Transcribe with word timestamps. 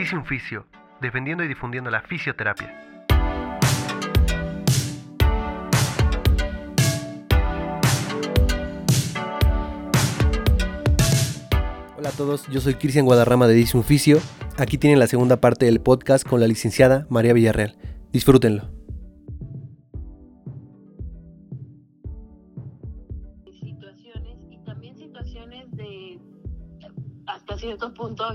Dice 0.00 0.16
defendiendo 1.02 1.44
y 1.44 1.48
difundiendo 1.48 1.90
la 1.90 2.00
fisioterapia. 2.00 2.74
Hola 11.98 12.08
a 12.08 12.12
todos, 12.12 12.48
yo 12.48 12.62
soy 12.62 12.76
Cristian 12.76 13.04
Guadarrama 13.04 13.46
de 13.46 13.52
Dice 13.52 13.76
un. 13.76 14.20
Aquí 14.56 14.78
tienen 14.78 14.98
la 14.98 15.06
segunda 15.06 15.38
parte 15.38 15.66
del 15.66 15.82
podcast 15.82 16.26
con 16.26 16.40
la 16.40 16.46
licenciada 16.46 17.06
María 17.10 17.34
Villarreal. 17.34 17.76
Disfrútenlo. 18.10 18.79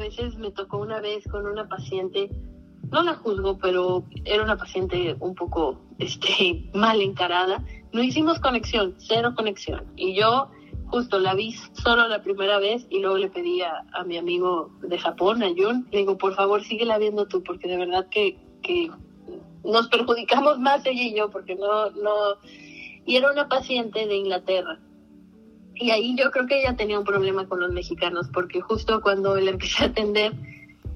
Veces 0.06 0.38
me 0.38 0.52
tocó 0.52 0.78
una 0.78 1.02
vez 1.02 1.24
con 1.28 1.48
una 1.48 1.68
paciente 1.68 2.30
no 2.92 3.02
la 3.02 3.16
juzgo 3.16 3.58
pero 3.58 4.06
era 4.26 4.44
una 4.44 4.58
paciente 4.58 5.16
un 5.20 5.34
poco 5.36 5.82
este 5.98 6.70
mal 6.74 7.02
encarada. 7.02 7.64
No 7.92 8.04
hicimos 8.04 8.40
conexión 8.40 8.96
cero 8.98 9.34
conexión. 9.36 9.84
Y 9.96 10.16
yo 10.16 10.50
justo 10.88 11.20
la 11.20 11.34
vi 11.34 11.54
solo 11.74 12.08
la 12.08 12.22
primera 12.22 12.60
vez 12.60 12.86
y 12.90 13.00
luego 13.00 13.18
le 13.18 13.30
pedí 13.30 13.62
a, 13.62 13.84
a 13.94 14.04
mi 14.04 14.18
amigo 14.18 14.70
de 14.82 15.00
Japón 15.00 15.42
a 15.42 15.48
Jun 15.50 15.88
le 15.92 16.00
digo 16.00 16.16
por 16.18 16.36
favor 16.36 16.64
síguela 16.64 17.00
viendo 17.00 17.28
tú 17.28 17.42
porque 17.42 17.68
de 17.68 17.78
verdad 17.78 18.08
que, 18.12 18.38
que 18.62 18.92
nos 19.64 19.88
perjudicamos 19.88 20.60
más 20.60 20.86
ella 20.86 21.02
y 21.02 21.16
yo 21.16 21.32
porque 21.32 21.56
no 21.56 21.90
no 21.90 22.12
y 23.04 23.16
era 23.16 23.32
una 23.32 23.50
paciente 23.50 24.06
de 24.06 24.16
Inglaterra 24.16 24.80
y 25.76 25.92
ahí 25.92 26.16
yo 26.16 26.32
creo 26.32 26.48
que 26.48 26.60
ella 26.60 26.76
tenía 26.76 26.98
un 27.00 27.06
problema 27.06 27.48
con 27.48 27.60
los 27.60 27.72
mexicanos, 27.72 28.30
porque 28.34 28.62
justo 28.62 29.02
cuando 29.02 29.36
le 29.36 29.52
empecé 29.52 29.84
a 29.84 29.88
atender, 29.88 30.34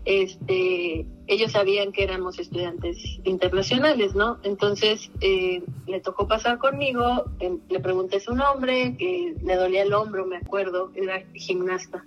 este, 0.05 1.05
ellos 1.27 1.51
sabían 1.51 1.91
que 1.91 2.03
éramos 2.03 2.39
estudiantes 2.39 3.19
internacionales, 3.23 4.15
¿no? 4.15 4.39
Entonces 4.43 5.11
eh, 5.21 5.61
le 5.85 5.99
tocó 5.99 6.27
pasar 6.27 6.57
conmigo, 6.57 7.25
eh, 7.39 7.57
le 7.69 7.79
pregunté 7.79 8.19
su 8.19 8.33
nombre, 8.33 8.95
que 8.97 9.35
le 9.43 9.55
dolía 9.55 9.83
el 9.83 9.93
hombro, 9.93 10.25
me 10.25 10.37
acuerdo, 10.37 10.91
era 10.95 11.23
gimnasta. 11.33 12.05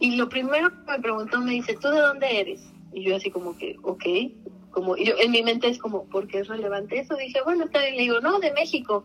Y 0.00 0.16
lo 0.16 0.28
primero 0.28 0.70
que 0.70 0.92
me 0.92 0.98
preguntó 0.98 1.40
me 1.40 1.52
dice, 1.52 1.76
¿tú 1.80 1.88
de 1.88 2.00
dónde 2.00 2.40
eres? 2.40 2.60
Y 2.92 3.04
yo 3.04 3.16
así 3.16 3.30
como 3.30 3.56
que, 3.56 3.76
ok, 3.82 4.04
como, 4.72 4.96
y 4.96 5.06
yo, 5.06 5.14
en 5.18 5.30
mi 5.30 5.42
mente 5.42 5.68
es 5.68 5.78
como, 5.78 6.04
¿por 6.06 6.26
qué 6.26 6.40
es 6.40 6.48
relevante 6.48 6.98
eso? 6.98 7.14
Dije, 7.14 7.40
bueno, 7.44 7.64
está 7.64 7.80
bien, 7.80 7.96
le 7.96 8.02
digo, 8.02 8.20
no, 8.20 8.40
de 8.40 8.52
México. 8.52 9.04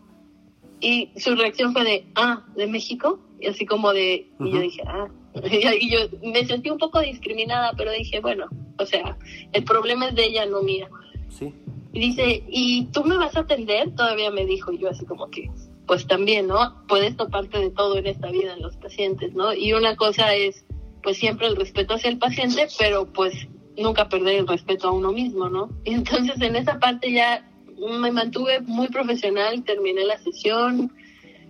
Y 0.80 1.10
su 1.16 1.34
reacción 1.34 1.72
fue 1.72 1.84
de, 1.84 2.06
ah, 2.14 2.44
¿de 2.56 2.66
México? 2.66 3.20
Y 3.40 3.46
así 3.46 3.66
como 3.66 3.92
de, 3.92 4.30
y 4.40 4.50
yo 4.50 4.60
dije, 4.60 4.82
ah. 4.86 5.08
Y 5.80 5.90
yo 5.90 5.98
me 6.22 6.44
sentí 6.44 6.70
un 6.70 6.78
poco 6.78 7.00
discriminada, 7.00 7.72
pero 7.76 7.92
dije, 7.92 8.20
bueno, 8.20 8.46
o 8.78 8.86
sea, 8.86 9.16
el 9.52 9.64
problema 9.64 10.08
es 10.08 10.14
de 10.14 10.24
ella, 10.24 10.46
no 10.46 10.62
mía. 10.62 10.88
Sí. 11.28 11.52
Y 11.92 12.00
dice, 12.00 12.44
¿y 12.48 12.86
tú 12.86 13.04
me 13.04 13.16
vas 13.16 13.36
a 13.36 13.40
atender? 13.40 13.94
Todavía 13.94 14.30
me 14.30 14.44
dijo, 14.46 14.72
y 14.72 14.78
yo 14.78 14.90
así 14.90 15.04
como 15.04 15.30
que, 15.30 15.50
pues 15.86 16.06
también, 16.06 16.46
¿no? 16.46 16.84
Puedes 16.86 17.16
toparte 17.16 17.58
de 17.58 17.70
todo 17.70 17.96
en 17.96 18.06
esta 18.06 18.30
vida 18.30 18.52
en 18.54 18.62
los 18.62 18.76
pacientes, 18.76 19.34
¿no? 19.34 19.54
Y 19.54 19.72
una 19.72 19.96
cosa 19.96 20.34
es, 20.34 20.64
pues 21.02 21.16
siempre 21.16 21.46
el 21.46 21.56
respeto 21.56 21.94
hacia 21.94 22.10
el 22.10 22.18
paciente, 22.18 22.68
pero 22.78 23.06
pues 23.06 23.48
nunca 23.76 24.08
perder 24.08 24.40
el 24.40 24.46
respeto 24.46 24.88
a 24.88 24.92
uno 24.92 25.12
mismo, 25.12 25.48
¿no? 25.48 25.70
Y 25.84 25.94
entonces 25.94 26.40
en 26.40 26.56
esa 26.56 26.78
parte 26.78 27.12
ya 27.12 27.47
me 27.78 28.10
mantuve 28.10 28.60
muy 28.60 28.88
profesional, 28.88 29.64
terminé 29.64 30.04
la 30.04 30.18
sesión. 30.18 30.92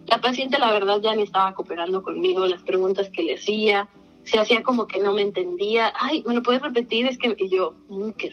La 0.06 0.20
paciente, 0.20 0.58
la 0.58 0.72
verdad, 0.72 1.00
ya 1.02 1.14
ni 1.14 1.22
estaba 1.22 1.54
cooperando 1.54 2.02
conmigo, 2.02 2.46
las 2.46 2.62
preguntas 2.62 3.10
que 3.10 3.22
le 3.22 3.34
hacía, 3.34 3.88
se 4.24 4.38
hacía 4.38 4.62
como 4.62 4.86
que 4.86 5.00
no 5.00 5.12
me 5.12 5.22
entendía. 5.22 5.92
Ay, 5.98 6.22
¿me 6.26 6.34
lo 6.34 6.42
puedes 6.42 6.62
repetir? 6.62 7.06
Es 7.06 7.18
que 7.18 7.34
yo, 7.48 7.74
mm, 7.88 8.10
¿qué? 8.12 8.30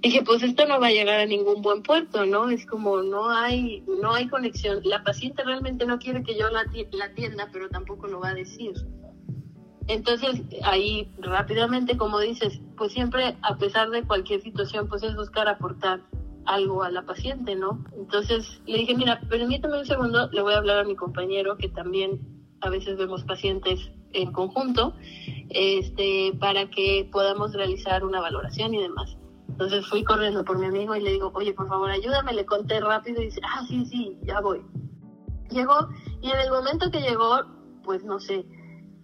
dije, 0.00 0.22
pues 0.22 0.42
esto 0.42 0.66
no 0.66 0.80
va 0.80 0.88
a 0.88 0.92
llegar 0.92 1.20
a 1.20 1.26
ningún 1.26 1.62
buen 1.62 1.82
puerto, 1.82 2.26
¿no? 2.26 2.50
Es 2.50 2.66
como 2.66 3.02
no 3.02 3.30
hay, 3.30 3.84
no 3.86 4.12
hay 4.14 4.28
conexión. 4.28 4.80
La 4.84 5.02
paciente 5.04 5.44
realmente 5.44 5.86
no 5.86 5.98
quiere 5.98 6.22
que 6.22 6.36
yo 6.36 6.48
la, 6.50 6.64
la 6.90 7.04
atienda, 7.06 7.48
pero 7.52 7.68
tampoco 7.68 8.08
lo 8.08 8.20
va 8.20 8.30
a 8.30 8.34
decir. 8.34 8.72
Entonces, 9.88 10.42
ahí 10.64 11.08
rápidamente, 11.18 11.96
como 11.96 12.20
dices, 12.20 12.60
pues 12.76 12.92
siempre, 12.92 13.36
a 13.42 13.56
pesar 13.58 13.90
de 13.90 14.04
cualquier 14.04 14.40
situación, 14.40 14.88
pues 14.88 15.02
es 15.02 15.14
buscar 15.16 15.48
aportar 15.48 16.00
algo 16.46 16.82
a 16.82 16.90
la 16.90 17.02
paciente, 17.02 17.54
¿no? 17.54 17.84
Entonces 17.96 18.60
le 18.66 18.78
dije, 18.78 18.94
mira, 18.94 19.20
permítame 19.28 19.78
un 19.78 19.86
segundo, 19.86 20.28
le 20.30 20.42
voy 20.42 20.54
a 20.54 20.58
hablar 20.58 20.78
a 20.78 20.84
mi 20.84 20.96
compañero, 20.96 21.56
que 21.56 21.68
también 21.68 22.20
a 22.60 22.70
veces 22.70 22.96
vemos 22.96 23.24
pacientes 23.24 23.80
en 24.12 24.32
conjunto, 24.32 24.94
este, 25.50 26.32
para 26.38 26.70
que 26.70 27.08
podamos 27.10 27.52
realizar 27.52 28.04
una 28.04 28.20
valoración 28.20 28.74
y 28.74 28.82
demás. 28.82 29.16
Entonces 29.48 29.86
fui 29.86 30.02
corriendo 30.04 30.44
por 30.44 30.58
mi 30.58 30.66
amigo 30.66 30.94
y 30.96 31.02
le 31.02 31.12
digo, 31.12 31.30
oye, 31.34 31.52
por 31.52 31.68
favor, 31.68 31.90
ayúdame, 31.90 32.32
le 32.32 32.46
conté 32.46 32.80
rápido 32.80 33.20
y 33.20 33.26
dice, 33.26 33.40
ah, 33.44 33.64
sí, 33.68 33.84
sí, 33.86 34.18
ya 34.22 34.40
voy. 34.40 34.62
Llegó 35.50 35.88
y 36.20 36.30
en 36.30 36.38
el 36.38 36.50
momento 36.50 36.90
que 36.90 37.00
llegó, 37.00 37.40
pues 37.84 38.04
no 38.04 38.18
sé, 38.18 38.46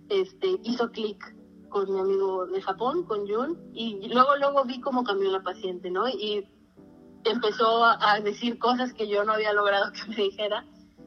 este, 0.08 0.58
hizo 0.62 0.90
clic 0.90 1.34
con 1.68 1.92
mi 1.92 2.00
amigo 2.00 2.46
de 2.46 2.62
Japón, 2.62 3.04
con 3.04 3.28
Jun, 3.28 3.58
y 3.74 4.08
luego, 4.08 4.36
luego 4.36 4.64
vi 4.64 4.80
cómo 4.80 5.04
cambió 5.04 5.30
la 5.30 5.42
paciente, 5.42 5.90
¿no? 5.90 6.08
Y 6.08 6.48
empezó 7.30 7.84
a 7.84 8.20
decir 8.20 8.58
cosas 8.58 8.92
que 8.92 9.08
yo 9.08 9.24
no 9.24 9.32
había 9.32 9.52
logrado 9.52 9.92
que 9.92 10.04
me 10.08 10.16
dijera. 10.16 10.64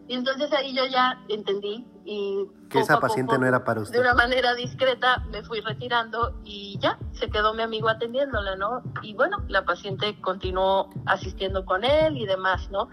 Y 0.08 0.16
entonces 0.16 0.52
ahí 0.52 0.76
yo 0.76 0.86
ya 0.86 1.22
entendí 1.30 1.86
y... 2.04 2.46
Que 2.70 2.80
esa 2.80 3.00
paciente 3.00 3.38
no 3.38 3.46
era 3.46 3.64
para 3.64 3.82
usted. 3.82 3.96
De 3.96 4.02
una 4.02 4.14
manera 4.14 4.56
discreta 4.56 5.24
me 5.32 5.44
fui 5.44 5.62
retirando 5.62 6.40
y 6.44 6.78
ya, 6.80 6.98
se 7.14 7.30
quedó 7.30 7.54
mi 7.54 7.64
amigo 7.64 7.88
atendiéndola, 7.88 8.56
¿no? 8.56 8.82
Y 9.02 9.14
bueno, 9.14 9.38
la 9.48 9.64
paciente 9.64 10.20
continuó 10.22 10.90
asistiendo 11.06 11.66
con 11.66 11.84
él 11.84 12.18
y 12.18 12.26
demás, 12.26 12.70
¿no? 12.72 12.90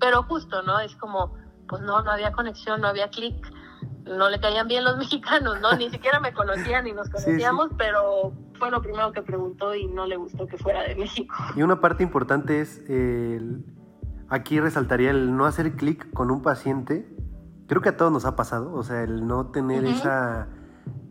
Pero 0.00 0.22
justo, 0.24 0.62
¿no? 0.62 0.80
Es 0.80 0.96
como, 0.96 1.34
pues 1.68 1.82
no, 1.82 2.02
no 2.02 2.10
había 2.10 2.32
conexión, 2.32 2.80
no 2.80 2.88
había 2.88 3.10
clic, 3.10 3.36
no 4.06 4.28
le 4.28 4.40
caían 4.40 4.68
bien 4.68 4.84
los 4.84 4.96
mexicanos, 4.98 5.60
¿no? 5.60 5.76
Ni 5.76 5.90
siquiera 5.90 6.20
me 6.20 6.32
conocían 6.32 6.84
ni 6.84 6.92
nos 6.92 7.08
conocíamos, 7.08 7.66
sí, 7.66 7.70
sí. 7.70 7.76
pero 7.78 8.32
fue 8.58 8.70
lo 8.70 8.80
primero 8.80 9.12
que 9.12 9.22
preguntó 9.22 9.74
y 9.74 9.86
no 9.86 10.06
le 10.06 10.16
gustó 10.16 10.46
que 10.46 10.56
fuera 10.56 10.82
de 10.82 10.94
México. 10.94 11.34
Y 11.54 11.62
una 11.62 11.80
parte 11.80 12.02
importante 12.02 12.60
es, 12.60 12.82
eh, 12.88 13.40
aquí 14.28 14.60
resaltaría 14.60 15.10
el 15.10 15.36
no 15.36 15.46
hacer 15.46 15.76
clic 15.76 16.12
con 16.12 16.30
un 16.30 16.42
paciente. 16.42 17.08
Creo 17.66 17.82
que 17.82 17.90
a 17.90 17.96
todos 17.96 18.12
nos 18.12 18.24
ha 18.24 18.36
pasado, 18.36 18.72
o 18.74 18.82
sea, 18.82 19.02
el 19.02 19.26
no 19.26 19.50
tener 19.50 19.84
uh 19.84 19.88
-huh. 19.88 19.94
esa 19.94 20.48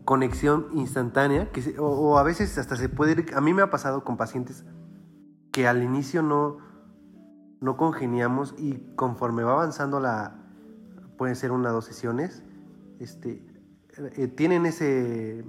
conexión 0.04 0.68
instantánea, 0.72 1.50
que 1.50 1.62
se, 1.62 1.78
o, 1.78 1.86
o, 1.86 2.18
a 2.18 2.22
veces 2.22 2.56
hasta 2.58 2.76
se 2.76 2.88
puede 2.88 3.12
ir, 3.12 3.26
a 3.34 3.40
mí 3.40 3.52
me 3.52 3.62
ha 3.62 3.70
pasado 3.70 4.04
con 4.04 4.16
pacientes 4.16 4.64
que 5.52 5.66
al 5.66 5.82
inicio 5.82 6.22
no, 6.22 6.58
no 7.60 7.76
congeniamos 7.76 8.54
y 8.56 8.78
conforme 8.94 9.42
va 9.42 9.52
avanzando 9.52 10.00
la, 10.00 10.36
pueden 11.16 11.34
ser 11.34 11.50
una 11.50 11.70
o 11.70 11.72
dos 11.72 11.84
sesiones, 11.86 12.44
este, 13.00 13.42
eh, 14.16 14.28
tienen 14.28 14.66
ese 14.66 15.44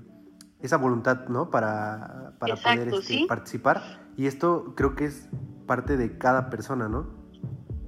esa 0.61 0.77
voluntad, 0.77 1.27
¿no? 1.27 1.49
Para, 1.49 2.33
para 2.39 2.55
Exacto, 2.55 2.81
poder 2.81 2.93
este, 2.99 3.13
¿sí? 3.13 3.25
participar. 3.27 3.81
Y 4.17 4.25
esto 4.25 4.73
creo 4.75 4.95
que 4.95 5.05
es 5.05 5.29
parte 5.67 5.97
de 5.97 6.17
cada 6.17 6.49
persona, 6.49 6.87
¿no? 6.87 7.07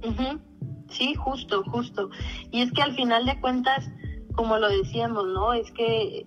Uh 0.04 0.12
-huh. 0.12 0.40
Sí, 0.88 1.14
justo, 1.14 1.62
justo. 1.64 2.10
Y 2.50 2.62
es 2.62 2.72
que 2.72 2.82
al 2.82 2.94
final 2.94 3.26
de 3.26 3.40
cuentas, 3.40 3.88
como 4.34 4.58
lo 4.58 4.68
decíamos, 4.68 5.26
¿no? 5.26 5.52
Es 5.52 5.70
que 5.72 6.26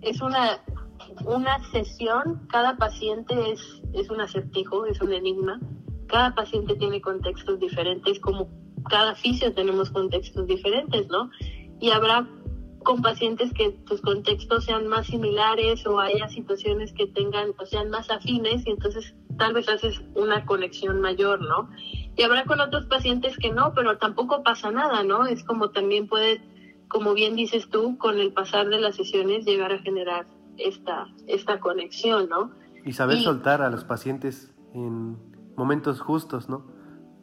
es 0.00 0.20
una, 0.20 0.58
una 1.26 1.58
sesión, 1.70 2.46
cada 2.50 2.76
paciente 2.76 3.52
es, 3.52 3.82
es 3.92 4.10
un 4.10 4.20
acertijo, 4.20 4.86
es 4.86 5.00
un 5.00 5.12
enigma. 5.12 5.60
Cada 6.08 6.34
paciente 6.34 6.74
tiene 6.76 7.00
contextos 7.00 7.58
diferentes, 7.58 8.18
como 8.20 8.48
cada 8.90 9.14
fisio 9.14 9.54
tenemos 9.54 9.90
contextos 9.90 10.46
diferentes, 10.46 11.08
¿no? 11.08 11.30
Y 11.80 11.90
habrá 11.90 12.28
con 12.82 13.02
pacientes 13.02 13.52
que 13.54 13.70
tus 13.86 14.00
contextos 14.00 14.64
sean 14.64 14.86
más 14.86 15.06
similares 15.06 15.86
o 15.86 16.00
haya 16.00 16.28
situaciones 16.28 16.92
que 16.92 17.06
tengan 17.06 17.50
o 17.58 17.66
sean 17.66 17.90
más 17.90 18.10
afines 18.10 18.66
y 18.66 18.70
entonces 18.70 19.14
tal 19.38 19.54
vez 19.54 19.68
haces 19.68 20.00
una 20.14 20.44
conexión 20.44 21.00
mayor, 21.00 21.40
¿no? 21.40 21.70
Y 22.16 22.22
habrá 22.22 22.44
con 22.44 22.60
otros 22.60 22.86
pacientes 22.86 23.36
que 23.38 23.52
no, 23.52 23.72
pero 23.74 23.98
tampoco 23.98 24.42
pasa 24.42 24.70
nada, 24.70 25.02
¿no? 25.02 25.26
Es 25.26 25.44
como 25.44 25.70
también 25.70 26.08
puede, 26.08 26.42
como 26.88 27.14
bien 27.14 27.36
dices 27.36 27.68
tú, 27.70 27.96
con 27.98 28.18
el 28.18 28.32
pasar 28.32 28.68
de 28.68 28.80
las 28.80 28.96
sesiones 28.96 29.44
llegar 29.44 29.72
a 29.72 29.78
generar 29.78 30.26
esta, 30.58 31.06
esta 31.26 31.60
conexión, 31.60 32.28
¿no? 32.28 32.52
Y 32.84 32.92
saber 32.92 33.18
y, 33.18 33.24
soltar 33.24 33.62
a 33.62 33.70
los 33.70 33.84
pacientes 33.84 34.52
en 34.74 35.16
momentos 35.56 36.00
justos, 36.00 36.48
¿no? 36.48 36.66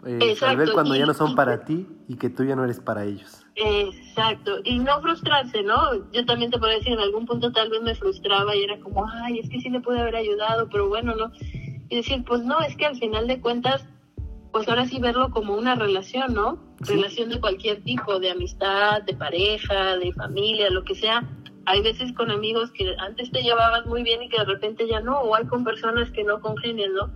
Eh, 0.06 0.36
saber 0.36 0.72
cuando 0.74 0.96
y, 0.96 1.00
ya 1.00 1.06
no 1.06 1.14
son 1.14 1.36
para 1.36 1.66
ti 1.66 1.88
y 2.08 2.16
que 2.16 2.30
tú 2.30 2.44
ya 2.44 2.56
no 2.56 2.64
eres 2.64 2.80
para 2.80 3.04
ellos. 3.04 3.38
Exacto, 3.62 4.60
y 4.64 4.80
no 4.80 5.02
frustrarse, 5.02 5.62
¿no? 5.64 6.10
Yo 6.14 6.26
también 6.26 6.50
te 6.50 6.58
puedo 6.58 6.72
decir, 6.72 6.94
en 6.94 7.00
algún 7.00 7.26
punto 7.26 7.52
tal 7.52 7.70
vez 7.70 7.82
me 7.82 7.94
frustraba 7.94 8.56
y 8.56 8.64
era 8.64 8.80
como, 8.80 9.06
ay, 9.10 9.40
es 9.40 9.50
que 9.50 9.60
sí 9.60 9.70
le 9.70 9.82
pude 9.82 10.00
haber 10.00 10.16
ayudado, 10.16 10.70
pero 10.70 10.88
bueno, 10.88 11.14
¿no? 11.14 11.32
Y 11.90 11.98
decir, 11.98 12.24
pues 12.24 12.42
no, 12.42 12.62
es 12.62 12.78
que 12.78 12.86
al 12.86 12.98
final 12.98 13.28
de 13.28 13.42
cuentas, 13.42 13.86
pues 14.54 14.66
ahora 14.70 14.86
sí 14.86 15.00
verlo 15.00 15.32
como 15.32 15.56
una 15.56 15.76
relación, 15.76 16.34
¿no? 16.34 16.58
Sí. 16.84 16.94
Relación 16.94 17.30
de 17.30 17.42
cualquier 17.42 17.84
tipo, 17.84 18.18
de 18.20 18.32
amistad, 18.32 19.02
de 19.02 19.14
pareja, 19.14 19.98
de 19.98 20.14
familia, 20.14 20.70
lo 20.70 20.86
que 20.86 20.96
sea. 20.96 21.28
hay 21.66 21.82
veces 21.82 22.14
con 22.14 22.32
amigos 22.32 22.72
que 22.72 22.96
antes 22.98 23.30
te 23.30 23.44
llevabas 23.44 23.86
muy 23.86 24.04
bien 24.04 24.24
y 24.24 24.30
que 24.30 24.40
de 24.40 24.46
repente 24.46 24.88
ya 24.88 25.02
no, 25.02 25.20
o 25.20 25.36
hay 25.36 25.46
con 25.48 25.66
personas 25.66 26.10
que 26.12 26.24
no 26.24 26.40
congenian, 26.40 26.94
¿no? 26.94 27.12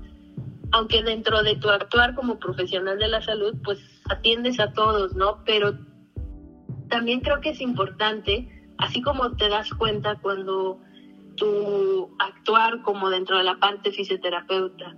Aunque 0.74 1.04
dentro 1.04 1.42
de 1.42 1.56
tu 1.56 1.70
actuar 1.70 2.16
como 2.16 2.38
profesional 2.38 3.00
de 3.00 3.08
la 3.08 3.22
salud, 3.22 3.56
pues 3.64 3.80
atiendes 4.10 4.60
a 4.60 4.74
todos, 4.74 5.16
¿no? 5.16 5.42
Pero 5.46 5.74
también 6.94 7.22
creo 7.22 7.42
que 7.42 7.50
es 7.50 7.60
importante, 7.60 8.48
así 8.78 9.02
como 9.02 9.36
te 9.36 9.50
das 9.50 9.68
cuenta 9.74 10.20
cuando 10.22 10.80
tu 11.38 12.16
actuar 12.20 12.84
como 12.84 13.10
dentro 13.10 13.40
de 13.40 13.44
la 13.44 13.58
parte 13.58 13.92
fisioterapeuta 13.92 14.96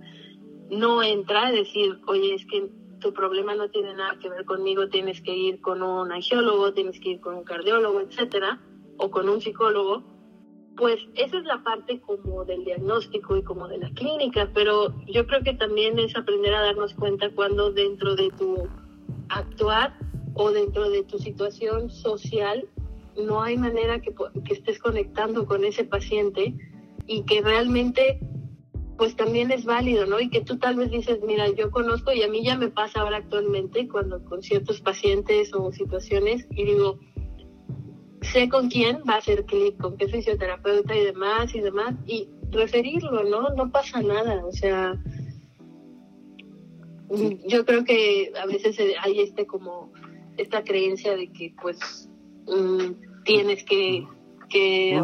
no 0.70 1.02
entra 1.02 1.46
a 1.46 1.52
decir, 1.52 1.98
oye, 2.06 2.34
es 2.34 2.44
que 2.44 2.68
tu 3.00 3.14
problema 3.14 3.54
no 3.54 3.70
tiene 3.70 3.94
nada 3.94 4.18
que 4.18 4.28
ver 4.28 4.44
conmigo, 4.44 4.90
tienes 4.90 5.22
que 5.22 5.34
ir 5.34 5.62
con 5.62 5.82
un 5.82 6.12
angiólogo, 6.12 6.74
tienes 6.74 7.00
que 7.00 7.12
ir 7.12 7.20
con 7.20 7.34
un 7.34 7.44
cardiólogo, 7.44 8.02
etcétera, 8.02 8.60
o 8.98 9.10
con 9.10 9.30
un 9.30 9.40
psicólogo, 9.40 10.04
pues 10.76 10.98
esa 11.14 11.38
es 11.38 11.44
la 11.44 11.62
parte 11.62 12.02
como 12.02 12.44
del 12.44 12.62
diagnóstico 12.62 13.38
y 13.38 13.42
como 13.42 13.68
de 13.68 13.78
la 13.78 13.88
clínica, 13.94 14.50
pero 14.52 14.94
yo 15.06 15.26
creo 15.26 15.42
que 15.42 15.54
también 15.54 15.98
es 15.98 16.14
aprender 16.14 16.52
a 16.52 16.60
darnos 16.60 16.92
cuenta 16.92 17.30
cuando 17.30 17.72
dentro 17.72 18.16
de 18.16 18.28
tu 18.32 18.68
actuar 19.30 19.94
o 20.36 20.50
dentro 20.52 20.90
de 20.90 21.02
tu 21.02 21.18
situación 21.18 21.90
social 21.90 22.68
no 23.16 23.42
hay 23.42 23.56
manera 23.56 24.00
que, 24.00 24.14
que 24.44 24.54
estés 24.54 24.78
conectando 24.78 25.46
con 25.46 25.64
ese 25.64 25.84
paciente 25.84 26.54
y 27.06 27.22
que 27.22 27.40
realmente 27.40 28.20
pues 28.98 29.14
también 29.14 29.50
es 29.50 29.64
válido, 29.64 30.06
¿no? 30.06 30.20
Y 30.20 30.30
que 30.30 30.40
tú 30.40 30.58
tal 30.58 30.76
vez 30.76 30.90
dices, 30.90 31.18
mira, 31.26 31.48
yo 31.50 31.70
conozco 31.70 32.12
y 32.12 32.22
a 32.22 32.28
mí 32.28 32.42
ya 32.42 32.56
me 32.56 32.68
pasa 32.68 33.00
ahora 33.00 33.18
actualmente 33.18 33.88
cuando 33.88 34.24
con 34.24 34.42
ciertos 34.42 34.80
pacientes 34.80 35.52
o 35.52 35.70
situaciones 35.70 36.46
y 36.50 36.64
digo, 36.64 36.98
sé 38.22 38.48
con 38.48 38.68
quién 38.68 39.02
va 39.08 39.14
a 39.14 39.18
hacer 39.18 39.44
clic, 39.44 39.76
con 39.78 39.96
qué 39.96 40.08
fisioterapeuta 40.08 40.96
y 40.96 41.04
demás 41.04 41.54
y 41.54 41.60
demás, 41.60 41.94
y 42.06 42.28
referirlo, 42.50 43.24
¿no? 43.24 43.50
No 43.50 43.70
pasa 43.70 44.02
nada, 44.02 44.44
o 44.46 44.52
sea, 44.52 44.98
yo 47.46 47.64
creo 47.64 47.84
que 47.84 48.32
a 48.40 48.46
veces 48.46 48.78
hay 49.02 49.20
este 49.20 49.46
como, 49.46 49.92
esta 50.36 50.62
creencia 50.62 51.16
de 51.16 51.28
que 51.32 51.54
pues 51.60 52.08
mm, 52.46 53.24
tienes 53.24 53.64
que 53.64 54.06
que, 54.48 55.00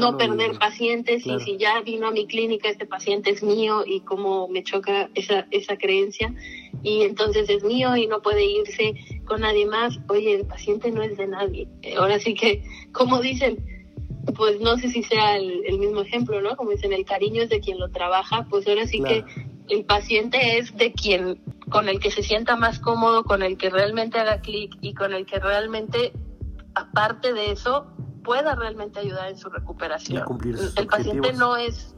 ¿no? 0.00 0.16
perder 0.16 0.58
pacientes 0.58 1.26
y 1.26 1.38
si 1.40 1.56
ya 1.58 1.80
vino 1.82 2.08
a 2.08 2.10
mi 2.10 2.26
clínica 2.26 2.68
este 2.68 2.86
paciente 2.86 3.30
es 3.30 3.42
mío 3.42 3.84
y 3.86 4.00
como 4.00 4.48
me 4.48 4.62
choca 4.62 5.10
esa, 5.14 5.46
esa 5.50 5.76
creencia 5.76 6.34
y 6.82 7.02
entonces 7.02 7.48
es 7.48 7.64
mío 7.64 7.96
y 7.96 8.06
no 8.06 8.22
puede 8.22 8.44
irse 8.44 8.94
con 9.24 9.40
nadie 9.40 9.66
más. 9.66 9.98
Oye, 10.08 10.34
el 10.34 10.46
paciente 10.46 10.90
no 10.90 11.02
es 11.02 11.16
de 11.16 11.26
nadie. 11.26 11.68
Ahora 11.96 12.18
sí 12.18 12.34
que, 12.34 12.62
como 12.92 13.20
dicen, 13.20 13.58
pues 14.36 14.60
no 14.60 14.76
sé 14.76 14.88
si 14.90 15.02
sea 15.02 15.36
el, 15.36 15.78
mismo 15.78 16.02
ejemplo, 16.02 16.40
¿no? 16.40 16.56
Como 16.56 16.70
dicen, 16.70 16.92
el 16.92 17.04
cariño 17.04 17.42
es 17.42 17.48
de 17.48 17.60
quien 17.60 17.78
lo 17.78 17.90
trabaja, 17.90 18.46
pues 18.50 18.66
ahora 18.66 18.86
sí 18.86 19.00
que 19.02 19.24
el 19.68 19.84
paciente 19.84 20.58
es 20.58 20.76
de 20.76 20.92
quien, 20.92 21.42
con 21.70 21.88
el 21.88 22.00
que 22.00 22.10
se 22.10 22.22
sienta 22.22 22.56
más 22.56 22.78
cómodo, 22.78 23.24
con 23.24 23.42
el 23.42 23.56
que 23.56 23.70
realmente 23.70 24.18
haga 24.18 24.40
clic 24.40 24.76
y 24.80 24.94
con 24.94 25.12
el 25.12 25.26
que 25.26 25.38
realmente, 25.38 26.12
aparte 26.74 27.32
de 27.32 27.52
eso, 27.52 27.86
pueda 28.22 28.54
realmente 28.54 29.00
ayudar 29.00 29.28
en 29.28 29.38
su 29.38 29.48
recuperación. 29.48 30.24
El 30.76 30.86
paciente 30.86 31.32
no 31.32 31.56
es, 31.56 31.94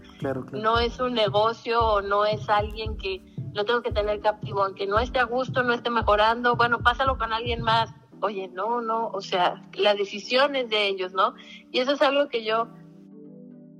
no 0.52 0.78
es 0.78 1.00
un 1.00 1.14
negocio 1.14 1.80
o 1.80 2.02
no 2.02 2.24
es 2.24 2.48
alguien 2.48 2.96
que 2.96 3.22
lo 3.54 3.64
tengo 3.64 3.82
que 3.82 3.92
tener 3.92 4.20
captivo, 4.20 4.62
aunque 4.64 4.86
no 4.86 4.98
esté 4.98 5.18
a 5.18 5.24
gusto, 5.24 5.62
no 5.62 5.72
esté 5.72 5.90
mejorando, 5.90 6.56
bueno, 6.56 6.80
pásalo 6.80 7.16
con 7.16 7.32
alguien 7.32 7.62
más. 7.62 7.90
Oye, 8.20 8.48
no, 8.48 8.80
no, 8.80 9.08
o 9.08 9.20
sea, 9.20 9.62
la 9.74 9.94
decisión 9.94 10.56
es 10.56 10.70
de 10.70 10.88
ellos, 10.88 11.12
¿no? 11.12 11.34
Y 11.70 11.80
eso 11.80 11.92
es 11.92 12.02
algo 12.02 12.28
que 12.28 12.44
yo 12.44 12.68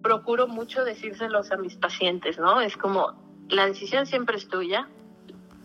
procuro 0.03 0.47
mucho 0.47 0.85
decírselos 0.85 1.50
a 1.53 1.56
mis 1.56 1.77
pacientes, 1.77 2.38
¿no? 2.38 2.61
Es 2.61 2.77
como, 2.77 3.25
la 3.49 3.67
decisión 3.67 4.07
siempre 4.07 4.37
es 4.37 4.49
tuya, 4.49 4.89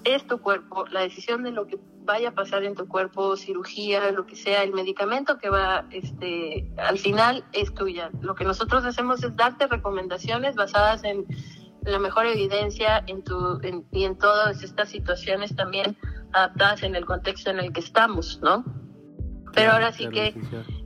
es 0.03 0.25
tu 0.25 0.39
cuerpo, 0.39 0.85
la 0.87 1.01
decisión 1.01 1.43
de 1.43 1.51
lo 1.51 1.67
que 1.67 1.79
vaya 2.03 2.29
a 2.29 2.31
pasar 2.33 2.63
en 2.63 2.75
tu 2.75 2.87
cuerpo, 2.87 3.35
cirugía, 3.37 4.11
lo 4.11 4.25
que 4.25 4.35
sea, 4.35 4.63
el 4.63 4.73
medicamento 4.73 5.37
que 5.37 5.49
va, 5.49 5.85
este, 5.91 6.71
al 6.77 6.97
final 6.97 7.45
es 7.53 7.73
tuya. 7.73 8.09
Lo 8.21 8.35
que 8.35 8.43
nosotros 8.43 8.83
hacemos 8.85 9.23
es 9.23 9.35
darte 9.35 9.67
recomendaciones 9.67 10.55
basadas 10.55 11.03
en 11.03 11.25
la 11.83 11.99
mejor 11.99 12.25
evidencia 12.25 13.03
en 13.07 13.23
tu, 13.23 13.59
y 13.91 14.03
en 14.03 14.17
todas 14.17 14.63
estas 14.63 14.89
situaciones 14.89 15.55
también 15.55 15.97
adaptadas 16.33 16.83
en 16.83 16.95
el 16.95 17.05
contexto 17.05 17.49
en 17.49 17.59
el 17.59 17.73
que 17.73 17.79
estamos, 17.79 18.39
¿no? 18.41 18.63
Pero 19.53 19.73
ahora 19.73 19.91
sí 19.91 20.07
que 20.09 20.33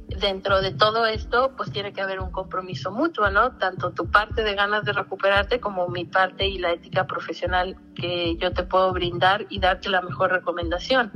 dentro 0.07 0.61
de 0.61 0.71
todo 0.71 1.05
esto, 1.05 1.53
pues 1.57 1.71
tiene 1.71 1.93
que 1.93 2.01
haber 2.01 2.19
un 2.19 2.31
compromiso 2.31 2.91
mutuo, 2.91 3.29
¿no? 3.29 3.53
Tanto 3.53 3.91
tu 3.91 4.09
parte 4.09 4.43
de 4.43 4.55
ganas 4.55 4.85
de 4.85 4.93
recuperarte 4.93 5.59
como 5.59 5.87
mi 5.87 6.05
parte 6.05 6.47
y 6.47 6.57
la 6.57 6.71
ética 6.71 7.07
profesional 7.07 7.75
que 7.95 8.37
yo 8.37 8.53
te 8.53 8.63
puedo 8.63 8.93
brindar 8.93 9.45
y 9.49 9.59
darte 9.59 9.89
la 9.89 10.01
mejor 10.01 10.31
recomendación. 10.31 11.11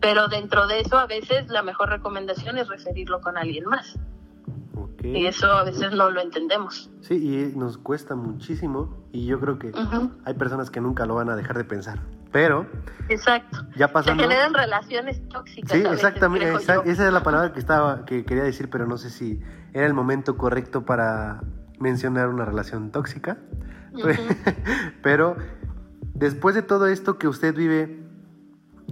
Pero 0.00 0.28
dentro 0.28 0.66
de 0.66 0.80
eso, 0.80 0.98
a 0.98 1.06
veces 1.06 1.48
la 1.48 1.62
mejor 1.62 1.88
recomendación 1.88 2.58
es 2.58 2.68
referirlo 2.68 3.20
con 3.20 3.38
alguien 3.38 3.64
más. 3.64 3.98
Y 5.02 5.26
eso 5.26 5.46
a 5.46 5.64
veces 5.64 5.92
no 5.92 6.10
lo 6.10 6.20
entendemos. 6.20 6.90
Sí, 7.00 7.14
y 7.14 7.56
nos 7.56 7.76
cuesta 7.76 8.14
muchísimo 8.14 9.04
y 9.12 9.26
yo 9.26 9.40
creo 9.40 9.58
que 9.58 9.72
hay 10.24 10.34
personas 10.34 10.70
que 10.70 10.80
nunca 10.80 11.06
lo 11.06 11.16
van 11.16 11.28
a 11.28 11.36
dejar 11.36 11.58
de 11.58 11.64
pensar. 11.64 12.00
Pero. 12.32 12.66
Exacto. 13.08 13.58
Ya 13.76 13.88
pasando. 13.88 14.22
Se 14.22 14.28
generan 14.28 14.54
relaciones 14.54 15.28
tóxicas. 15.28 15.72
Sí, 15.72 15.84
exactamente. 15.86 16.52
esa 16.54 16.82
es 16.84 17.12
la 17.12 17.22
palabra 17.22 17.52
que, 17.52 17.60
estaba, 17.60 18.04
que 18.04 18.24
quería 18.24 18.42
decir, 18.42 18.70
pero 18.70 18.86
no 18.86 18.96
sé 18.96 19.10
si 19.10 19.40
era 19.72 19.86
el 19.86 19.94
momento 19.94 20.36
correcto 20.36 20.84
para 20.84 21.42
mencionar 21.78 22.28
una 22.28 22.44
relación 22.44 22.90
tóxica. 22.90 23.38
pero 25.02 25.36
después 26.14 26.54
de 26.54 26.62
todo 26.62 26.86
esto 26.86 27.18
que 27.18 27.28
usted 27.28 27.54
vive 27.54 28.02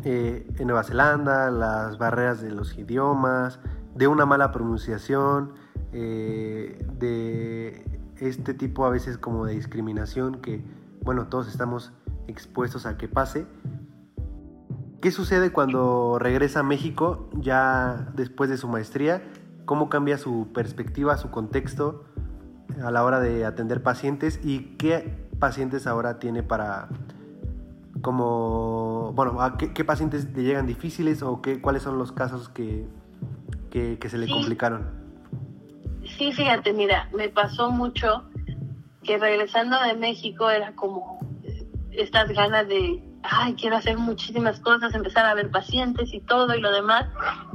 eh, 0.05 0.47
en 0.59 0.67
Nueva 0.67 0.83
Zelanda, 0.83 1.51
las 1.51 1.99
barreras 1.99 2.43
de 2.43 2.51
los 2.51 2.77
idiomas, 2.77 3.61
de 3.95 4.07
una 4.07 4.27
mala 4.27 4.53
pronunciación, 4.53 5.55
eh, 5.93 6.85
de 6.99 7.85
este 8.19 8.55
tipo 8.55 8.85
a 8.85 8.91
veces 8.91 9.19
como 9.19 9.47
de 9.47 9.55
discriminación 9.55 10.41
que, 10.41 10.63
bueno, 11.03 11.29
todos 11.29 11.49
estamos 11.49 11.93
expuestos 12.31 12.87
a 12.87 12.97
que 12.97 13.09
pase. 13.09 13.47
¿Qué 15.01 15.11
sucede 15.11 15.51
cuando 15.51 16.19
regresa 16.19 16.61
a 16.61 16.63
México 16.63 17.31
ya 17.35 18.11
después 18.15 18.51
de 18.51 18.57
su 18.57 18.69
maestría? 18.69 19.23
¿Cómo 19.65 19.89
cambia 19.89 20.19
su 20.19 20.49
perspectiva, 20.53 21.17
su 21.17 21.31
contexto 21.31 22.05
a 22.83 22.91
la 22.91 23.05
hora 23.05 23.21
de 23.21 23.45
atender 23.45 23.83
pacientes? 23.83 24.41
¿Y 24.43 24.77
qué 24.77 25.29
pacientes 25.39 25.87
ahora 25.87 26.19
tiene 26.19 26.43
para, 26.43 26.89
como, 28.03 29.13
bueno, 29.15 29.41
¿a 29.41 29.57
qué, 29.57 29.85
pacientes 29.85 30.29
le 30.35 30.43
llegan 30.43 30.67
difíciles 30.67 31.23
o 31.23 31.41
qué, 31.41 31.61
cuáles 31.61 31.83
son 31.83 31.99
los 31.99 32.13
casos 32.13 32.49
que, 32.49 32.87
que, 33.71 33.99
se 34.09 34.19
le 34.19 34.29
complicaron? 34.29 34.87
Sí, 36.19 36.33
fíjate, 36.33 36.73
mira, 36.73 37.09
me 37.17 37.29
pasó 37.29 37.71
mucho 37.71 38.25
que 39.03 39.19
regresando 39.19 39.81
de 39.81 39.95
México 39.95 40.51
era 40.51 40.75
como 40.75 41.19
estas 42.03 42.29
ganas 42.31 42.69
de, 42.69 43.03
ay, 43.23 43.55
quiero 43.55 43.77
hacer 43.77 43.99
muchísimas 43.99 44.61
cosas, 44.61 44.95
empezar 44.95 45.27
a 45.27 45.35
ver 45.35 45.51
pacientes 45.51 46.13
y 46.13 46.21
todo 46.21 46.55
y 46.55 46.61
lo 46.61 46.73
demás, 46.73 47.07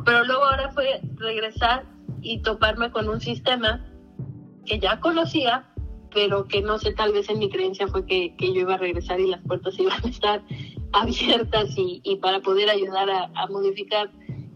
pero 0.06 0.24
luego 0.24 0.46
ahora 0.46 0.72
fue 0.72 1.02
regresar 1.16 1.86
y 2.22 2.42
toparme 2.42 2.92
con 2.92 3.10
un 3.10 3.22
sistema 3.22 3.86
que 4.66 4.80
ya 4.80 5.00
conocía, 5.00 5.68
pero 6.14 6.48
que 6.48 6.62
no 6.62 6.80
sé, 6.80 6.94
tal 6.94 7.12
vez 7.12 7.30
en 7.30 7.40
mi 7.40 7.50
creencia 7.50 7.88
fue 7.88 8.06
que, 8.06 8.36
yo 8.40 8.62
iba 8.62 8.76
a 8.76 8.78
regresar 8.78 9.20
y 9.20 9.28
las 9.28 9.42
puertas 9.42 9.74
iban 9.80 10.04
a 10.04 10.08
estar 10.08 10.42
abiertas 10.94 11.78
y, 11.78 12.02
y 12.04 12.18
para 12.18 12.40
poder 12.40 12.70
ayudar 12.70 13.10
a, 13.10 13.32
a 13.36 13.48
modificar 13.48 14.12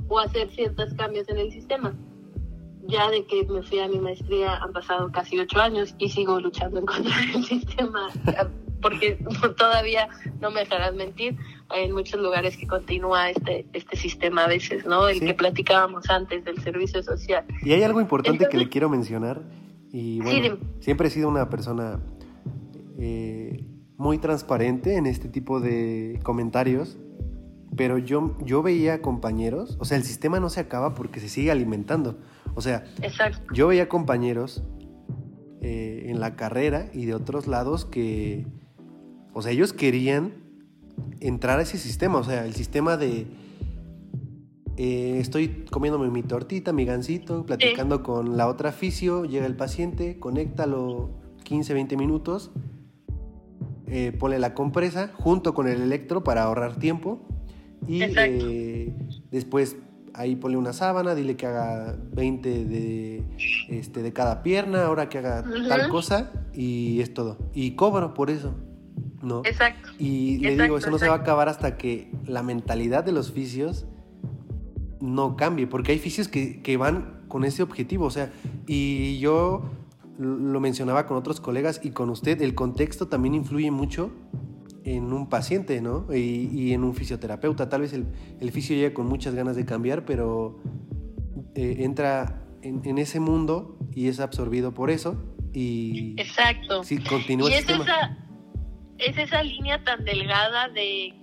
o 0.07 0.19
hacer 0.19 0.49
ciertos 0.51 0.93
cambios 0.95 1.29
en 1.29 1.37
el 1.37 1.51
sistema. 1.51 1.95
Ya 2.83 3.09
de 3.11 3.25
que 3.27 3.45
me 3.45 3.61
fui 3.61 3.79
a 3.79 3.87
mi 3.87 3.99
maestría 3.99 4.55
han 4.55 4.73
pasado 4.73 5.11
casi 5.11 5.39
ocho 5.39 5.61
años 5.61 5.93
y 5.99 6.09
sigo 6.09 6.39
luchando 6.39 6.79
en 6.79 6.85
contra 6.85 7.15
del 7.33 7.43
sistema 7.45 8.09
porque 8.81 9.17
todavía 9.57 10.09
no 10.41 10.51
me 10.51 10.61
dejarás 10.61 10.93
mentir, 10.95 11.37
hay 11.69 11.85
en 11.85 11.93
muchos 11.93 12.19
lugares 12.21 12.57
que 12.57 12.67
continúa 12.67 13.29
este, 13.29 13.65
este 13.73 13.95
sistema 13.95 14.45
a 14.45 14.47
veces, 14.47 14.85
¿no? 14.85 15.07
El 15.07 15.19
que 15.19 15.33
platicábamos 15.33 16.09
antes 16.09 16.43
del 16.45 16.61
servicio 16.61 17.03
social. 17.03 17.45
Y 17.63 17.73
hay 17.73 17.83
algo 17.83 18.01
importante 18.01 18.47
que 18.49 18.57
le 18.57 18.69
quiero 18.69 18.89
mencionar, 18.89 19.41
y 19.91 20.21
bueno, 20.21 20.57
siempre 20.79 21.07
he 21.07 21.11
sido 21.11 21.27
una 21.29 21.49
persona 21.49 21.99
eh, 22.99 23.65
muy 23.97 24.17
transparente 24.17 24.95
en 24.95 25.05
este 25.05 25.29
tipo 25.29 25.59
de 25.59 26.19
comentarios, 26.23 26.97
pero 27.75 27.97
yo, 27.97 28.37
yo 28.43 28.61
veía 28.61 29.01
compañeros, 29.01 29.77
o 29.79 29.85
sea, 29.85 29.97
el 29.97 30.03
sistema 30.03 30.39
no 30.39 30.49
se 30.49 30.59
acaba 30.59 30.95
porque 30.95 31.19
se 31.19 31.29
sigue 31.29 31.51
alimentando. 31.51 32.17
O 32.55 32.61
sea, 32.61 32.83
yo 33.53 33.67
veía 33.67 33.87
compañeros 33.87 34.63
eh, 35.61 36.05
en 36.07 36.19
la 36.19 36.35
carrera 36.35 36.89
y 36.93 37.05
de 37.05 37.13
otros 37.13 37.47
lados 37.47 37.85
que 37.85 38.47
o 39.33 39.41
sea, 39.41 39.51
ellos 39.51 39.73
querían 39.73 40.33
entrar 41.19 41.59
a 41.59 41.63
ese 41.63 41.77
sistema, 41.77 42.19
o 42.19 42.23
sea, 42.23 42.45
el 42.45 42.53
sistema 42.53 42.97
de 42.97 43.27
eh, 44.81 45.19
estoy 45.19 45.65
comiéndome 45.69 46.09
mi 46.09 46.23
tortita, 46.23 46.71
mi 46.71 46.85
gansito, 46.85 47.45
platicando 47.45 48.01
con 48.01 48.37
la 48.37 48.47
otra 48.47 48.71
fisio, 48.71 49.25
llega 49.25 49.45
el 49.45 49.57
paciente, 49.57 50.19
conéctalo 50.19 51.09
15, 51.43 51.73
20 51.73 51.97
minutos, 51.97 52.51
eh, 53.87 54.13
pone 54.17 54.39
la 54.39 54.53
compresa 54.53 55.11
junto 55.15 55.53
con 55.53 55.67
el 55.67 55.81
electro 55.81 56.23
para 56.23 56.43
ahorrar 56.43 56.77
tiempo 56.77 57.19
y 57.87 58.03
eh, 58.03 58.93
después 59.31 59.75
ahí 60.13 60.35
pone 60.35 60.55
una 60.55 60.73
sábana, 60.73 61.13
dile 61.13 61.35
que 61.35 61.45
haga 61.45 61.97
20 62.13 62.65
de, 62.65 63.23
este, 63.67 64.01
de 64.01 64.13
cada 64.13 64.43
pierna, 64.43 64.85
ahora 64.85 65.09
que 65.09 65.17
haga 65.17 65.43
tal 65.67 65.89
cosa 65.89 66.31
y 66.53 67.01
es 67.01 67.13
todo. 67.13 67.37
Y 67.53 67.71
cobro 67.71 68.13
por 68.13 68.29
eso. 68.29 68.53
¿No? 69.21 69.41
Exacto. 69.45 69.89
Y 69.97 70.37
le 70.39 70.61
digo, 70.61 70.77
eso 70.77 70.89
no 70.89 70.97
se 70.97 71.07
va 71.07 71.15
a 71.15 71.17
acabar 71.19 71.49
hasta 71.49 71.77
que 71.77 72.11
la 72.25 72.43
mentalidad 72.43 73.03
de 73.03 73.11
los 73.11 73.31
fisios 73.31 73.85
no 74.99 75.35
cambie, 75.35 75.67
porque 75.67 75.93
hay 75.93 75.99
fisios 75.99 76.27
que, 76.27 76.61
que 76.61 76.77
van 76.77 77.21
con 77.27 77.43
ese 77.45 77.63
objetivo, 77.63 78.05
o 78.05 78.11
sea, 78.11 78.31
y 78.67 79.19
yo 79.19 79.69
lo 80.17 80.59
mencionaba 80.59 81.05
con 81.05 81.15
otros 81.15 81.39
colegas 81.39 81.79
y 81.83 81.91
con 81.91 82.09
usted, 82.09 82.41
el 82.41 82.53
contexto 82.53 83.07
también 83.07 83.35
influye 83.35 83.71
mucho 83.71 84.11
en 84.83 85.13
un 85.13 85.29
paciente, 85.29 85.81
¿no? 85.81 86.07
Y, 86.13 86.73
en 86.73 86.83
un 86.83 86.93
fisioterapeuta. 86.93 87.69
Tal 87.69 87.81
vez 87.81 87.93
el, 87.93 88.07
el 88.39 88.51
fisio 88.51 88.75
llega 88.75 88.93
con 88.93 89.07
muchas 89.07 89.35
ganas 89.35 89.55
de 89.55 89.65
cambiar, 89.65 90.05
pero 90.05 90.59
eh, 91.55 91.77
entra 91.79 92.41
en, 92.61 92.97
ese 92.97 93.19
mundo 93.19 93.77
y 93.93 94.07
es 94.07 94.19
absorbido 94.19 94.73
por 94.73 94.89
eso 94.89 95.15
y... 95.53 96.15
Exacto. 96.19 96.83
Sí, 96.83 96.97
continúa 96.97 97.49
y 97.49 97.53
es 97.53 97.69
esa, 97.69 98.17
es 98.99 99.17
esa 99.17 99.41
línea 99.43 99.83
tan 99.83 100.03
delgada 100.03 100.67
de, 100.69 101.13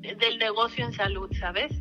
del 0.00 0.38
negocio 0.38 0.84
en 0.84 0.92
salud, 0.92 1.30
¿sabes? 1.38 1.72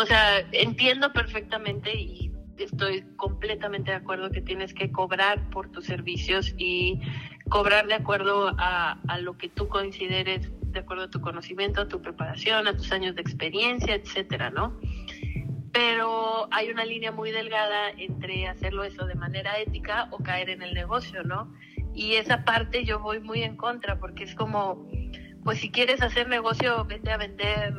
o 0.00 0.06
sea, 0.06 0.40
entiendo 0.52 1.12
perfectamente 1.12 1.92
y 1.94 2.30
estoy 2.58 3.04
completamente 3.16 3.90
de 3.90 3.96
acuerdo 3.96 4.30
que 4.30 4.40
tienes 4.40 4.74
que 4.74 4.92
cobrar 4.92 5.50
por 5.50 5.70
tus 5.72 5.86
servicios 5.86 6.54
y 6.56 7.00
cobrar 7.48 7.86
de 7.86 7.94
acuerdo 7.94 8.54
a, 8.58 9.00
a 9.08 9.18
lo 9.18 9.36
que 9.36 9.48
tú 9.48 9.68
consideres, 9.68 10.50
de 10.60 10.80
acuerdo 10.80 11.04
a 11.04 11.10
tu 11.10 11.20
conocimiento, 11.20 11.80
a 11.80 11.88
tu 11.88 12.00
preparación, 12.00 12.68
a 12.68 12.76
tus 12.76 12.92
años 12.92 13.14
de 13.16 13.22
experiencia, 13.22 13.94
etcétera, 13.94 14.50
¿no? 14.50 14.78
Pero 15.72 16.48
hay 16.52 16.70
una 16.70 16.84
línea 16.84 17.12
muy 17.12 17.30
delgada 17.30 17.90
entre 17.90 18.46
hacerlo 18.46 18.84
eso 18.84 19.06
de 19.06 19.14
manera 19.14 19.58
ética 19.58 20.08
o 20.10 20.18
caer 20.18 20.50
en 20.50 20.62
el 20.62 20.74
negocio, 20.74 21.22
¿no? 21.24 21.52
Y 21.94 22.14
esa 22.14 22.44
parte 22.44 22.84
yo 22.84 23.00
voy 23.00 23.20
muy 23.20 23.42
en 23.42 23.56
contra 23.56 23.98
porque 23.98 24.24
es 24.24 24.34
como, 24.34 24.88
pues 25.44 25.58
si 25.58 25.70
quieres 25.70 26.02
hacer 26.02 26.28
negocio, 26.28 26.84
vete 26.84 27.10
a 27.10 27.16
vender 27.16 27.74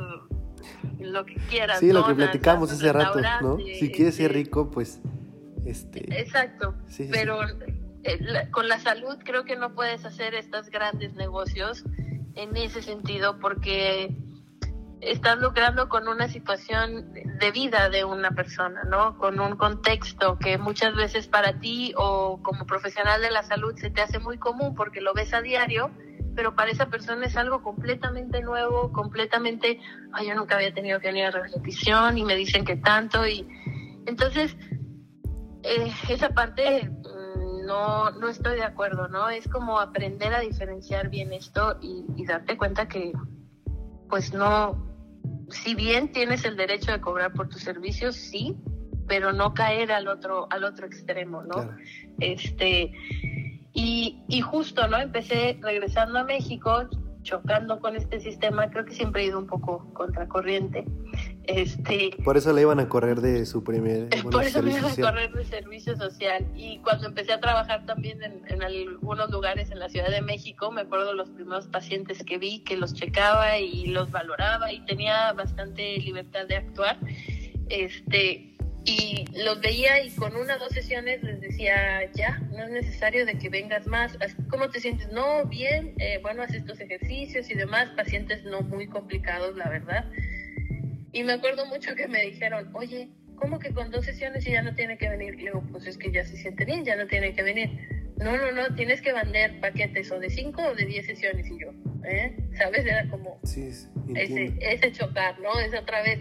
lo 1.00 1.24
que 1.24 1.34
quieras. 1.48 1.80
Sí, 1.80 1.92
lo 1.92 2.06
que 2.06 2.14
platicamos 2.14 2.70
hace 2.72 2.92
rato, 2.92 3.20
¿no? 3.40 3.58
Si 3.58 3.90
quieres 3.90 4.16
ser 4.16 4.32
rico, 4.32 4.70
pues... 4.70 5.00
Este... 5.64 6.20
Exacto, 6.20 6.74
pero 7.12 7.40
eh, 8.02 8.48
con 8.50 8.68
la 8.68 8.80
salud 8.80 9.16
creo 9.24 9.44
que 9.44 9.54
no 9.54 9.74
puedes 9.74 10.04
hacer 10.04 10.34
estos 10.34 10.70
grandes 10.70 11.14
negocios 11.14 11.84
en 12.34 12.56
ese 12.56 12.82
sentido 12.82 13.38
porque 13.38 14.12
estás 15.02 15.38
lucrando 15.38 15.88
con 15.88 16.06
una 16.06 16.28
situación 16.28 17.12
de 17.12 17.50
vida 17.50 17.90
de 17.90 18.04
una 18.04 18.30
persona, 18.30 18.84
¿no? 18.84 19.18
Con 19.18 19.40
un 19.40 19.56
contexto 19.56 20.38
que 20.38 20.58
muchas 20.58 20.94
veces 20.94 21.26
para 21.26 21.58
ti 21.58 21.92
o 21.96 22.40
como 22.42 22.66
profesional 22.66 23.20
de 23.20 23.32
la 23.32 23.42
salud 23.42 23.74
se 23.76 23.90
te 23.90 24.00
hace 24.00 24.20
muy 24.20 24.38
común 24.38 24.74
porque 24.76 25.00
lo 25.00 25.12
ves 25.12 25.34
a 25.34 25.42
diario 25.42 25.90
pero 26.34 26.54
para 26.54 26.70
esa 26.70 26.86
persona 26.86 27.26
es 27.26 27.36
algo 27.36 27.62
completamente 27.62 28.40
nuevo, 28.40 28.90
completamente, 28.90 29.78
ay, 30.12 30.28
yo 30.28 30.34
nunca 30.34 30.54
había 30.54 30.72
tenido 30.72 30.98
que 30.98 31.08
venir 31.08 31.26
a 31.26 31.30
repetición 31.30 32.16
y 32.16 32.24
me 32.24 32.36
dicen 32.36 32.64
que 32.64 32.76
tanto 32.76 33.26
y 33.26 33.46
entonces 34.06 34.56
eh, 35.62 35.92
esa 36.08 36.30
parte 36.30 36.88
mm, 36.88 37.66
no, 37.66 38.12
no 38.12 38.28
estoy 38.28 38.56
de 38.56 38.64
acuerdo, 38.64 39.08
¿no? 39.08 39.28
Es 39.28 39.46
como 39.46 39.78
aprender 39.78 40.32
a 40.32 40.40
diferenciar 40.40 41.10
bien 41.10 41.34
esto 41.34 41.78
y 41.82 42.24
darte 42.24 42.56
cuenta 42.56 42.88
que 42.88 43.12
pues 44.08 44.32
no, 44.32 44.91
si 45.52 45.74
bien 45.74 46.10
tienes 46.12 46.44
el 46.44 46.56
derecho 46.56 46.92
de 46.92 47.00
cobrar 47.00 47.32
por 47.32 47.48
tus 47.48 47.62
servicios, 47.62 48.16
sí, 48.16 48.56
pero 49.06 49.32
no 49.32 49.54
caer 49.54 49.92
al 49.92 50.08
otro, 50.08 50.46
al 50.50 50.64
otro 50.64 50.86
extremo, 50.86 51.42
¿no? 51.42 51.70
Este, 52.20 52.92
y, 53.72 54.22
y 54.28 54.40
justo, 54.40 54.86
¿no? 54.88 54.98
Empecé 54.98 55.58
regresando 55.60 56.18
a 56.18 56.24
México, 56.24 56.88
chocando 57.22 57.80
con 57.80 57.96
este 57.96 58.20
sistema, 58.20 58.70
creo 58.70 58.84
que 58.84 58.94
siempre 58.94 59.22
he 59.22 59.26
ido 59.26 59.38
un 59.38 59.46
poco 59.46 59.92
contracorriente. 59.94 60.84
Este, 61.44 62.16
por 62.24 62.36
eso 62.36 62.52
le 62.52 62.62
iban 62.62 62.78
a 62.78 62.88
correr 62.88 63.20
de 63.20 63.46
su 63.46 63.64
primer 63.64 64.08
Por 64.30 64.44
eso 64.44 64.62
me 64.62 64.70
iban 64.70 64.84
a 64.84 64.94
correr 64.94 65.32
de 65.32 65.44
servicio 65.44 65.96
social. 65.96 66.46
Y 66.54 66.78
cuando 66.78 67.08
empecé 67.08 67.32
a 67.32 67.40
trabajar 67.40 67.84
también 67.84 68.22
en, 68.22 68.42
en, 68.46 68.62
algunos 68.62 69.30
lugares 69.30 69.70
en 69.70 69.80
la 69.80 69.88
Ciudad 69.88 70.10
de 70.10 70.22
México, 70.22 70.70
me 70.70 70.82
acuerdo 70.82 71.08
de 71.08 71.14
los 71.14 71.30
primeros 71.30 71.66
pacientes 71.66 72.22
que 72.24 72.38
vi, 72.38 72.60
que 72.60 72.76
los 72.76 72.94
checaba 72.94 73.58
y 73.58 73.86
los 73.86 74.10
valoraba 74.10 74.72
y 74.72 74.84
tenía 74.84 75.32
bastante 75.32 75.96
libertad 75.98 76.46
de 76.46 76.56
actuar. 76.56 76.98
Este, 77.68 78.52
y 78.84 79.24
los 79.44 79.60
veía 79.60 80.02
y 80.02 80.10
con 80.10 80.34
una 80.34 80.56
o 80.56 80.58
dos 80.58 80.72
sesiones 80.72 81.22
les 81.22 81.40
decía, 81.40 82.10
ya, 82.14 82.40
no 82.50 82.64
es 82.64 82.70
necesario 82.70 83.24
de 83.24 83.38
que 83.38 83.48
vengas 83.48 83.86
más. 83.86 84.16
¿Cómo 84.50 84.70
te 84.70 84.80
sientes? 84.80 85.10
No, 85.12 85.44
bien, 85.44 85.94
eh, 85.98 86.18
bueno, 86.22 86.42
haces 86.42 86.56
estos 86.56 86.80
ejercicios 86.80 87.48
y 87.50 87.54
demás, 87.54 87.90
pacientes 87.96 88.44
no 88.44 88.62
muy 88.62 88.88
complicados, 88.88 89.56
la 89.56 89.68
verdad. 89.68 90.04
Y 91.12 91.22
me 91.24 91.34
acuerdo 91.34 91.66
mucho 91.66 91.94
que 91.94 92.08
me 92.08 92.22
dijeron, 92.22 92.70
oye, 92.74 93.08
¿cómo 93.36 93.58
que 93.58 93.72
con 93.72 93.90
dos 93.90 94.04
sesiones 94.04 94.46
y 94.46 94.52
ya 94.52 94.62
no 94.62 94.74
tiene 94.74 94.96
que 94.96 95.08
venir? 95.08 95.34
Y 95.34 95.44
digo, 95.44 95.62
pues 95.70 95.86
es 95.86 95.98
que 95.98 96.10
ya 96.10 96.24
se 96.24 96.36
siente 96.36 96.64
bien, 96.64 96.84
ya 96.84 96.96
no 96.96 97.06
tiene 97.06 97.34
que 97.34 97.42
venir. 97.42 97.70
No, 98.16 98.36
no, 98.36 98.52
no, 98.52 98.74
tienes 98.74 99.02
que 99.02 99.12
vender 99.12 99.58
paquetes 99.60 100.10
o 100.12 100.18
de 100.18 100.30
cinco 100.30 100.62
o 100.62 100.74
de 100.74 100.84
diez 100.86 101.06
sesiones. 101.06 101.46
Y 101.50 101.58
yo, 101.58 101.72
¿eh? 102.04 102.36
¿Sabes? 102.56 102.86
Era 102.86 103.08
como 103.08 103.40
sí, 103.42 103.68
ese, 104.14 104.54
ese 104.60 104.92
chocar, 104.92 105.38
¿no? 105.40 105.58
Es 105.60 105.74
otra 105.74 106.02
vez 106.02 106.20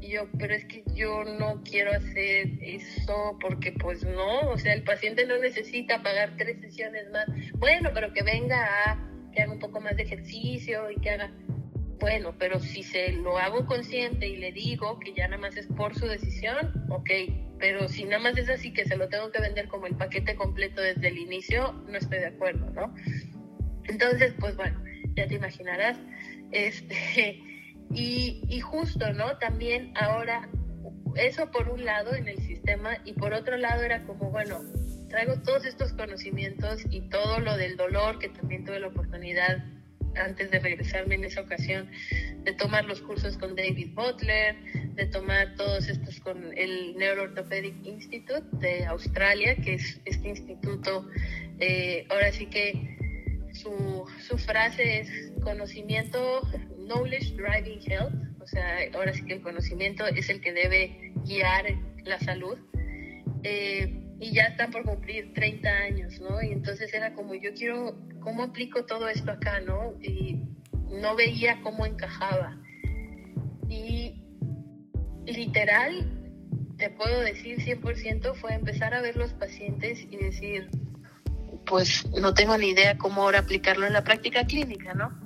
y 0.00 0.10
yo, 0.10 0.28
pero 0.38 0.54
es 0.54 0.64
que 0.66 0.84
yo 0.94 1.24
no 1.24 1.62
quiero 1.62 1.92
hacer 1.92 2.48
eso 2.60 3.38
porque 3.40 3.72
pues 3.72 4.04
no, 4.04 4.50
o 4.50 4.58
sea, 4.58 4.74
el 4.74 4.82
paciente 4.82 5.26
no 5.26 5.38
necesita 5.38 6.02
pagar 6.02 6.36
tres 6.36 6.60
sesiones 6.60 7.10
más. 7.10 7.26
Bueno, 7.54 7.90
pero 7.94 8.12
que 8.12 8.22
venga 8.22 8.66
a 8.86 9.10
que 9.32 9.42
haga 9.42 9.52
un 9.52 9.58
poco 9.58 9.80
más 9.80 9.96
de 9.96 10.04
ejercicio 10.04 10.90
y 10.90 11.00
que 11.00 11.10
haga, 11.10 11.32
bueno, 11.98 12.34
pero 12.38 12.60
si 12.60 12.82
se 12.82 13.12
lo 13.12 13.38
hago 13.38 13.66
consciente 13.66 14.26
y 14.26 14.36
le 14.36 14.52
digo 14.52 14.98
que 14.98 15.12
ya 15.14 15.28
nada 15.28 15.40
más 15.40 15.56
es 15.56 15.66
por 15.66 15.94
su 15.94 16.06
decisión, 16.06 16.86
ok, 16.90 17.10
pero 17.58 17.88
si 17.88 18.04
nada 18.04 18.22
más 18.22 18.36
es 18.36 18.48
así 18.48 18.72
que 18.72 18.84
se 18.84 18.96
lo 18.96 19.08
tengo 19.08 19.30
que 19.30 19.40
vender 19.40 19.68
como 19.68 19.86
el 19.86 19.96
paquete 19.96 20.34
completo 20.34 20.80
desde 20.80 21.08
el 21.08 21.18
inicio, 21.18 21.72
no 21.88 21.96
estoy 21.96 22.18
de 22.18 22.26
acuerdo, 22.26 22.70
¿no? 22.70 22.94
Entonces, 23.84 24.34
pues 24.38 24.56
bueno, 24.56 24.82
ya 25.14 25.26
te 25.26 25.34
imaginarás, 25.34 25.98
este 26.52 27.40
y, 27.90 28.60
justo, 28.60 29.12
¿no? 29.12 29.38
También 29.38 29.92
ahora, 29.96 30.48
eso 31.16 31.50
por 31.50 31.68
un 31.68 31.84
lado 31.84 32.14
en 32.14 32.28
el 32.28 32.38
sistema 32.38 32.98
y 33.04 33.12
por 33.12 33.32
otro 33.32 33.56
lado 33.56 33.82
era 33.82 34.04
como, 34.04 34.30
bueno, 34.30 34.60
traigo 35.08 35.40
todos 35.42 35.64
estos 35.64 35.92
conocimientos 35.92 36.82
y 36.90 37.08
todo 37.08 37.38
lo 37.40 37.56
del 37.56 37.76
dolor 37.76 38.18
que 38.18 38.28
también 38.28 38.64
tuve 38.64 38.80
la 38.80 38.88
oportunidad 38.88 39.64
antes 40.16 40.50
de 40.50 40.58
regresarme 40.58 41.14
en 41.16 41.24
esa 41.24 41.40
ocasión, 41.40 41.90
de 42.44 42.52
tomar 42.52 42.84
los 42.84 43.00
cursos 43.00 43.36
con 43.36 43.54
David 43.56 43.90
Butler, 43.94 44.56
de 44.94 45.06
tomar 45.06 45.54
todos 45.56 45.88
estos 45.88 46.20
con 46.20 46.56
el 46.56 46.96
Neuroorthopedic 46.96 47.74
Institute 47.84 48.46
de 48.52 48.84
Australia, 48.86 49.56
que 49.56 49.74
es 49.74 50.00
este 50.04 50.28
instituto, 50.28 51.08
eh, 51.60 52.06
ahora 52.10 52.32
sí 52.32 52.46
que 52.46 52.96
su, 53.52 54.04
su 54.26 54.38
frase 54.38 55.00
es 55.00 55.32
conocimiento 55.42 56.42
knowledge 56.78 57.34
driving 57.36 57.80
health, 57.86 58.14
o 58.40 58.46
sea, 58.46 58.78
ahora 58.94 59.12
sí 59.12 59.24
que 59.24 59.34
el 59.34 59.42
conocimiento 59.42 60.06
es 60.06 60.28
el 60.28 60.40
que 60.40 60.52
debe 60.52 61.12
guiar 61.24 61.64
la 62.04 62.18
salud. 62.20 62.58
Eh, 63.42 64.03
y 64.20 64.32
ya 64.32 64.44
están 64.44 64.70
por 64.70 64.84
cumplir 64.84 65.32
30 65.34 65.68
años, 65.68 66.20
¿no? 66.20 66.42
Y 66.42 66.52
entonces 66.52 66.92
era 66.94 67.14
como, 67.14 67.34
yo 67.34 67.52
quiero, 67.54 67.98
¿cómo 68.20 68.44
aplico 68.44 68.84
todo 68.84 69.08
esto 69.08 69.32
acá, 69.32 69.60
no? 69.60 69.94
Y 70.00 70.40
no 70.90 71.16
veía 71.16 71.60
cómo 71.62 71.84
encajaba. 71.86 72.56
Y 73.68 74.24
literal, 75.26 76.10
te 76.76 76.90
puedo 76.90 77.20
decir 77.20 77.58
100%, 77.58 78.34
fue 78.34 78.54
empezar 78.54 78.94
a 78.94 79.00
ver 79.00 79.16
los 79.16 79.32
pacientes 79.32 80.06
y 80.10 80.16
decir, 80.16 80.68
pues 81.66 82.06
no 82.10 82.34
tengo 82.34 82.56
ni 82.58 82.68
idea 82.68 82.98
cómo 82.98 83.22
ahora 83.22 83.40
aplicarlo 83.40 83.86
en 83.86 83.92
la 83.92 84.04
práctica 84.04 84.44
clínica, 84.44 84.94
¿no? 84.94 85.18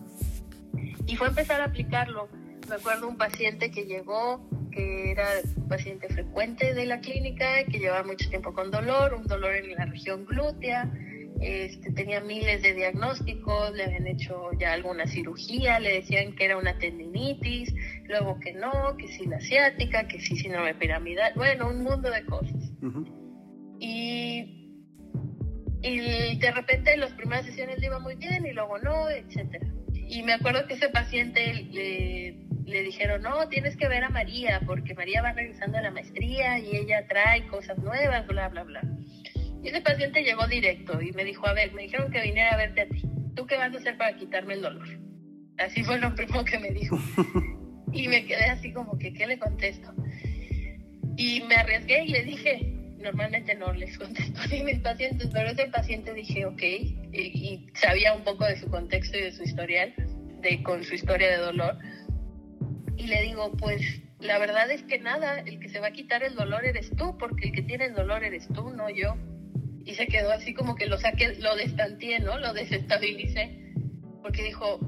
Y 1.06 1.16
fue 1.16 1.28
empezar 1.28 1.60
a 1.60 1.64
aplicarlo. 1.64 2.28
Me 2.68 2.76
acuerdo 2.76 3.08
un 3.08 3.16
paciente 3.16 3.70
que 3.70 3.86
llegó, 3.86 4.46
que 4.78 5.10
era 5.10 5.26
paciente 5.68 6.08
frecuente 6.08 6.72
de 6.72 6.86
la 6.86 7.00
clínica, 7.00 7.64
que 7.64 7.80
llevaba 7.80 8.04
mucho 8.04 8.28
tiempo 8.30 8.52
con 8.52 8.70
dolor, 8.70 9.14
un 9.14 9.26
dolor 9.26 9.56
en 9.56 9.74
la 9.74 9.86
región 9.86 10.24
glútea, 10.24 10.88
este, 11.40 11.90
tenía 11.92 12.20
miles 12.20 12.62
de 12.62 12.74
diagnósticos, 12.74 13.72
le 13.74 13.84
habían 13.84 14.06
hecho 14.06 14.50
ya 14.58 14.72
alguna 14.72 15.06
cirugía, 15.06 15.80
le 15.80 15.94
decían 15.94 16.34
que 16.36 16.44
era 16.44 16.56
una 16.56 16.78
tendinitis, 16.78 17.74
luego 18.04 18.38
que 18.38 18.52
no, 18.52 18.96
que 18.96 19.08
si 19.08 19.26
la 19.26 19.38
asiática, 19.38 20.06
que 20.06 20.20
si 20.20 20.36
síndrome 20.36 20.74
piramidal, 20.74 21.32
bueno, 21.34 21.68
un 21.68 21.82
mundo 21.82 22.08
de 22.10 22.24
cosas. 22.24 22.72
Y, 23.80 24.84
y 25.82 26.38
de 26.38 26.50
repente 26.52 26.96
las 26.96 27.12
primeras 27.12 27.46
sesiones 27.46 27.80
le 27.80 27.86
iba 27.86 27.98
muy 27.98 28.14
bien 28.14 28.46
y 28.46 28.52
luego 28.52 28.78
no, 28.78 29.10
etcétera. 29.10 29.66
Y 29.92 30.22
me 30.22 30.34
acuerdo 30.34 30.66
que 30.66 30.74
ese 30.74 30.88
paciente 30.88 31.52
le, 31.52 32.47
le 32.68 32.82
dijeron, 32.82 33.22
no, 33.22 33.48
tienes 33.48 33.76
que 33.76 33.88
ver 33.88 34.04
a 34.04 34.10
María, 34.10 34.60
porque 34.66 34.94
María 34.94 35.22
va 35.22 35.32
regresando 35.32 35.78
a 35.78 35.82
la 35.82 35.90
maestría 35.90 36.58
y 36.58 36.76
ella 36.76 37.06
trae 37.08 37.46
cosas 37.46 37.78
nuevas, 37.78 38.26
bla, 38.26 38.48
bla, 38.48 38.64
bla. 38.64 38.82
Y 39.62 39.68
ese 39.68 39.80
paciente 39.80 40.22
llegó 40.22 40.46
directo 40.46 41.00
y 41.02 41.12
me 41.12 41.24
dijo, 41.24 41.46
a 41.46 41.52
ver, 41.52 41.72
me 41.72 41.82
dijeron 41.82 42.10
que 42.12 42.20
viniera 42.20 42.54
a 42.54 42.56
verte 42.56 42.82
a 42.82 42.88
ti. 42.88 43.02
¿Tú 43.34 43.46
qué 43.46 43.56
vas 43.56 43.74
a 43.74 43.78
hacer 43.78 43.96
para 43.96 44.16
quitarme 44.16 44.54
el 44.54 44.62
dolor? 44.62 44.88
Así 45.58 45.82
fue 45.82 45.98
lo 45.98 46.14
primero 46.14 46.44
que 46.44 46.58
me 46.58 46.70
dijo. 46.70 46.98
Y 47.92 48.08
me 48.08 48.26
quedé 48.26 48.44
así 48.44 48.72
como 48.72 48.98
que, 48.98 49.12
¿qué 49.12 49.26
le 49.26 49.38
contesto? 49.38 49.94
Y 51.16 51.42
me 51.48 51.54
arriesgué 51.56 52.04
y 52.04 52.08
le 52.08 52.22
dije, 52.22 52.72
normalmente 52.98 53.54
no 53.54 53.72
les 53.72 53.96
contesto 53.98 54.40
a 54.44 54.64
mis 54.64 54.78
pacientes, 54.80 55.28
pero 55.32 55.50
ese 55.50 55.66
paciente 55.66 56.12
dije, 56.14 56.44
ok, 56.44 56.62
y, 56.62 57.66
sabía 57.74 58.14
un 58.14 58.24
poco 58.24 58.44
de 58.44 58.58
su 58.58 58.68
contexto 58.70 59.18
y 59.18 59.22
de 59.22 59.32
su 59.32 59.42
historial, 59.42 59.94
de, 60.42 60.62
con 60.62 60.84
su 60.84 60.94
historia 60.94 61.30
de 61.30 61.38
dolor. 61.38 61.78
Y 62.98 63.06
le 63.06 63.22
digo, 63.22 63.52
pues 63.52 63.80
la 64.18 64.38
verdad 64.38 64.68
es 64.72 64.82
que 64.82 64.98
nada, 64.98 65.38
el 65.38 65.60
que 65.60 65.68
se 65.68 65.78
va 65.78 65.86
a 65.86 65.92
quitar 65.92 66.24
el 66.24 66.34
dolor 66.34 66.64
eres 66.64 66.90
tú, 66.96 67.16
porque 67.16 67.48
el 67.48 67.54
que 67.54 67.62
tiene 67.62 67.86
el 67.86 67.94
dolor 67.94 68.24
eres 68.24 68.48
tú, 68.48 68.70
no 68.70 68.90
yo. 68.90 69.16
Y 69.84 69.94
se 69.94 70.08
quedó 70.08 70.32
así 70.32 70.52
como 70.52 70.74
que 70.74 70.86
lo 70.86 70.98
saqué, 70.98 71.36
lo 71.36 71.54
destanteé, 71.54 72.18
¿no? 72.18 72.38
Lo 72.38 72.52
desestabilicé, 72.52 73.72
porque 74.20 74.42
dijo, 74.42 74.80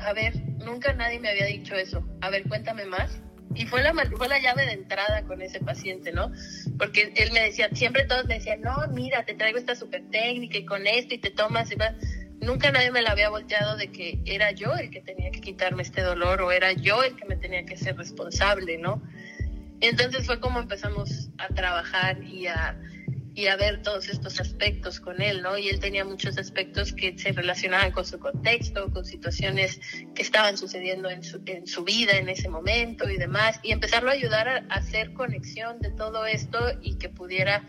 a 0.00 0.12
ver, 0.12 0.34
nunca 0.58 0.92
nadie 0.92 1.20
me 1.20 1.30
había 1.30 1.46
dicho 1.46 1.76
eso. 1.76 2.04
A 2.20 2.30
ver, 2.30 2.42
cuéntame 2.48 2.84
más. 2.84 3.22
Y 3.54 3.64
fue 3.66 3.80
la, 3.82 3.94
fue 3.94 4.28
la 4.28 4.40
llave 4.40 4.66
de 4.66 4.72
entrada 4.72 5.22
con 5.22 5.40
ese 5.40 5.60
paciente, 5.60 6.10
¿no? 6.10 6.32
Porque 6.76 7.12
él 7.14 7.30
me 7.32 7.40
decía, 7.42 7.68
siempre 7.72 8.06
todos 8.06 8.26
me 8.26 8.34
decían, 8.34 8.60
no, 8.60 8.76
mira, 8.92 9.24
te 9.24 9.34
traigo 9.34 9.58
esta 9.58 9.76
super 9.76 10.02
técnica 10.10 10.58
y 10.58 10.66
con 10.66 10.84
esto 10.88 11.14
y 11.14 11.18
te 11.18 11.30
tomas 11.30 11.70
y 11.70 11.76
vas. 11.76 11.94
Nunca 12.40 12.70
nadie 12.70 12.90
me 12.90 13.02
la 13.02 13.12
había 13.12 13.30
volteado 13.30 13.76
de 13.76 13.90
que 13.90 14.20
era 14.24 14.52
yo 14.52 14.74
el 14.74 14.90
que 14.90 15.00
tenía 15.00 15.30
que 15.30 15.40
quitarme 15.40 15.82
este 15.82 16.02
dolor 16.02 16.42
o 16.42 16.52
era 16.52 16.72
yo 16.72 17.02
el 17.02 17.16
que 17.16 17.24
me 17.24 17.36
tenía 17.36 17.64
que 17.64 17.76
ser 17.76 17.96
responsable, 17.96 18.78
¿no? 18.78 19.02
Entonces 19.80 20.26
fue 20.26 20.40
como 20.40 20.60
empezamos 20.60 21.30
a 21.38 21.48
trabajar 21.48 22.22
y 22.22 22.46
a, 22.46 22.78
y 23.34 23.48
a 23.48 23.56
ver 23.56 23.82
todos 23.82 24.08
estos 24.08 24.40
aspectos 24.40 24.98
con 24.98 25.20
él, 25.20 25.42
¿no? 25.42 25.58
Y 25.58 25.68
él 25.68 25.78
tenía 25.78 26.06
muchos 26.06 26.38
aspectos 26.38 26.94
que 26.94 27.18
se 27.18 27.32
relacionaban 27.32 27.92
con 27.92 28.06
su 28.06 28.18
contexto, 28.18 28.90
con 28.90 29.04
situaciones 29.04 29.78
que 30.14 30.22
estaban 30.22 30.56
sucediendo 30.56 31.10
en 31.10 31.22
su, 31.22 31.42
en 31.44 31.66
su 31.66 31.84
vida 31.84 32.16
en 32.16 32.30
ese 32.30 32.48
momento 32.48 33.08
y 33.10 33.18
demás, 33.18 33.60
y 33.62 33.72
empezarlo 33.72 34.08
a 34.08 34.14
ayudar 34.14 34.48
a, 34.48 34.56
hacer 34.70 35.12
conexión 35.12 35.80
de 35.80 35.90
todo 35.90 36.24
esto 36.24 36.58
y 36.80 36.96
que 36.96 37.10
pudiera, 37.10 37.62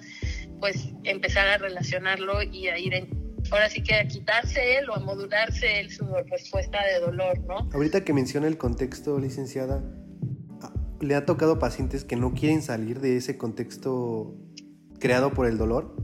pues, 0.62 0.90
empezar 1.04 1.50
a 1.50 1.58
relacionarlo 1.58 2.44
y 2.44 2.70
a 2.70 2.78
ir 2.78 2.94
en, 2.94 3.27
ahora 3.52 3.70
sí 3.70 3.82
que 3.82 3.96
a 3.96 4.08
quitarse 4.08 4.78
él 4.78 4.90
o 4.90 4.96
a 4.96 5.00
modularse 5.00 5.80
él 5.80 5.92
su 5.92 6.06
respuesta 6.30 6.80
de 6.86 7.00
dolor, 7.00 7.40
¿no? 7.42 7.70
Ahorita 7.74 8.04
que 8.04 8.14
menciona 8.14 8.48
el 8.48 8.58
contexto, 8.58 9.20
licenciada, 9.20 9.84
¿le 11.02 11.16
ha 11.16 11.26
tocado 11.26 11.60
pacientes 11.60 12.04
que 12.04 12.16
no 12.16 12.34
quieren 12.34 12.62
salir 12.62 13.00
de 13.00 13.18
ese 13.18 13.38
contexto 13.38 14.36
creado 15.00 15.34
por 15.34 15.48
el 15.48 15.58
dolor? 15.58 15.96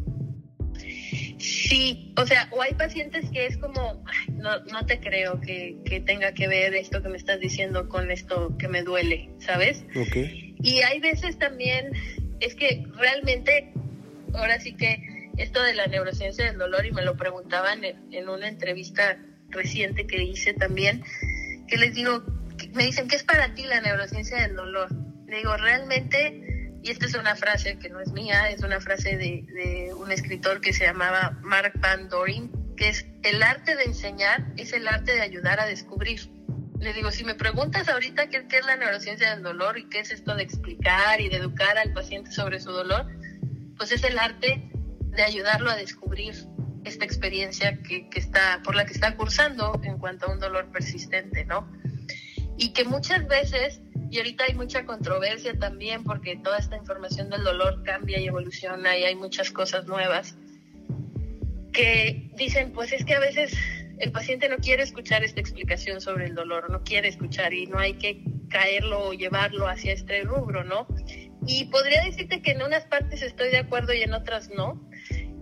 Sí, 1.40 2.14
o 2.18 2.26
sea, 2.26 2.48
o 2.52 2.62
hay 2.62 2.74
pacientes 2.74 3.30
que 3.32 3.48
es 3.48 3.58
como, 3.58 4.04
no, 4.32 4.64
no 4.66 4.86
te 4.86 5.00
creo 5.00 5.42
que, 5.42 5.78
que, 5.86 6.00
tenga 6.00 6.34
que 6.34 6.48
ver 6.48 6.74
esto 6.74 7.02
que 7.02 7.10
me 7.10 7.18
estás 7.18 7.40
diciendo 7.40 7.90
con 7.90 8.12
esto 8.12 8.56
que 8.58 8.68
me 8.68 8.84
duele, 8.84 9.30
¿sabes? 9.40 9.84
Ok. 9.96 10.16
Y 10.62 10.82
hay 10.82 11.00
veces 11.00 11.38
también, 11.38 11.92
es 12.40 12.56
que 12.56 12.86
realmente, 12.96 13.74
ahora 14.34 14.60
sí 14.62 14.74
que 14.74 15.13
esto 15.38 15.62
de 15.62 15.74
la 15.74 15.88
neurociencia 15.88 16.46
del 16.46 16.58
dolor, 16.58 16.86
y 16.86 16.92
me 16.92 17.02
lo 17.02 17.16
preguntaban 17.16 17.84
en, 17.84 18.14
en 18.14 18.30
una 18.30 18.48
entrevista 18.48 19.18
reciente 19.50 20.08
que 20.08 20.24
hice 20.24 20.54
también, 20.54 21.04
que 21.68 21.78
les 21.78 21.94
digo, 21.94 22.24
me 22.74 22.84
dicen, 22.86 23.08
¿qué 23.08 23.16
es 23.16 23.24
para 23.24 23.54
ti 23.54 23.64
la 23.64 23.82
neurociencia 23.82 24.42
del 24.42 24.56
dolor? 24.56 24.90
Le 25.28 25.38
digo, 25.38 25.56
realmente 25.58 26.54
y 26.84 26.92
esta 26.92 27.06
es 27.06 27.16
una 27.16 27.36
frase 27.38 27.80
que 27.80 27.90
no 27.90 28.02
es 28.02 28.12
mía, 28.12 28.50
es 28.50 28.62
una 28.62 28.82
frase 28.82 29.16
de, 29.16 29.94
un 29.96 30.12
escritor 30.12 30.60
que 30.60 30.74
se 30.74 30.84
llamaba 30.84 31.40
Mark 31.42 31.72
Van 31.80 32.10
Doren, 32.10 32.52
que 32.76 32.90
es 32.90 33.06
el 33.24 33.42
arte 33.42 33.78
de 33.78 33.84
enseñar 33.84 34.52
es 34.58 34.74
el 34.74 34.86
arte 34.90 35.14
de 35.14 35.22
ayudar 35.22 35.62
a 35.62 35.66
descubrir. 35.66 36.30
Le 36.80 36.92
digo, 36.92 37.12
si 37.12 37.24
me 37.24 37.36
preguntas 37.36 37.88
ahorita 37.88 38.28
qué, 38.28 38.46
es 38.50 38.66
la 38.66 38.76
neurociencia 38.76 39.34
del 39.34 39.44
dolor 39.44 39.78
y 39.78 39.88
qué 39.88 40.02
es 40.02 40.12
esto 40.12 40.36
de 40.36 40.44
explicar 40.44 41.22
y 41.22 41.30
de 41.30 41.38
educar 41.38 41.78
al 41.78 41.94
paciente 41.94 42.32
sobre 42.32 42.60
su 42.60 42.72
dolor, 42.72 43.08
pues 43.78 43.94
es 43.94 44.04
el 44.04 44.20
arte 44.20 44.70
de 45.16 45.24
ayudarlo 45.24 45.70
a 45.70 45.76
descubrir 45.76 46.34
esta 46.84 47.06
experiencia 47.06 47.82
que, 47.82 48.10
que, 48.10 48.20
está, 48.20 48.62
por 48.64 48.76
la 48.76 48.86
que 48.86 48.94
está 48.94 49.16
cursando 49.16 49.80
en 49.84 49.98
cuanto 49.98 50.26
a 50.26 50.34
un 50.34 50.40
dolor 50.40 50.72
persistente, 50.72 51.46
¿no? 51.46 51.72
Y 52.58 52.74
que 52.74 52.84
muchas 52.84 53.28
veces 53.28 53.82
y 54.14 54.20
ahorita 54.20 54.44
hay 54.44 54.54
mucha 54.54 54.86
controversia 54.86 55.58
también 55.58 56.04
porque 56.04 56.36
toda 56.36 56.60
esta 56.60 56.78
información 56.78 57.32
del 57.32 57.44
dolor 57.44 57.82
cambia 57.82 58.20
y 58.20 58.28
evoluciona 58.28 58.96
y 58.96 59.06
hay 59.06 59.16
muchas 59.16 59.50
cosas 59.50 59.88
nuevas 59.88 60.36
que 61.72 62.30
dicen, 62.36 62.74
pues 62.74 62.94
es 62.94 63.06
que 63.06 63.16
a 63.16 63.20
veces 63.20 63.58
el 63.98 64.12
paciente 64.12 64.50
no 64.50 64.58
quiere 64.58 64.84
escuchar 64.84 65.24
esta 65.24 65.40
explicación 65.40 66.00
sobre 66.00 66.28
el 66.28 66.36
dolor, 66.36 66.70
no 66.70 66.84
quiere 66.84 67.08
escuchar 67.08 67.56
y 67.56 67.66
no 67.66 67.80
hay 67.80 67.96
que 67.96 68.24
caerlo 68.50 69.08
o 69.08 69.14
llevarlo 69.14 69.68
hacia 69.68 69.94
este 69.94 70.22
rubro, 70.22 70.64
¿no? 70.64 70.86
Y 71.48 71.66
podría 71.66 72.04
decirte 72.04 72.44
que 72.44 72.52
en 72.52 72.62
unas 72.62 72.86
partes 72.86 73.24
estoy 73.24 73.50
de 73.50 73.58
acuerdo 73.58 73.94
y 73.94 74.04
en 74.04 74.14
otras 74.14 74.52
no, 74.52 74.88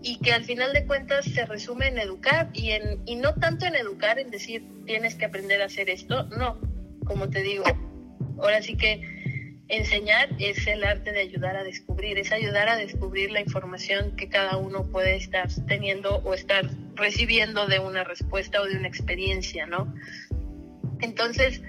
y 0.04 0.20
que 0.20 0.34
al 0.34 0.44
final 0.44 0.74
de 0.74 0.86
cuentas 0.86 1.26
se 1.26 1.46
resume 1.46 1.88
en 1.88 2.00
educar 2.00 2.50
y, 2.54 2.72
en, 2.72 3.02
y 3.06 3.16
no 3.16 3.34
tanto 3.36 3.66
en 3.66 3.76
educar, 3.76 4.20
en 4.20 4.32
decir 4.32 4.64
tienes 4.86 5.16
que 5.16 5.26
aprender 5.26 5.62
a 5.62 5.66
hacer 5.66 5.90
esto, 5.90 6.24
no, 6.24 6.60
como 7.06 7.30
te 7.30 7.42
digo, 7.42 7.64
Ahora 8.42 8.62
sí 8.62 8.76
que 8.76 9.02
enseñar 9.68 10.30
es 10.40 10.66
el 10.68 10.84
arte 10.84 11.12
de 11.12 11.22
ayudar 11.22 11.56
a 11.56 11.64
descubrir, 11.64 12.18
es 12.18 12.32
ayudar 12.32 12.68
a 12.68 12.76
descubrir 12.76 13.32
la 13.32 13.40
información 13.40 14.16
que 14.16 14.28
cada 14.28 14.58
uno 14.58 14.90
puede 14.92 15.16
estar 15.16 15.48
teniendo 15.68 16.18
o 16.18 16.34
estar 16.34 16.70
recibiendo 16.96 17.68
de 17.68 17.80
una 17.80 18.04
respuesta 18.04 18.62
o 18.62 18.66
de 18.66 18.78
una 18.78 18.88
experiencia, 18.88 19.68
¿no? 19.68 19.94
Entonces, 21.02 21.62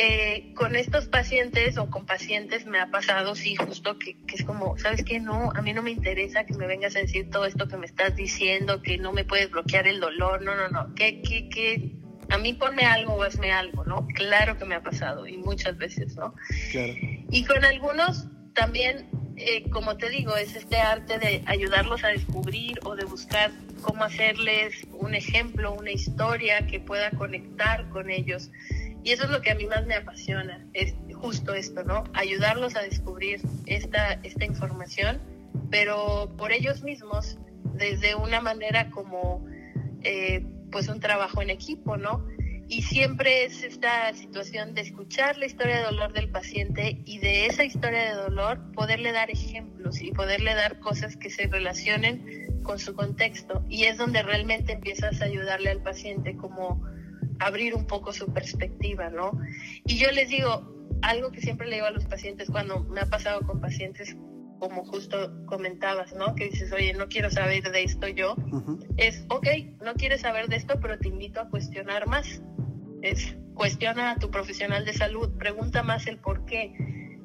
eh, 0.00 0.52
con 0.54 0.76
estos 0.76 1.08
pacientes 1.08 1.76
o 1.76 1.90
con 1.90 2.06
pacientes 2.06 2.66
me 2.66 2.78
ha 2.78 2.86
pasado, 2.90 3.34
sí, 3.34 3.56
justo 3.56 3.98
que, 3.98 4.16
que 4.26 4.36
es 4.36 4.44
como, 4.44 4.78
¿sabes 4.78 5.02
qué? 5.02 5.18
No, 5.18 5.50
a 5.54 5.60
mí 5.60 5.72
no 5.72 5.82
me 5.82 5.90
interesa 5.90 6.44
que 6.44 6.54
me 6.54 6.68
vengas 6.68 6.94
a 6.94 7.00
decir 7.00 7.30
todo 7.30 7.44
esto 7.46 7.66
que 7.66 7.76
me 7.76 7.86
estás 7.86 8.14
diciendo, 8.14 8.80
que 8.80 8.96
no 8.96 9.12
me 9.12 9.24
puedes 9.24 9.50
bloquear 9.50 9.88
el 9.88 9.98
dolor, 9.98 10.42
no, 10.42 10.54
no, 10.54 10.68
no, 10.68 10.94
¿qué, 10.94 11.20
qué, 11.22 11.48
qué? 11.48 11.98
a 12.30 12.38
mí 12.38 12.52
ponme 12.52 12.84
algo 12.84 13.14
o 13.14 13.22
hazme 13.22 13.52
algo, 13.52 13.84
¿no? 13.84 14.06
Claro 14.14 14.56
que 14.56 14.64
me 14.64 14.74
ha 14.74 14.82
pasado 14.82 15.26
y 15.26 15.36
muchas 15.36 15.76
veces, 15.76 16.14
¿no? 16.16 16.34
Claro. 16.70 16.92
Y 17.30 17.44
con 17.44 17.64
algunos 17.64 18.26
también, 18.54 19.08
eh, 19.36 19.68
como 19.70 19.96
te 19.96 20.10
digo, 20.10 20.36
es 20.36 20.54
este 20.54 20.76
arte 20.76 21.18
de 21.18 21.42
ayudarlos 21.46 22.04
a 22.04 22.08
descubrir 22.08 22.78
o 22.84 22.96
de 22.96 23.04
buscar 23.04 23.50
cómo 23.82 24.04
hacerles 24.04 24.86
un 24.92 25.14
ejemplo, 25.14 25.72
una 25.72 25.90
historia 25.90 26.66
que 26.66 26.80
pueda 26.80 27.10
conectar 27.10 27.88
con 27.88 28.10
ellos. 28.10 28.50
Y 29.08 29.12
eso 29.12 29.24
es 29.24 29.30
lo 29.30 29.40
que 29.40 29.50
a 29.50 29.54
mí 29.54 29.64
más 29.64 29.86
me 29.86 29.94
apasiona, 29.94 30.66
es 30.74 30.92
justo 31.14 31.54
esto, 31.54 31.82
¿no? 31.82 32.04
Ayudarlos 32.12 32.76
a 32.76 32.82
descubrir 32.82 33.40
esta, 33.64 34.20
esta 34.22 34.44
información, 34.44 35.22
pero 35.70 36.30
por 36.36 36.52
ellos 36.52 36.82
mismos, 36.82 37.38
desde 37.72 38.14
una 38.14 38.42
manera 38.42 38.90
como... 38.90 39.46
Eh, 40.02 40.44
pues 40.70 40.88
un 40.88 41.00
trabajo 41.00 41.40
en 41.40 41.48
equipo, 41.48 41.96
¿no? 41.96 42.26
Y 42.68 42.82
siempre 42.82 43.44
es 43.44 43.62
esta 43.62 44.12
situación 44.12 44.74
de 44.74 44.82
escuchar 44.82 45.38
la 45.38 45.46
historia 45.46 45.78
de 45.78 45.84
dolor 45.84 46.12
del 46.12 46.28
paciente 46.28 47.00
y 47.06 47.18
de 47.18 47.46
esa 47.46 47.64
historia 47.64 48.10
de 48.10 48.14
dolor 48.14 48.60
poderle 48.72 49.12
dar 49.12 49.30
ejemplos 49.30 50.02
y 50.02 50.12
poderle 50.12 50.54
dar 50.54 50.78
cosas 50.78 51.16
que 51.16 51.30
se 51.30 51.46
relacionen 51.46 52.60
con 52.62 52.78
su 52.78 52.94
contexto. 52.94 53.64
Y 53.70 53.84
es 53.84 53.96
donde 53.96 54.22
realmente 54.22 54.72
empiezas 54.72 55.22
a 55.22 55.24
ayudarle 55.24 55.70
al 55.70 55.80
paciente 55.80 56.36
como 56.36 56.84
abrir 57.40 57.74
un 57.74 57.86
poco 57.86 58.12
su 58.12 58.32
perspectiva, 58.32 59.10
¿no? 59.10 59.32
Y 59.84 59.98
yo 59.98 60.10
les 60.10 60.28
digo, 60.28 60.74
algo 61.02 61.30
que 61.30 61.40
siempre 61.40 61.68
le 61.68 61.76
digo 61.76 61.86
a 61.86 61.90
los 61.90 62.06
pacientes 62.06 62.50
cuando 62.50 62.84
me 62.84 63.00
ha 63.00 63.06
pasado 63.06 63.40
con 63.46 63.60
pacientes 63.60 64.16
como 64.58 64.84
justo 64.84 65.32
comentabas, 65.46 66.12
¿no? 66.14 66.34
Que 66.34 66.48
dices, 66.48 66.72
oye, 66.72 66.92
no 66.92 67.08
quiero 67.08 67.30
saber 67.30 67.70
de 67.70 67.84
esto 67.84 68.08
yo. 68.08 68.36
Es, 68.96 69.24
ok, 69.28 69.46
no 69.84 69.94
quieres 69.94 70.22
saber 70.22 70.48
de 70.48 70.56
esto, 70.56 70.80
pero 70.80 70.98
te 70.98 71.08
invito 71.08 71.40
a 71.40 71.48
cuestionar 71.48 72.06
más. 72.08 72.42
Es, 73.02 73.36
cuestiona 73.54 74.12
a 74.12 74.16
tu 74.16 74.30
profesional 74.30 74.84
de 74.84 74.92
salud, 74.92 75.30
pregunta 75.38 75.82
más 75.82 76.06
el 76.06 76.18
por 76.18 76.44
qué. 76.44 76.74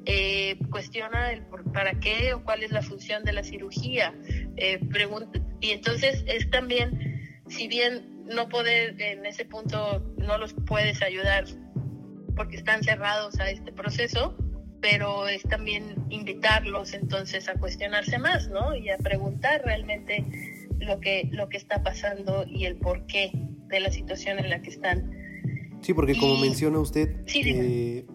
Eh, 0.06 0.58
cuestiona 0.70 1.32
el 1.32 1.42
por, 1.46 1.72
para 1.72 1.98
qué 1.98 2.34
o 2.34 2.44
cuál 2.44 2.62
es 2.62 2.70
la 2.70 2.82
función 2.82 3.24
de 3.24 3.32
la 3.32 3.42
cirugía. 3.42 4.14
Eh, 4.56 4.78
pregunta, 4.90 5.40
y 5.60 5.70
entonces 5.70 6.24
es 6.26 6.50
también, 6.50 7.13
si 7.48 7.68
bien 7.68 8.24
no 8.26 8.48
poder, 8.48 9.00
en 9.00 9.26
ese 9.26 9.44
punto 9.44 10.02
no 10.16 10.38
los 10.38 10.54
puedes 10.54 11.02
ayudar 11.02 11.44
porque 12.36 12.56
están 12.56 12.82
cerrados 12.82 13.38
a 13.38 13.50
este 13.50 13.72
proceso, 13.72 14.36
pero 14.80 15.28
es 15.28 15.42
también 15.42 15.94
invitarlos 16.10 16.94
entonces 16.94 17.48
a 17.48 17.54
cuestionarse 17.54 18.18
más, 18.18 18.48
¿no? 18.48 18.74
Y 18.74 18.90
a 18.90 18.98
preguntar 18.98 19.62
realmente 19.64 20.24
lo 20.78 21.00
que, 21.00 21.28
lo 21.32 21.48
que 21.48 21.56
está 21.56 21.82
pasando 21.82 22.44
y 22.46 22.66
el 22.66 22.76
porqué 22.76 23.30
de 23.68 23.80
la 23.80 23.90
situación 23.90 24.38
en 24.38 24.50
la 24.50 24.60
que 24.60 24.70
están. 24.70 25.10
Sí, 25.80 25.94
porque 25.94 26.16
como 26.16 26.38
menciona 26.38 26.78
usted, 26.78 27.24
eh, 27.34 28.06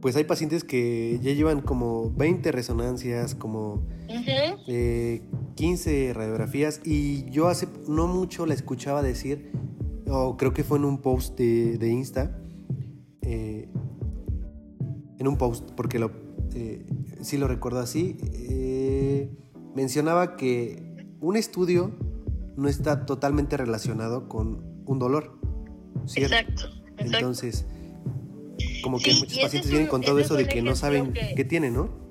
pues 0.00 0.16
hay 0.16 0.24
pacientes 0.24 0.64
que 0.64 1.18
ya 1.22 1.32
llevan 1.32 1.60
como 1.60 2.10
20 2.12 2.52
resonancias, 2.52 3.34
como 3.34 3.86
15 4.06 4.47
eh, 4.70 6.12
radiografías 6.12 6.80
y 6.84 7.28
yo 7.30 7.48
hace 7.48 7.68
no 7.88 8.06
mucho 8.06 8.46
la 8.46 8.54
escuchaba 8.54 9.02
decir, 9.02 9.50
o 10.06 10.36
creo 10.36 10.52
que 10.52 10.62
fue 10.62 10.78
en 10.78 10.84
un 10.84 10.98
post 10.98 11.38
de, 11.38 11.88
Insta, 11.88 12.38
eh, 13.22 13.68
en 15.18 15.26
un 15.26 15.38
post, 15.38 15.70
porque 15.72 15.98
lo, 15.98 16.12
eh, 16.54 16.86
sí 17.22 17.38
lo 17.38 17.48
recuerdo 17.48 17.80
así, 17.80 18.16
mencionaba 19.74 20.36
que 20.36 21.06
un 21.20 21.36
estudio 21.36 21.92
no 22.56 22.68
está 22.68 23.06
totalmente 23.06 23.56
relacionado 23.56 24.28
con 24.28 24.82
un 24.86 24.98
dolor. 24.98 25.38
¿cierto? 26.06 26.34
Exacto, 26.34 26.66
exacto. 26.98 27.16
Entonces 27.16 27.66
como 28.82 28.98
que 28.98 29.12
muchos 29.14 29.38
pacientes 29.38 29.70
vienen 29.70 29.88
con 29.88 30.02
todo 30.02 30.18
eso 30.18 30.34
de 30.34 30.46
que 30.46 30.62
no 30.62 30.74
saben 30.76 31.12
qué 31.12 31.44
tienen, 31.44 31.74
¿no? 31.74 32.07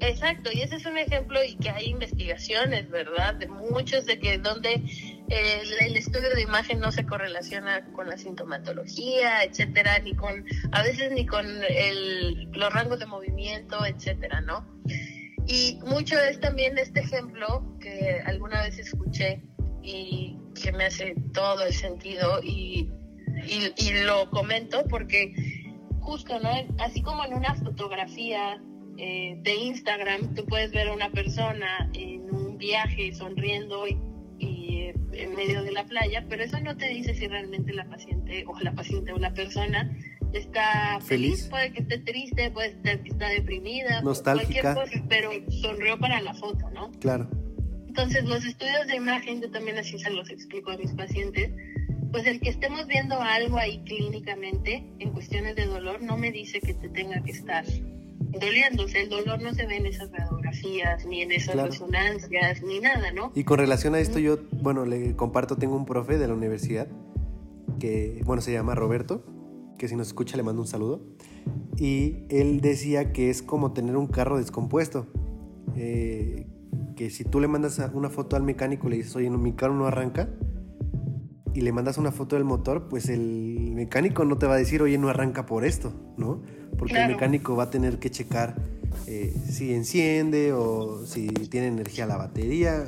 Exacto, 0.00 0.50
y 0.52 0.62
ese 0.62 0.76
es 0.76 0.86
un 0.86 0.96
ejemplo 0.96 1.44
y 1.44 1.56
que 1.56 1.68
hay 1.68 1.90
investigaciones, 1.90 2.88
¿verdad? 2.88 3.34
De 3.34 3.46
muchos 3.46 4.06
de 4.06 4.18
que 4.18 4.38
donde 4.38 4.82
el, 5.28 5.96
estudio 5.96 6.30
de 6.34 6.40
imagen 6.40 6.80
no 6.80 6.90
se 6.90 7.04
correlaciona 7.04 7.84
con 7.92 8.08
la 8.08 8.16
sintomatología, 8.16 9.44
etcétera, 9.44 9.98
ni 9.98 10.14
con, 10.14 10.46
a 10.72 10.82
veces 10.82 11.12
ni 11.12 11.26
con 11.26 11.46
el, 11.68 12.50
los 12.52 12.72
rangos 12.72 12.98
de 12.98 13.06
movimiento, 13.06 13.84
etcétera, 13.84 14.40
¿no? 14.40 14.66
Y 15.46 15.78
mucho 15.84 16.18
es 16.18 16.40
también 16.40 16.78
este 16.78 17.00
ejemplo 17.00 17.76
que 17.78 18.22
alguna 18.24 18.62
vez 18.62 18.78
escuché 18.78 19.42
y 19.82 20.38
que 20.60 20.72
me 20.72 20.86
hace 20.86 21.14
todo 21.34 21.62
el 21.64 21.74
sentido 21.74 22.40
y, 22.42 22.90
y, 23.46 23.72
y 23.76 24.02
lo 24.04 24.30
comento 24.30 24.82
porque 24.88 25.34
justo, 26.00 26.40
¿no? 26.40 26.50
Así 26.78 27.02
como 27.02 27.22
en 27.24 27.34
una 27.34 27.54
fotografía 27.54 28.58
eh, 29.02 29.38
de 29.40 29.54
Instagram, 29.54 30.34
tú 30.34 30.44
puedes 30.44 30.72
ver 30.72 30.88
a 30.88 30.92
una 30.92 31.10
persona 31.10 31.88
en 31.94 32.30
un 32.30 32.58
viaje 32.58 33.14
sonriendo 33.14 33.88
y, 33.88 33.96
eh, 34.40 34.94
en 35.14 35.34
medio 35.34 35.62
de 35.62 35.72
la 35.72 35.84
playa, 35.84 36.26
pero 36.28 36.44
eso 36.44 36.60
no 36.60 36.76
te 36.76 36.86
dice 36.90 37.14
si 37.14 37.26
realmente 37.26 37.72
la 37.72 37.88
paciente 37.88 38.44
o 38.46 38.60
la 38.60 38.74
paciente 38.74 39.14
o 39.14 39.16
la 39.16 39.32
persona 39.32 39.90
está 40.34 41.00
feliz, 41.00 41.48
puede 41.48 41.72
que 41.72 41.80
esté 41.80 41.96
triste, 42.00 42.50
puede 42.50 42.72
estar 42.72 43.02
que 43.02 43.08
está 43.08 43.28
deprimida, 43.30 44.02
nostálgica, 44.02 44.74
cualquier 44.74 45.00
cosa, 45.00 45.06
pero 45.08 45.30
sonrió 45.48 45.98
para 45.98 46.20
la 46.20 46.34
foto, 46.34 46.68
¿no? 46.68 46.90
Claro. 47.00 47.30
Entonces, 47.88 48.24
los 48.24 48.44
estudios 48.44 48.86
de 48.86 48.96
imagen, 48.96 49.40
yo 49.40 49.50
también 49.50 49.78
así 49.78 49.98
se 49.98 50.10
los 50.10 50.28
explico 50.28 50.72
a 50.72 50.76
mis 50.76 50.92
pacientes, 50.92 51.50
pues 52.12 52.26
el 52.26 52.38
que 52.40 52.50
estemos 52.50 52.86
viendo 52.86 53.18
algo 53.18 53.56
ahí 53.56 53.82
clínicamente 53.84 54.84
en 54.98 55.10
cuestiones 55.12 55.56
de 55.56 55.64
dolor 55.64 56.02
no 56.02 56.18
me 56.18 56.30
dice 56.30 56.60
que 56.60 56.74
te 56.74 56.90
tenga 56.90 57.22
que 57.22 57.30
estar 57.30 57.64
doliendo. 58.32 58.84
el 58.84 59.08
dolor 59.08 59.42
no 59.42 59.54
se 59.54 59.66
ve 59.66 59.76
en 59.76 59.86
esas 59.86 60.10
radiografías, 60.10 61.06
ni 61.06 61.22
en 61.22 61.32
esas 61.32 61.56
resonancias, 61.56 62.62
ni 62.62 62.80
nada, 62.80 63.12
¿no? 63.12 63.32
Y 63.34 63.44
con 63.44 63.58
relación 63.58 63.94
a 63.94 64.00
esto, 64.00 64.18
yo, 64.18 64.38
bueno, 64.52 64.84
le 64.84 65.16
comparto, 65.16 65.56
tengo 65.56 65.76
un 65.76 65.86
profe 65.86 66.18
de 66.18 66.28
la 66.28 66.34
universidad 66.34 66.88
que, 67.78 68.22
bueno, 68.24 68.42
se 68.42 68.52
llama 68.52 68.74
Roberto, 68.74 69.24
que 69.78 69.88
si 69.88 69.96
nos 69.96 70.08
escucha 70.08 70.36
le 70.36 70.42
mando 70.42 70.62
un 70.62 70.68
saludo. 70.68 71.00
Y 71.76 72.24
él 72.28 72.60
decía 72.60 73.12
que 73.12 73.30
es 73.30 73.42
como 73.42 73.72
tener 73.72 73.96
un 73.96 74.06
carro 74.06 74.38
descompuesto. 74.38 75.06
Eh, 75.76 76.46
que 76.96 77.08
si 77.08 77.24
tú 77.24 77.40
le 77.40 77.48
mandas 77.48 77.80
una 77.94 78.10
foto 78.10 78.36
al 78.36 78.42
mecánico 78.42 78.86
y 78.86 78.90
le 78.90 78.96
dices, 78.98 79.16
oye, 79.16 79.30
no, 79.30 79.38
mi 79.38 79.54
carro 79.54 79.74
no 79.74 79.86
arranca, 79.86 80.28
y 81.54 81.62
le 81.62 81.72
mandas 81.72 81.98
una 81.98 82.12
foto 82.12 82.36
del 82.36 82.44
motor, 82.44 82.88
pues 82.88 83.08
el 83.08 83.72
mecánico 83.74 84.24
no 84.24 84.38
te 84.38 84.46
va 84.46 84.54
a 84.54 84.58
decir, 84.58 84.82
oye, 84.82 84.98
no 84.98 85.08
arranca 85.08 85.46
por 85.46 85.64
esto, 85.64 85.92
¿no? 86.16 86.42
Porque 86.80 87.00
el 87.00 87.08
mecánico 87.12 87.54
va 87.54 87.64
a 87.64 87.70
tener 87.70 88.00
que 88.00 88.10
checar 88.10 88.56
eh, 89.06 89.32
si 89.48 89.72
enciende 89.72 90.52
o 90.52 91.06
si 91.06 91.28
tiene 91.28 91.68
energía 91.68 92.06
la 92.06 92.16
batería, 92.16 92.86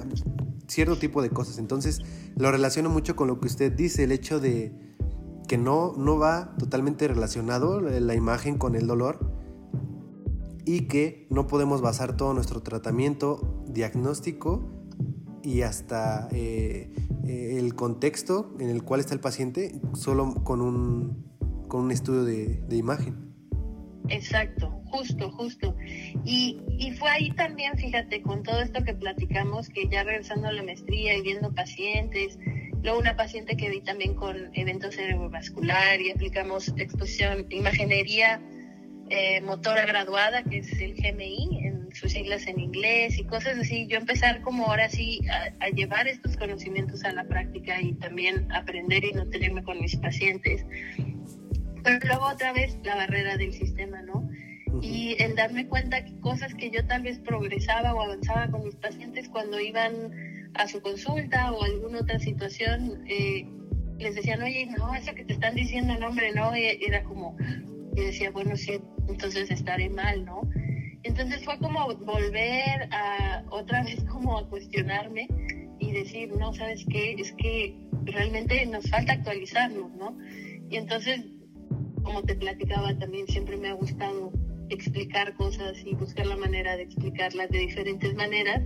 cierto 0.66 0.98
tipo 0.98 1.22
de 1.22 1.30
cosas. 1.30 1.58
Entonces, 1.58 2.00
lo 2.36 2.50
relaciono 2.50 2.90
mucho 2.90 3.14
con 3.14 3.28
lo 3.28 3.38
que 3.38 3.46
usted 3.46 3.70
dice, 3.70 4.04
el 4.04 4.12
hecho 4.12 4.40
de 4.40 4.72
que 5.46 5.58
no, 5.58 5.92
no 5.96 6.18
va 6.18 6.56
totalmente 6.58 7.06
relacionado 7.06 7.80
la 7.80 8.14
imagen 8.14 8.58
con 8.58 8.74
el 8.74 8.86
dolor 8.86 9.18
y 10.64 10.82
que 10.82 11.26
no 11.30 11.46
podemos 11.46 11.80
basar 11.80 12.16
todo 12.16 12.32
nuestro 12.34 12.62
tratamiento 12.62 13.62
diagnóstico 13.68 14.68
y 15.42 15.62
hasta 15.62 16.28
eh, 16.30 16.92
eh, 17.24 17.56
el 17.58 17.74
contexto 17.74 18.54
en 18.58 18.70
el 18.70 18.82
cual 18.82 19.00
está 19.00 19.14
el 19.14 19.20
paciente 19.20 19.80
solo 19.94 20.34
con 20.44 20.60
un, 20.60 21.26
con 21.68 21.82
un 21.82 21.90
estudio 21.90 22.24
de, 22.24 22.76
imagen. 22.76 23.31
Exacto, 24.08 24.68
justo, 24.86 25.30
justo. 25.30 25.76
Y, 26.24 26.60
y, 26.78 26.92
fue 26.92 27.08
ahí 27.10 27.30
también, 27.32 27.76
fíjate, 27.76 28.22
con 28.22 28.42
todo 28.42 28.60
esto 28.60 28.82
que 28.84 28.94
platicamos, 28.94 29.68
que 29.68 29.88
ya 29.88 30.02
regresando 30.02 30.48
a 30.48 30.52
la 30.52 30.62
maestría 30.62 31.16
y 31.16 31.22
viendo 31.22 31.54
pacientes, 31.54 32.38
luego 32.82 32.98
una 32.98 33.16
paciente 33.16 33.56
que 33.56 33.70
vi 33.70 33.80
también 33.80 34.14
con 34.14 34.50
eventos 34.54 34.96
cerebrovascular 34.96 36.00
y 36.00 36.10
aplicamos 36.10 36.68
exposición, 36.76 37.46
imaginería 37.50 38.40
eh, 39.14 39.40
motora 39.42 39.84
graduada, 39.84 40.42
que 40.42 40.58
es 40.58 40.72
el 40.80 40.94
GMI, 40.94 41.66
en 41.66 41.94
sus 41.94 42.12
siglas 42.12 42.46
en 42.46 42.58
inglés 42.58 43.18
y 43.18 43.24
cosas 43.24 43.58
así. 43.58 43.86
Yo 43.86 43.98
empezar 43.98 44.40
como 44.40 44.66
ahora 44.66 44.88
sí 44.88 45.20
a, 45.60 45.68
llevar 45.68 46.08
estos 46.08 46.36
conocimientos 46.36 47.04
a 47.04 47.12
la 47.12 47.24
práctica 47.24 47.80
y 47.80 47.92
también 47.94 48.50
aprender 48.52 49.04
y 49.04 49.12
no 49.12 49.28
tenerme 49.28 49.62
con 49.62 49.80
mis 49.80 49.96
pacientes. 49.96 50.64
Pero 51.82 51.98
luego 52.06 52.26
otra 52.26 52.52
vez 52.52 52.78
la 52.84 52.96
barrera 52.96 53.36
del 53.36 53.52
sistema, 53.52 54.02
¿no? 54.02 54.28
Y 54.80 55.16
el 55.22 55.34
darme 55.34 55.66
cuenta 55.66 56.04
que 56.04 56.18
cosas 56.20 56.54
que 56.54 56.70
yo 56.70 56.84
tal 56.86 57.02
vez 57.02 57.18
progresaba 57.18 57.94
o 57.94 58.02
avanzaba 58.02 58.48
con 58.48 58.64
mis 58.64 58.76
pacientes 58.76 59.28
cuando 59.28 59.60
iban 59.60 60.12
a 60.54 60.66
su 60.68 60.80
consulta 60.80 61.52
o 61.52 61.62
alguna 61.62 62.00
otra 62.00 62.18
situación, 62.18 63.04
eh, 63.08 63.46
les 63.98 64.14
decían, 64.14 64.42
oye, 64.42 64.66
no, 64.66 64.94
eso 64.94 65.14
que 65.14 65.24
te 65.24 65.34
están 65.34 65.54
diciendo, 65.54 65.96
no, 65.98 66.08
hombre, 66.08 66.32
no, 66.34 66.52
era 66.54 67.02
como, 67.04 67.36
y 67.94 68.00
decía, 68.00 68.30
bueno, 68.30 68.56
sí, 68.56 68.80
entonces 69.08 69.50
estaré 69.50 69.88
mal, 69.88 70.24
¿no? 70.24 70.42
Entonces 71.04 71.44
fue 71.44 71.58
como 71.58 71.94
volver 71.96 72.88
a 72.92 73.44
otra 73.50 73.82
vez 73.82 74.02
como 74.04 74.38
a 74.38 74.48
cuestionarme 74.48 75.28
y 75.78 75.92
decir, 75.92 76.30
no, 76.36 76.52
¿sabes 76.54 76.84
qué? 76.88 77.14
Es 77.18 77.32
que 77.32 77.76
realmente 78.04 78.64
nos 78.66 78.88
falta 78.88 79.14
actualizarnos, 79.14 79.92
¿no? 79.94 80.16
Y 80.70 80.76
entonces, 80.76 81.24
como 82.02 82.22
te 82.22 82.34
platicaba, 82.34 82.96
también 82.98 83.26
siempre 83.26 83.56
me 83.56 83.68
ha 83.68 83.74
gustado 83.74 84.32
explicar 84.68 85.34
cosas 85.34 85.76
y 85.84 85.94
buscar 85.94 86.26
la 86.26 86.36
manera 86.36 86.76
de 86.76 86.84
explicarlas 86.84 87.50
de 87.50 87.58
diferentes 87.58 88.14
maneras. 88.14 88.62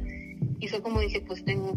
Y 0.61 0.69
fue 0.69 0.83
como 0.83 1.01
dije, 1.01 1.21
pues 1.21 1.45
tengo, 1.45 1.77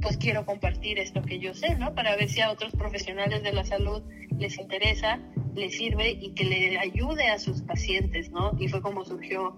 pues 0.00 0.16
quiero 0.16 0.44
compartir 0.44 0.98
esto 0.98 1.22
que 1.22 1.38
yo 1.38 1.54
sé, 1.54 1.74
¿no? 1.76 1.94
Para 1.94 2.16
ver 2.16 2.28
si 2.28 2.40
a 2.40 2.50
otros 2.50 2.72
profesionales 2.72 3.42
de 3.42 3.52
la 3.52 3.64
salud 3.64 4.02
les 4.38 4.58
interesa 4.58 5.20
le 5.54 5.70
sirve 5.70 6.10
y 6.10 6.30
que 6.30 6.44
le 6.44 6.78
ayude 6.78 7.28
a 7.28 7.38
sus 7.38 7.62
pacientes, 7.62 8.30
¿no? 8.30 8.52
Y 8.58 8.68
fue 8.68 8.82
como 8.82 9.04
surgió, 9.04 9.56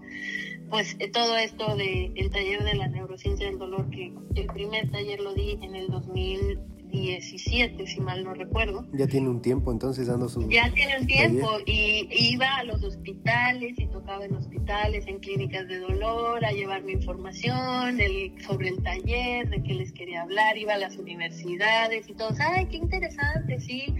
pues, 0.68 0.96
todo 1.12 1.36
esto 1.36 1.76
del 1.76 2.12
el 2.16 2.30
taller 2.30 2.64
de 2.64 2.74
la 2.74 2.88
neurociencia 2.88 3.46
del 3.46 3.58
dolor, 3.58 3.88
que 3.90 4.12
el 4.34 4.46
primer 4.46 4.90
taller 4.90 5.20
lo 5.20 5.34
di 5.34 5.58
en 5.62 5.74
el 5.74 5.88
2000 5.88 6.58
17, 7.00 7.86
si 7.86 8.00
mal 8.00 8.24
no 8.24 8.34
recuerdo. 8.34 8.86
Ya 8.92 9.06
tiene 9.06 9.28
un 9.28 9.40
tiempo 9.40 9.72
entonces 9.72 10.06
dando 10.06 10.28
su... 10.28 10.48
Ya 10.48 10.72
tiene 10.72 10.98
un 10.98 11.06
tiempo 11.06 11.58
y 11.66 12.08
iba 12.10 12.56
a 12.56 12.64
los 12.64 12.82
hospitales 12.82 13.74
y 13.78 13.86
tocaba 13.86 14.24
en 14.24 14.34
hospitales, 14.34 15.06
en 15.06 15.18
clínicas 15.18 15.68
de 15.68 15.78
dolor, 15.78 16.44
a 16.44 16.52
llevarme 16.52 16.92
información 16.92 18.00
el, 18.00 18.32
sobre 18.42 18.68
el 18.68 18.82
taller, 18.82 19.48
de 19.48 19.62
qué 19.62 19.74
les 19.74 19.92
quería 19.92 20.22
hablar, 20.22 20.56
iba 20.56 20.74
a 20.74 20.78
las 20.78 20.96
universidades 20.96 22.08
y 22.08 22.14
todos, 22.14 22.38
ay, 22.40 22.66
qué 22.66 22.76
interesante, 22.76 23.60
sí. 23.60 23.94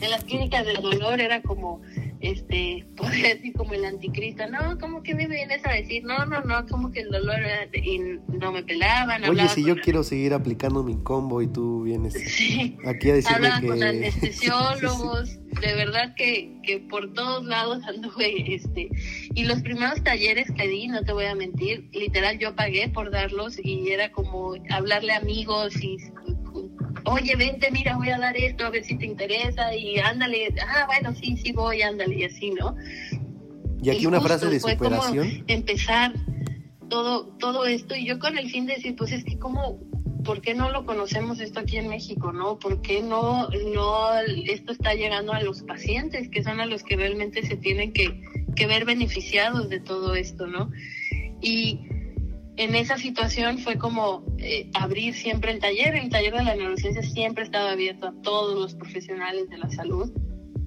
En 0.00 0.10
las 0.10 0.24
clínicas 0.24 0.66
de 0.66 0.74
dolor 0.74 1.20
era 1.20 1.42
como 1.42 1.80
este, 2.22 2.86
podría 2.96 3.34
decir 3.34 3.52
como 3.54 3.74
el 3.74 3.84
anticristo, 3.84 4.44
no, 4.48 4.78
como 4.78 5.02
que 5.02 5.14
me 5.14 5.26
vienes 5.26 5.64
a 5.66 5.72
decir, 5.72 6.04
no, 6.04 6.24
no, 6.26 6.40
no, 6.42 6.66
como 6.66 6.90
que 6.90 7.00
el 7.00 7.10
dolor 7.10 7.38
y 7.74 7.98
no 8.28 8.52
me 8.52 8.62
pelaban. 8.62 9.24
Oye, 9.24 9.48
si 9.48 9.64
yo 9.64 9.76
quiero 9.76 10.02
seguir 10.04 10.32
aplicando 10.32 10.82
mi 10.82 10.96
combo 11.02 11.42
y 11.42 11.48
tú 11.48 11.82
vienes 11.82 12.14
aquí 12.86 13.10
a 13.10 13.14
decirme 13.14 13.50
que... 13.60 13.66
con 13.66 13.82
anestesiólogos, 13.82 15.38
de 15.60 15.74
verdad 15.74 16.14
que, 16.16 16.56
que 16.62 16.78
por 16.78 17.12
todos 17.12 17.44
lados 17.44 17.82
anduve, 17.84 18.54
este, 18.54 18.88
y 19.34 19.44
los 19.44 19.60
primeros 19.62 20.02
talleres 20.02 20.50
que 20.52 20.68
di, 20.68 20.88
no 20.88 21.02
te 21.02 21.12
voy 21.12 21.26
a 21.26 21.34
mentir, 21.34 21.88
literal 21.92 22.38
yo 22.38 22.54
pagué 22.54 22.88
por 22.88 23.10
darlos 23.10 23.58
y 23.62 23.90
era 23.90 24.12
como 24.12 24.54
hablarle 24.70 25.12
a 25.12 25.18
amigos 25.18 25.74
y 25.82 25.98
oye, 27.04 27.36
vente, 27.36 27.70
mira, 27.70 27.96
voy 27.96 28.10
a 28.10 28.18
dar 28.18 28.36
esto, 28.36 28.66
a 28.66 28.70
ver 28.70 28.84
si 28.84 28.96
te 28.96 29.06
interesa, 29.06 29.74
y 29.74 29.98
ándale, 29.98 30.54
ah, 30.66 30.86
bueno, 30.86 31.14
sí, 31.14 31.36
sí 31.36 31.52
voy, 31.52 31.82
ándale, 31.82 32.16
y 32.16 32.24
así, 32.24 32.50
¿no? 32.50 32.76
Y 33.82 33.90
aquí 33.90 34.06
una 34.06 34.20
frase 34.20 34.48
de 34.48 34.60
superación. 34.60 35.44
empezar 35.48 36.12
todo, 36.88 37.26
todo 37.38 37.66
esto, 37.66 37.96
y 37.96 38.06
yo 38.06 38.18
con 38.18 38.38
el 38.38 38.50
fin 38.50 38.66
de 38.66 38.74
decir, 38.74 38.94
pues 38.96 39.12
es 39.12 39.24
que 39.24 39.38
como 39.38 39.80
¿por 40.22 40.40
qué 40.40 40.54
no 40.54 40.70
lo 40.70 40.86
conocemos 40.86 41.40
esto 41.40 41.60
aquí 41.60 41.76
en 41.76 41.88
México, 41.88 42.32
no? 42.32 42.58
¿Por 42.58 42.80
qué 42.82 43.02
no, 43.02 43.48
no 43.48 44.18
esto 44.46 44.72
está 44.72 44.94
llegando 44.94 45.32
a 45.32 45.42
los 45.42 45.62
pacientes, 45.62 46.28
que 46.28 46.42
son 46.42 46.60
a 46.60 46.66
los 46.66 46.82
que 46.82 46.96
realmente 46.96 47.44
se 47.44 47.56
tienen 47.56 47.92
que, 47.92 48.22
que 48.54 48.66
ver 48.66 48.84
beneficiados 48.84 49.68
de 49.68 49.80
todo 49.80 50.14
esto, 50.14 50.46
no? 50.46 50.70
Y 51.40 51.80
en 52.56 52.74
esa 52.74 52.98
situación 52.98 53.58
fue 53.58 53.78
como 53.78 54.24
eh, 54.42 54.70
abrir 54.74 55.14
siempre 55.14 55.52
el 55.52 55.58
taller. 55.60 55.94
El 55.94 56.10
taller 56.10 56.34
de 56.34 56.44
la 56.44 56.56
neurociencia 56.56 57.02
siempre 57.02 57.44
estaba 57.44 57.70
abierto 57.70 58.08
a 58.08 58.12
todos 58.22 58.58
los 58.58 58.74
profesionales 58.74 59.48
de 59.48 59.58
la 59.58 59.70
salud. 59.70 60.12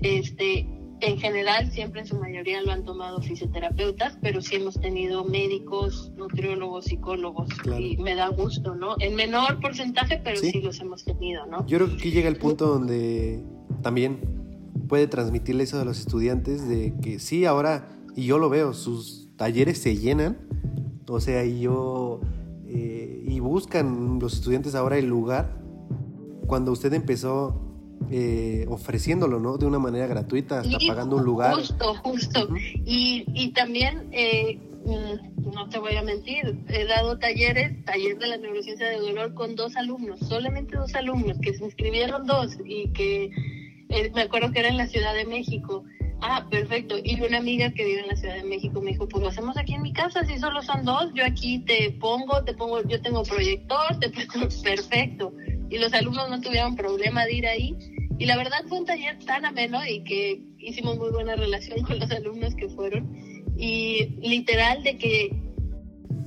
Este, 0.02 0.68
en 1.02 1.18
general, 1.20 1.72
siempre 1.72 2.02
en 2.02 2.08
su 2.08 2.18
mayoría 2.18 2.62
lo 2.62 2.72
han 2.72 2.86
tomado 2.86 3.22
fisioterapeutas, 3.22 4.18
pero 4.22 4.42
sí 4.42 4.56
hemos 4.56 4.80
tenido 4.80 5.26
médicos, 5.26 6.12
nutriólogos, 6.16 6.86
psicólogos, 6.86 7.50
y 7.78 7.98
me 7.98 8.16
da 8.16 8.30
gusto, 8.30 8.76
¿no? 8.76 8.96
En 9.00 9.16
menor 9.16 9.60
porcentaje, 9.60 10.22
pero 10.24 10.40
¿Sí? 10.40 10.62
los 10.62 10.80
hemos 10.80 11.04
tenido, 11.04 11.46
¿no? 11.48 11.66
Yo 11.68 11.78
creo 11.78 11.90
que 11.90 11.96
aquí 11.96 12.12
llega 12.12 12.30
el 12.30 12.38
punto 12.38 12.68
donde 12.68 13.44
también 13.82 14.20
puede 14.88 15.08
transmitirle 15.08 15.64
eso 15.64 15.80
a 15.80 15.86
los 15.86 16.00
estudiantes 16.00 16.68
de 16.68 16.94
que 17.02 17.20
sí, 17.20 17.46
ahora, 17.46 17.90
y 18.16 18.26
yo 18.26 18.38
lo 18.38 18.50
veo, 18.50 18.74
sus 18.74 19.30
talleres 19.36 19.82
se 19.82 19.98
llenan, 19.98 20.38
o 21.08 21.20
sea, 21.20 21.46
y 21.46 21.62
yo, 21.62 22.22
eh, 22.76 23.24
y 23.26 23.40
buscan 23.40 24.20
los 24.20 24.34
estudiantes 24.34 24.76
ahora 24.76 24.98
el 24.98 25.08
lugar. 25.08 25.62
Cuando 26.46 26.72
usted 26.74 26.94
empezó 26.94 27.66
eh, 28.12 28.66
ofreciéndolo, 28.70 29.40
¿no? 29.40 29.58
De 29.58 29.66
una 29.66 29.80
manera 29.80 30.08
gratuita, 30.08 30.60
hasta 30.60 30.78
pagando 30.88 31.16
un 31.16 31.24
lugar. 31.24 31.56
Justo, 31.56 31.96
justo. 32.04 32.50
y, 32.86 33.24
y, 33.34 33.52
también, 33.54 34.10
eh, 34.12 34.60
mm, 34.86 35.52
no 35.54 35.70
te 35.70 35.80
voy 35.80 35.96
a 35.96 36.04
mentir, 36.04 36.60
he 36.68 36.86
dado 36.86 37.18
talleres, 37.18 37.84
taller 37.86 38.18
de 38.20 38.28
la 38.28 38.38
neurociencia 38.38 38.88
de 38.88 38.98
dolor 38.98 39.34
con 39.34 39.56
dos 39.56 39.76
alumnos, 39.78 40.20
solamente 40.20 40.76
dos 40.76 40.94
alumnos, 40.96 41.38
que 41.42 41.54
se 41.54 41.64
inscribieron 41.64 42.28
dos 42.28 42.58
y 42.66 42.90
que 42.90 43.32
eh, 43.90 44.12
me 44.14 44.24
acuerdo 44.24 44.52
que 44.52 44.60
era 44.60 44.70
en 44.70 44.78
la 44.78 44.88
Ciudad 44.88 45.14
de 45.14 45.26
México. 45.26 45.84
Ah, 46.22 46.48
perfecto. 46.50 46.96
Y 47.04 47.20
una 47.22 47.38
amiga 47.38 47.72
que 47.72 47.86
vive 47.86 48.02
en 48.02 48.08
la 48.08 48.16
Ciudad 48.16 48.36
de 48.36 48.44
México 48.44 48.82
me 48.82 48.92
dijo, 48.92 49.08
pues 49.08 49.22
lo 49.22 49.30
hacemos 49.30 49.58
aquí 49.58 49.74
en 49.74 49.82
mi 49.82 49.94
casa, 49.94 50.26
si 50.26 50.40
solo 50.40 50.62
son 50.64 50.86
dos, 50.86 51.12
yo 51.14 51.26
aquí 51.26 51.60
te 51.60 51.92
pongo, 52.00 52.44
te 52.44 52.54
pongo, 52.54 52.82
yo 52.84 53.02
tengo 53.02 53.24
proyector, 53.24 54.00
te 54.00 54.10
pongo, 54.10 54.48
perfecto. 54.64 55.34
Y 55.70 55.78
los 55.78 55.94
alumnos 55.94 56.30
no 56.30 56.42
tuvieron 56.42 56.76
problema 56.76 57.26
de 57.26 57.34
ir 57.34 57.48
ahí 57.48 57.76
y 58.18 58.26
la 58.26 58.38
verdad 58.38 58.60
fue 58.68 58.80
un 58.80 58.86
taller 58.86 59.20
tan 59.26 59.46
ameno 59.46 59.86
y 59.86 60.04
que 60.04 60.42
hicimos 60.60 60.98
muy 60.98 61.10
buena 61.12 61.36
relación 61.36 61.82
con 61.86 62.00
los 62.00 62.10
alumnos 62.12 62.56
que 62.56 62.70
fueron. 62.70 63.12
Y 63.58 64.18
literal 64.22 64.84
de 64.84 64.98
que 64.98 65.30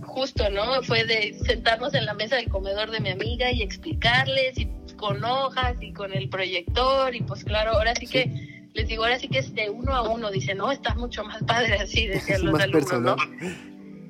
justo, 0.03 0.49
¿no? 0.51 0.83
Fue 0.83 1.05
de 1.05 1.39
sentarnos 1.45 1.95
en 1.95 2.07
la 2.07 2.15
mesa 2.15 2.37
del 2.37 2.49
comedor 2.49 2.91
de 2.91 3.01
mi 3.01 3.11
amiga 3.11 3.53
y 3.53 3.63
explicarles 3.63 4.59
y 4.59 4.69
con 4.97 5.23
hojas 5.23 5.77
y 5.81 5.93
con 5.93 6.13
el 6.13 6.29
proyector 6.29 7.15
y 7.15 7.21
pues 7.21 7.45
claro, 7.45 7.73
ahora 7.73 7.95
sí, 7.95 8.07
que 8.07 8.58
les 8.79 8.87
digo, 8.89 9.03
ahora 9.03 9.19
sí 9.19 9.29
que 9.29 9.41
es 9.41 9.53
de 9.55 9.71
uno 9.71 9.93
a 9.93 10.09
uno, 10.09 10.31
dice, 10.31 10.55
no, 10.55 10.71
está 10.71 10.95
mucho 10.95 11.25
más 11.25 11.43
padre 11.43 11.75
así, 11.81 12.07
decían 12.07 12.45
los 12.45 12.61
alumnos, 12.61 13.01
¿no? 13.01 13.17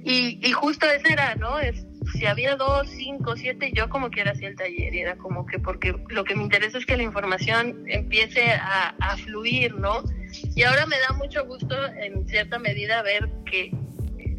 Y, 0.04 0.38
y 0.46 0.52
justo 0.52 0.86
ese 0.86 1.10
era, 1.10 1.34
¿no? 1.36 1.58
Es, 1.58 1.86
si 2.12 2.26
había 2.26 2.54
dos, 2.56 2.86
cinco, 2.90 3.34
siete, 3.34 3.72
yo 3.74 3.88
como 3.88 4.10
quiera 4.10 4.32
hacía 4.32 4.48
el 4.48 4.56
taller 4.56 4.94
y 4.94 5.00
era 5.00 5.16
como 5.16 5.46
que 5.46 5.58
porque 5.58 5.94
lo 6.10 6.24
que 6.24 6.36
me 6.36 6.42
interesa 6.42 6.76
es 6.76 6.84
que 6.84 6.98
la 6.98 7.02
información 7.02 7.82
empiece 7.86 8.50
a, 8.52 8.94
a 9.00 9.16
fluir, 9.16 9.74
¿no? 9.74 10.02
Y 10.54 10.62
ahora 10.64 10.84
me 10.84 10.96
da 10.98 11.14
mucho 11.16 11.46
gusto 11.46 11.74
en 11.86 12.26
cierta 12.28 12.58
medida 12.58 13.00
ver 13.02 13.28
que 13.46 13.70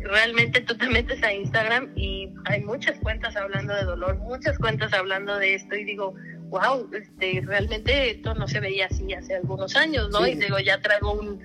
realmente 0.04 0.62
tú 0.62 0.78
te 0.78 0.88
metes 0.88 1.22
a 1.24 1.34
Instagram 1.34 1.92
y 1.96 2.30
hay 2.46 2.62
muchas 2.64 3.00
cuentas 3.00 3.36
hablando 3.36 3.74
de 3.74 3.84
dolor, 3.84 4.18
muchas 4.20 4.60
cuentas 4.60 4.94
hablando 4.94 5.38
de 5.38 5.56
esto 5.56 5.76
y 5.76 5.84
digo, 5.84 6.14
wow, 6.50 6.90
este, 6.94 7.42
realmente 7.46 8.12
esto 8.12 8.34
no 8.34 8.48
se 8.48 8.60
veía 8.60 8.88
así 8.88 9.14
hace 9.14 9.36
algunos 9.36 9.76
años, 9.76 10.10
¿no? 10.10 10.26
Y 10.28 10.36
digo, 10.36 10.60
ya 10.60 10.82
traigo 10.82 11.14
un, 11.14 11.40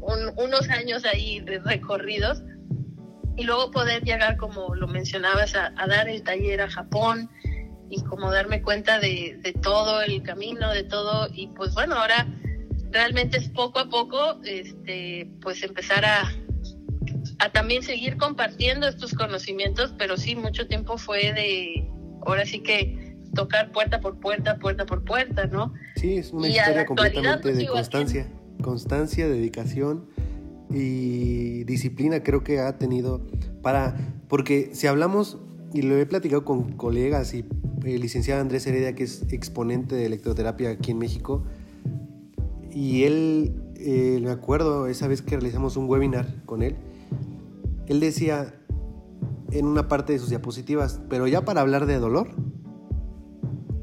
un, 0.00 0.32
unos 0.36 0.68
años 0.68 1.04
ahí 1.04 1.40
de 1.40 1.60
recorridos. 1.60 2.42
Y 3.36 3.44
luego 3.44 3.70
poder 3.70 4.02
llegar, 4.02 4.36
como 4.36 4.74
lo 4.74 4.86
mencionabas, 4.88 5.54
a, 5.54 5.72
dar 5.86 6.08
el 6.08 6.22
taller 6.22 6.60
a 6.60 6.70
Japón 6.70 7.30
y 7.88 8.02
como 8.02 8.30
darme 8.30 8.60
cuenta 8.60 8.98
de, 8.98 9.38
de, 9.40 9.52
todo 9.52 10.02
el 10.02 10.22
camino, 10.22 10.70
de 10.72 10.84
todo, 10.84 11.28
y 11.32 11.46
pues 11.48 11.74
bueno, 11.74 11.96
ahora 11.96 12.26
realmente 12.90 13.38
es 13.38 13.48
poco 13.48 13.78
a 13.78 13.88
poco, 13.88 14.40
este, 14.44 15.28
pues 15.40 15.62
empezar 15.62 16.04
a, 16.04 16.30
a 17.38 17.50
también 17.50 17.82
seguir 17.82 18.16
compartiendo 18.16 18.86
estos 18.86 19.14
conocimientos, 19.14 19.94
pero 19.96 20.16
sí, 20.16 20.36
mucho 20.36 20.66
tiempo 20.66 20.98
fue 20.98 21.32
de, 21.32 21.88
ahora 22.26 22.44
sí 22.44 22.60
que 22.60 23.09
tocar 23.34 23.72
puerta 23.72 24.00
por 24.00 24.16
puerta, 24.18 24.58
puerta 24.58 24.86
por 24.86 25.04
puerta, 25.04 25.46
¿no? 25.46 25.72
Sí, 25.96 26.16
es 26.16 26.32
una 26.32 26.48
historia 26.48 26.86
completamente 26.86 27.42
pues, 27.42 27.58
de 27.58 27.66
constancia, 27.66 28.28
constancia, 28.62 29.28
dedicación 29.28 30.06
y 30.70 31.64
disciplina 31.64 32.22
creo 32.22 32.44
que 32.44 32.60
ha 32.60 32.78
tenido 32.78 33.26
para, 33.62 33.96
porque 34.28 34.70
si 34.72 34.86
hablamos, 34.86 35.38
y 35.72 35.82
lo 35.82 35.96
he 35.96 36.06
platicado 36.06 36.44
con 36.44 36.72
colegas 36.72 37.34
y 37.34 37.44
el 37.84 38.00
licenciado 38.00 38.40
Andrés 38.40 38.66
Heredia, 38.66 38.94
que 38.94 39.04
es 39.04 39.24
exponente 39.32 39.94
de 39.94 40.06
electroterapia 40.06 40.70
aquí 40.70 40.90
en 40.90 40.98
México, 40.98 41.44
y 42.72 43.04
él, 43.04 43.54
eh, 43.76 44.20
me 44.22 44.30
acuerdo 44.30 44.86
esa 44.86 45.08
vez 45.08 45.22
que 45.22 45.36
realizamos 45.36 45.76
un 45.76 45.88
webinar 45.88 46.44
con 46.44 46.62
él, 46.62 46.76
él 47.86 48.00
decía 48.00 48.54
en 49.50 49.66
una 49.66 49.88
parte 49.88 50.12
de 50.12 50.18
sus 50.18 50.28
diapositivas, 50.28 51.00
pero 51.08 51.26
ya 51.26 51.44
para 51.44 51.60
hablar 51.60 51.86
de 51.86 51.98
dolor, 51.98 52.30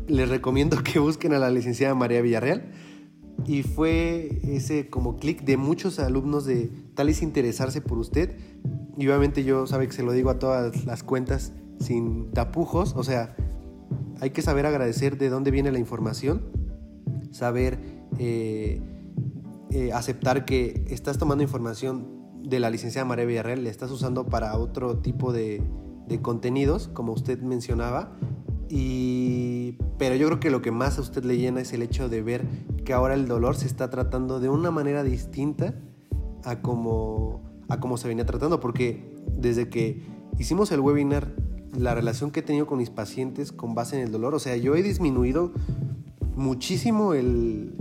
les 0.08 0.30
recomiendo 0.30 0.78
que 0.84 1.00
busquen 1.00 1.34
a 1.34 1.40
la 1.40 1.50
licenciada 1.50 1.96
María 1.96 2.22
Villarreal, 2.22 2.72
y 3.46 3.64
fue 3.64 4.40
ese 4.44 4.90
como 4.90 5.18
clic 5.18 5.44
de 5.44 5.58
muchos 5.58 6.00
alumnos 6.00 6.46
de 6.46 6.72
tal 6.96 7.10
es 7.10 7.22
interesarse 7.22 7.82
por 7.82 7.98
usted. 7.98 8.36
Y 8.98 9.08
obviamente 9.08 9.44
yo 9.44 9.68
sabe 9.68 9.88
que 9.88 9.94
se 9.94 10.04
lo 10.04 10.12
digo 10.12 10.30
a 10.30 10.40
todas 10.40 10.86
las 10.86 11.04
cuentas 11.04 11.54
sin 11.80 12.32
tapujos, 12.32 12.96
o 12.96 13.04
sea, 13.04 13.36
hay 14.20 14.32
que 14.32 14.42
saber 14.42 14.66
agradecer 14.66 15.18
de 15.20 15.30
dónde 15.30 15.52
viene 15.52 15.72
la 15.72 15.78
información, 15.78 16.42
saber 17.30 17.80
eh, 18.18 18.82
eh, 19.70 19.92
aceptar 19.94 20.44
que 20.46 20.86
estás 20.90 21.20
tomando 21.20 21.44
información 21.44 22.42
de 22.42 22.60
la 22.60 22.72
licenciada 22.72 23.06
María 23.06 23.26
Villarreal, 23.26 23.64
le 23.64 23.70
estás 23.70 23.92
usando 23.92 24.26
para 24.26 24.58
otro 24.58 24.98
tipo 24.98 25.32
de 25.32 25.62
contenidos, 26.24 26.88
como 26.88 27.14
usted 27.14 27.40
mencionaba, 27.42 28.18
y, 28.70 29.78
pero 29.98 30.16
yo 30.16 30.28
creo 30.28 30.40
que 30.40 30.50
lo 30.50 30.62
que 30.62 30.72
más 30.72 30.98
a 30.98 31.02
usted 31.02 31.24
le 31.24 31.38
llena 31.38 31.62
es 31.62 31.74
el 31.74 31.82
hecho 31.82 32.10
de 32.10 32.22
ver 32.22 32.46
que 32.86 32.94
ahora 32.94 33.14
el 33.14 33.28
dolor 33.28 33.56
se 33.56 33.68
está 33.68 33.90
tratando 33.90 34.40
de 34.40 34.50
una 34.50 34.72
manera 34.72 35.04
distinta 35.04 35.76
a 36.44 36.62
como, 36.62 37.42
a 37.70 37.80
como 37.80 37.98
se 37.98 38.08
venía 38.08 38.26
tratando, 38.26 38.60
porque 38.60 39.16
desde 39.38 39.70
que 39.70 40.02
hicimos 40.38 40.72
el 40.72 40.80
webinar, 40.80 41.34
la 41.78 41.94
relación 41.94 42.32
que 42.32 42.40
he 42.40 42.44
tenido 42.44 42.66
con 42.66 42.80
mis 42.80 42.90
pacientes 42.90 43.52
con 43.52 43.76
base 43.76 43.98
en 43.98 44.04
el 44.04 44.12
dolor, 44.12 44.34
o 44.34 44.40
sea, 44.40 44.56
yo 44.58 44.76
he 44.76 44.84
disminuido 44.84 45.52
muchísimo 46.36 47.14
el, 47.14 47.76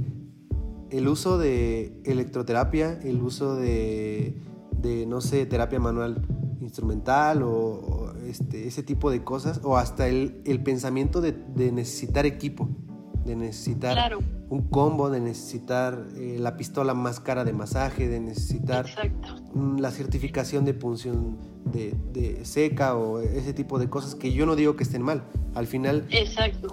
el 0.90 1.09
uso 1.09 1.38
de 1.38 2.01
electroterapia, 2.05 2.99
el 3.03 3.22
uso 3.22 3.57
de, 3.57 4.37
de, 4.81 5.07
no 5.07 5.20
sé, 5.20 5.46
terapia 5.46 5.81
manual 5.81 6.27
instrumental 6.61 7.42
o, 7.42 8.06
este, 8.29 8.67
ese 8.67 8.83
tipo 8.83 9.11
de 9.11 9.23
cosas, 9.25 9.61
o 9.62 9.77
hasta 9.77 10.09
el, 10.09 10.41
el 10.45 10.62
pensamiento 10.62 11.21
de, 11.21 11.33
de, 11.33 11.73
necesitar 11.73 12.27
equipo, 12.27 12.69
de 13.25 13.37
necesitar 13.37 14.17
un 14.49 14.62
combo, 14.69 15.11
de 15.11 15.21
necesitar 15.21 16.07
eh, 16.17 16.37
la 16.39 16.57
pistola 16.57 16.95
más 16.95 17.21
cara 17.21 17.45
de 17.45 17.53
masaje, 17.53 18.09
de 18.09 18.21
necesitar 18.21 18.87
la 19.79 19.91
certificación 19.91 20.65
de 20.65 20.75
punción 20.75 21.39
de, 21.65 21.95
de, 22.12 22.45
seca 22.45 22.95
o 22.95 23.21
ese 23.21 23.53
tipo 23.53 23.79
de 23.79 23.89
cosas 23.89 24.15
que 24.15 24.33
yo 24.33 24.47
no 24.47 24.55
digo 24.55 24.77
que 24.77 24.85
estén 24.85 25.03
mal. 25.03 25.25
Al 25.55 25.67
final, 25.67 26.07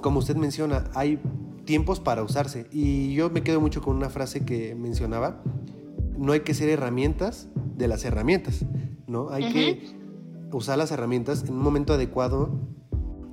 como 0.01 0.19
usted 0.19 0.35
menciona, 0.35 0.83
hay 0.93 1.19
tiempos 1.65 1.99
para 1.99 2.23
usarse. 2.23 2.67
Y 2.71 3.13
yo 3.13 3.29
me 3.29 3.41
quedo 3.41 3.59
mucho 3.61 3.81
con 3.81 3.95
una 3.95 4.09
frase 4.09 4.45
que 4.45 4.75
mencionaba, 4.75 5.41
no 6.17 6.33
hay 6.33 6.41
que 6.41 6.53
ser 6.53 6.69
herramientas 6.69 7.47
de 7.75 7.87
las 7.87 8.05
herramientas, 8.05 8.65
¿no? 9.07 9.29
Hay 9.29 9.51
que 9.51 10.02
usar 10.53 10.77
las 10.77 10.91
herramientas 10.91 11.43
en 11.43 11.53
un 11.53 11.61
momento 11.61 11.93
adecuado 11.93 12.49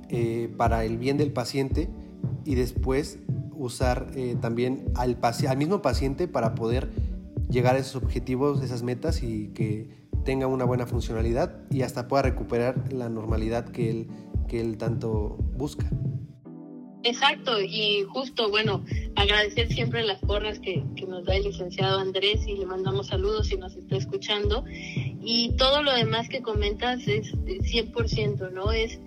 eh, 0.09 0.53
para 0.57 0.83
el 0.83 0.97
bien 0.97 1.17
del 1.17 1.31
paciente 1.31 1.89
y 2.45 2.55
después 2.55 3.19
usar 3.55 4.11
eh, 4.15 4.35
también 4.41 4.91
al, 4.95 5.17
mismo 5.57 5.81
paciente 5.81 6.27
para 6.27 6.55
poder 6.55 6.89
llegar 7.49 7.75
a 7.75 7.79
esos 7.79 8.01
objetivos, 8.01 8.63
esas 8.63 8.83
metas 8.83 9.23
y 9.23 9.49
que 9.49 9.89
tenga 10.25 10.47
una 10.47 10.65
buena 10.65 10.85
funcionalidad 10.85 11.59
y 11.69 11.83
hasta 11.83 12.07
pueda 12.07 12.23
recuperar 12.23 12.91
la 12.91 13.09
normalidad 13.09 13.65
que 13.65 14.07
que 14.51 14.59
él 14.59 14.77
tanto 14.77 15.37
busca. 15.55 15.85
Exacto, 17.03 17.59
y 17.59 18.03
justo, 18.03 18.49
bueno, 18.49 18.85
agradecer 19.15 19.71
siempre 19.73 20.03
las 20.03 20.19
porras 20.19 20.59
que, 20.59 20.83
que, 20.95 21.07
nos 21.07 21.25
da 21.25 21.35
el 21.35 21.43
licenciado 21.43 21.99
Andrés 21.99 22.45
y 22.47 22.57
le 22.57 22.65
mandamos 22.65 23.07
saludos 23.07 23.47
si 23.47 23.57
nos 23.57 23.75
está 23.75 23.97
escuchando. 23.97 24.63
Y 25.23 25.55
todo 25.57 25.81
lo 25.81 25.93
demás 25.93 26.29
que 26.29 26.41
comentas 26.41 27.07
es 27.07 27.33
100%, 27.33 28.51
¿no? 28.51 28.71
Es 28.71 28.99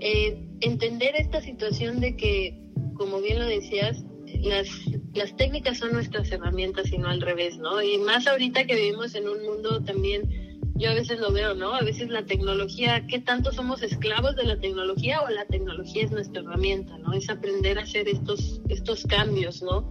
eh, 0.00 0.38
entender 0.60 1.14
esta 1.16 1.42
situación 1.42 2.00
de 2.00 2.16
que, 2.16 2.58
como 2.94 3.20
bien 3.20 3.38
lo 3.38 3.46
decías, 3.46 4.02
las, 4.42 4.68
las 5.14 5.36
técnicas 5.36 5.78
son 5.78 5.92
nuestras 5.92 6.30
herramientas 6.32 6.92
y 6.92 6.98
no 6.98 7.08
al 7.08 7.20
revés, 7.20 7.58
¿no? 7.58 7.82
Y 7.82 7.98
más 7.98 8.26
ahorita 8.26 8.66
que 8.66 8.74
vivimos 8.74 9.14
en 9.14 9.28
un 9.28 9.44
mundo 9.44 9.82
también 9.82 10.43
yo 10.76 10.90
a 10.90 10.94
veces 10.94 11.20
lo 11.20 11.32
veo, 11.32 11.54
¿no? 11.54 11.74
A 11.74 11.82
veces 11.82 12.08
la 12.08 12.26
tecnología, 12.26 13.06
¿qué 13.06 13.20
tanto 13.20 13.52
somos 13.52 13.82
esclavos 13.82 14.34
de 14.36 14.44
la 14.44 14.58
tecnología 14.58 15.20
o 15.22 15.28
la 15.30 15.44
tecnología 15.46 16.04
es 16.04 16.10
nuestra 16.10 16.42
herramienta, 16.42 16.98
¿no? 16.98 17.12
Es 17.12 17.30
aprender 17.30 17.78
a 17.78 17.82
hacer 17.82 18.08
estos, 18.08 18.60
estos 18.68 19.04
cambios, 19.04 19.62
¿no? 19.62 19.88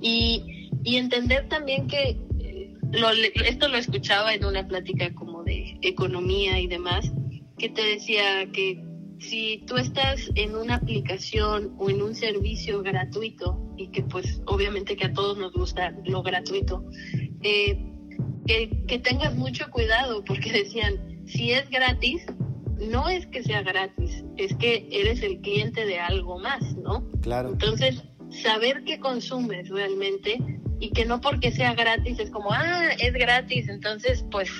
Y, 0.00 0.70
y 0.82 0.96
entender 0.96 1.48
también 1.48 1.86
que 1.86 2.20
eh, 2.40 2.74
lo, 2.92 3.10
esto 3.44 3.68
lo 3.68 3.76
escuchaba 3.76 4.34
en 4.34 4.44
una 4.44 4.66
plática 4.66 5.14
como 5.14 5.44
de 5.44 5.78
economía 5.82 6.60
y 6.60 6.66
demás, 6.66 7.12
que 7.56 7.68
te 7.68 7.82
decía 7.82 8.50
que 8.52 8.84
si 9.20 9.64
tú 9.66 9.76
estás 9.76 10.30
en 10.34 10.56
una 10.56 10.76
aplicación 10.76 11.74
o 11.78 11.90
en 11.90 12.02
un 12.02 12.14
servicio 12.14 12.82
gratuito, 12.82 13.58
y 13.76 13.88
que 13.88 14.02
pues 14.02 14.42
obviamente 14.46 14.96
que 14.96 15.06
a 15.06 15.12
todos 15.12 15.38
nos 15.38 15.52
gusta 15.52 15.94
lo 16.04 16.22
gratuito, 16.22 16.84
eh, 17.42 17.78
que, 18.48 18.98
tengas 18.98 19.34
mucho 19.34 19.70
cuidado 19.70 20.24
porque 20.24 20.50
decían, 20.50 21.22
si 21.26 21.52
es 21.52 21.68
gratis, 21.68 22.24
no 22.78 23.08
es 23.08 23.26
que 23.26 23.42
sea 23.42 23.62
gratis, 23.62 24.24
es 24.36 24.54
que 24.56 24.88
eres 24.90 25.22
el 25.22 25.40
cliente 25.40 25.84
de 25.84 25.98
algo 26.00 26.38
más, 26.38 26.62
¿no? 26.76 27.06
Claro. 27.20 27.50
Entonces, 27.50 28.02
saber 28.30 28.84
qué 28.84 28.98
consumes 28.98 29.68
realmente 29.68 30.38
y 30.80 30.90
que 30.90 31.04
no 31.04 31.20
porque 31.20 31.50
sea 31.50 31.74
gratis 31.74 32.18
es 32.20 32.30
como, 32.30 32.52
ah, 32.52 32.90
es 32.98 33.12
gratis, 33.12 33.68
entonces 33.68 34.24
pues, 34.30 34.50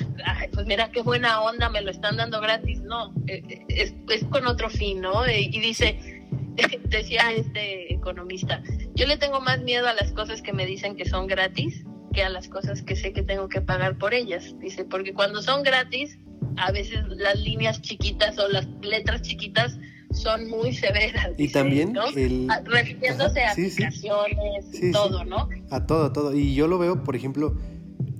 pues 0.53 0.67
mira 0.67 0.91
qué 0.91 1.01
buena 1.01 1.41
onda, 1.43 1.71
me 1.71 1.81
lo 1.81 1.91
están 1.91 2.17
dando 2.17 2.41
gratis. 2.41 2.81
No, 2.81 3.15
eh, 3.29 3.43
eh, 3.49 3.65
es, 3.69 3.95
es 4.11 4.25
con 4.25 4.47
otro 4.47 4.69
fin, 4.69 5.01
¿no? 5.01 5.27
Y 5.29 5.61
dice, 5.61 6.25
decía 6.85 7.33
este 7.33 7.95
economista, 7.95 8.63
yo 8.95 9.07
le 9.07 9.17
tengo 9.17 9.41
más 9.41 9.63
miedo 9.63 9.87
a 9.87 9.95
las 9.95 10.13
cosas 10.13 10.43
que 10.43 10.53
me 10.53 10.67
dicen 10.67 10.97
que 10.97 11.05
son 11.05 11.29
gratis 11.29 11.85
a 12.23 12.29
las 12.29 12.49
cosas 12.49 12.83
que 12.83 12.97
sé 12.97 13.13
que 13.13 13.23
tengo 13.23 13.49
que 13.49 13.61
pagar 13.61 13.99
por 13.99 14.15
ellas. 14.15 14.55
Dice, 14.61 14.85
porque 14.85 15.15
cuando 15.15 15.43
son 15.43 15.63
gratis, 15.63 16.19
a 16.57 16.73
veces 16.73 17.01
las 17.09 17.41
líneas 17.41 17.81
chiquitas 17.83 18.39
o 18.39 18.49
las 18.49 18.67
letras 18.83 19.23
chiquitas 19.23 19.79
son 20.11 20.49
muy 20.49 20.75
severas. 20.75 21.33
Y 21.37 21.49
también 21.49 21.95
el... 22.17 22.49
Ah, 22.51 22.63
refiriéndose 22.65 23.43
a 23.43 23.53
aplicaciones, 23.53 24.65
todo, 24.93 25.25
¿no? 25.25 25.49
A 25.71 25.87
todo, 25.87 26.13
todo. 26.13 26.35
Y 26.35 26.55
yo 26.55 26.67
lo 26.67 26.79
veo, 26.79 27.05
por 27.05 27.15
ejemplo, 27.15 27.57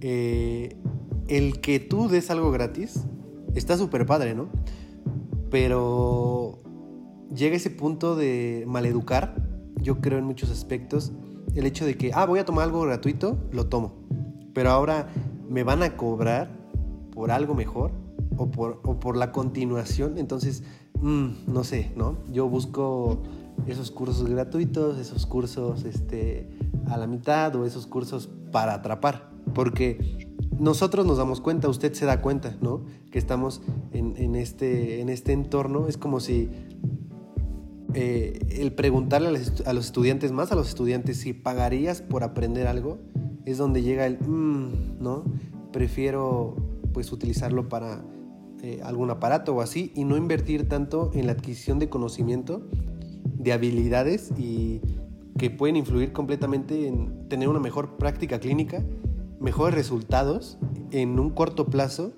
eh, 0.01 0.77
el 1.29 1.61
que 1.61 1.81
tú 1.81 2.09
des 2.09 2.31
algo 2.31 2.51
gratis 2.51 3.05
está 3.55 3.77
súper 3.77 4.07
padre, 4.07 4.35
¿no? 4.35 4.51
Pero 5.51 6.63
llega 7.35 7.57
ese 7.57 7.71
punto 7.71 8.17
de 8.17 8.65
maleducar, 8.67 9.35
yo 9.81 10.01
creo 10.01 10.19
en 10.19 10.25
muchos 10.25 10.51
aspectos, 10.51 11.13
el 11.59 11.67
hecho 11.67 11.85
de 11.85 11.97
que, 11.97 12.13
ah, 12.15 12.27
voy 12.27 12.39
a 12.39 12.45
tomar 12.45 12.65
algo 12.65 12.83
gratuito, 12.83 13.39
lo 13.53 13.67
tomo. 13.67 13.95
Pero 14.55 14.71
ahora 14.71 15.09
me 15.49 15.63
van 15.63 15.83
a 15.83 15.97
cobrar 15.97 16.51
por 17.13 17.31
algo 17.31 17.55
mejor 17.55 17.91
o 18.37 18.51
por, 18.51 18.81
o 18.85 19.01
por 19.01 19.17
la 19.17 19.33
continuación. 19.33 20.19
Entonces, 20.19 20.63
mm, 21.01 21.29
no 21.47 21.65
sé, 21.65 21.93
¿no? 21.97 22.19
Yo 22.31 22.49
busco 22.49 23.23
esos 23.67 23.91
cursos 23.91 24.29
gratuitos, 24.29 24.99
esos 24.99 25.27
cursos 25.27 25.85
este, 25.85 26.49
a 26.89 26.97
la 26.97 27.07
mitad 27.07 27.55
o 27.57 27.65
esos 27.65 27.87
cursos 27.87 28.29
para 28.53 28.75
atrapar. 28.75 29.31
Porque 29.55 30.29
nosotros 30.59 31.07
nos 31.07 31.19
damos 31.19 31.41
cuenta, 31.41 31.69
usted 31.69 31.93
se 31.93 32.07
da 32.07 32.21
cuenta, 32.21 32.57
¿no? 32.61 32.83
Que 33.11 33.19
estamos 33.19 33.63
en, 33.93 34.15
en, 34.17 34.37
este, 34.37 35.01
en 35.01 35.09
este 35.09 35.33
entorno. 35.33 35.89
Es 35.89 35.97
como 35.97 36.21
si 36.21 36.51
eh, 38.01 38.61
el 38.61 38.73
preguntarle 38.75 39.27
a 39.67 39.73
los, 39.73 39.85
estudiantes, 39.85 40.31
más 40.31 40.53
a 40.53 40.55
los 40.55 40.69
estudiantes, 40.69 41.17
si 41.17 41.33
pagarías 41.33 42.01
por 42.01 42.23
aprender 42.23 42.69
algo, 42.69 42.99
es 43.45 43.59
donde 43.59 43.83
llega 43.83 44.07
el, 44.07 44.21
mm, 44.21 45.03
¿no? 45.03 45.25
Prefiero 45.73 46.55
pues 46.93 47.11
utilizarlo 47.11 47.69
para 47.69 48.05
eh, 48.63 48.79
algún 48.85 49.11
aparato 49.11 49.53
o 49.57 49.63
así 49.63 49.91
y 49.97 50.05
no 50.05 50.17
invertir 50.17 50.69
tanto 50.69 51.11
en 51.13 51.27
la 51.27 51.33
adquisición 51.33 51.81
de 51.81 51.89
conocimiento, 51.89 52.69
de 53.37 53.53
habilidades 53.53 54.31
y 54.39 54.81
que 55.37 55.51
pueden 55.51 55.75
influir 55.75 56.13
completamente 56.13 56.87
en 56.87 57.29
tener 57.29 57.49
una 57.49 57.59
mejor 57.59 57.97
práctica 57.97 58.39
clínica, 58.39 58.81
mejores 59.41 59.75
resultados 59.75 60.57
en 60.93 61.19
un 61.19 61.31
corto 61.31 61.67
plazo 61.67 62.13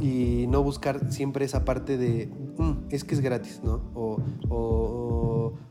y 0.00 0.46
no 0.48 0.62
buscar 0.62 1.12
siempre 1.12 1.44
esa 1.44 1.64
parte 1.64 1.96
de, 1.96 2.28
mm, 2.58 2.72
es 2.90 3.04
que 3.04 3.14
es 3.14 3.20
gratis, 3.20 3.60
¿no? 3.62 3.82
O, 3.94 4.16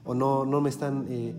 no, 0.05 0.45
no 0.45 0.61
me 0.61 0.69
están 0.69 1.05
eh, 1.09 1.33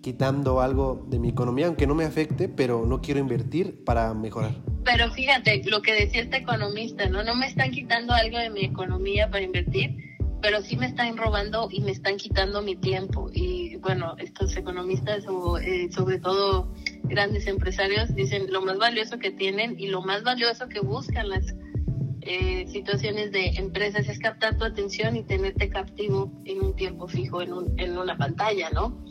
quitando 0.00 0.60
algo 0.60 1.04
de 1.08 1.18
mi 1.18 1.30
economía, 1.30 1.66
aunque 1.66 1.86
no 1.86 1.94
me 1.94 2.04
afecte, 2.04 2.48
pero 2.48 2.86
no 2.86 3.00
quiero 3.00 3.20
invertir 3.20 3.84
para 3.84 4.14
mejorar. 4.14 4.54
Pero 4.84 5.10
fíjate, 5.10 5.62
lo 5.64 5.82
que 5.82 5.92
decía 5.92 6.22
este 6.22 6.36
economista, 6.36 7.08
¿no? 7.08 7.24
No 7.24 7.34
me 7.34 7.46
están 7.46 7.72
quitando 7.72 8.12
algo 8.12 8.38
de 8.38 8.50
mi 8.50 8.64
economía 8.64 9.28
para 9.30 9.42
invertir, 9.42 9.96
pero 10.40 10.62
sí 10.62 10.76
me 10.76 10.86
están 10.86 11.16
robando 11.16 11.68
y 11.72 11.80
me 11.80 11.90
están 11.90 12.18
quitando 12.18 12.62
mi 12.62 12.76
tiempo. 12.76 13.30
Y 13.32 13.76
bueno, 13.76 14.14
estos 14.18 14.56
economistas 14.56 15.26
o 15.26 15.58
eh, 15.58 15.88
sobre 15.90 16.20
todo 16.20 16.72
grandes 17.02 17.48
empresarios 17.48 18.14
dicen 18.14 18.52
lo 18.52 18.62
más 18.62 18.78
valioso 18.78 19.18
que 19.18 19.32
tienen 19.32 19.74
y 19.78 19.88
lo 19.88 20.02
más 20.02 20.22
valioso 20.22 20.68
que 20.68 20.78
buscan 20.78 21.30
las 21.30 21.52
eh, 22.26 22.66
situaciones 22.68 23.30
de 23.30 23.50
empresas 23.50 24.08
es 24.08 24.18
captar 24.18 24.58
tu 24.58 24.64
atención 24.64 25.16
y 25.16 25.22
tenerte 25.22 25.68
captivo 25.68 26.32
en 26.44 26.60
un 26.60 26.74
tiempo 26.74 27.06
fijo 27.06 27.40
en, 27.40 27.52
un, 27.52 27.78
en 27.78 27.96
una 27.96 28.16
pantalla, 28.16 28.70
¿no? 28.70 29.04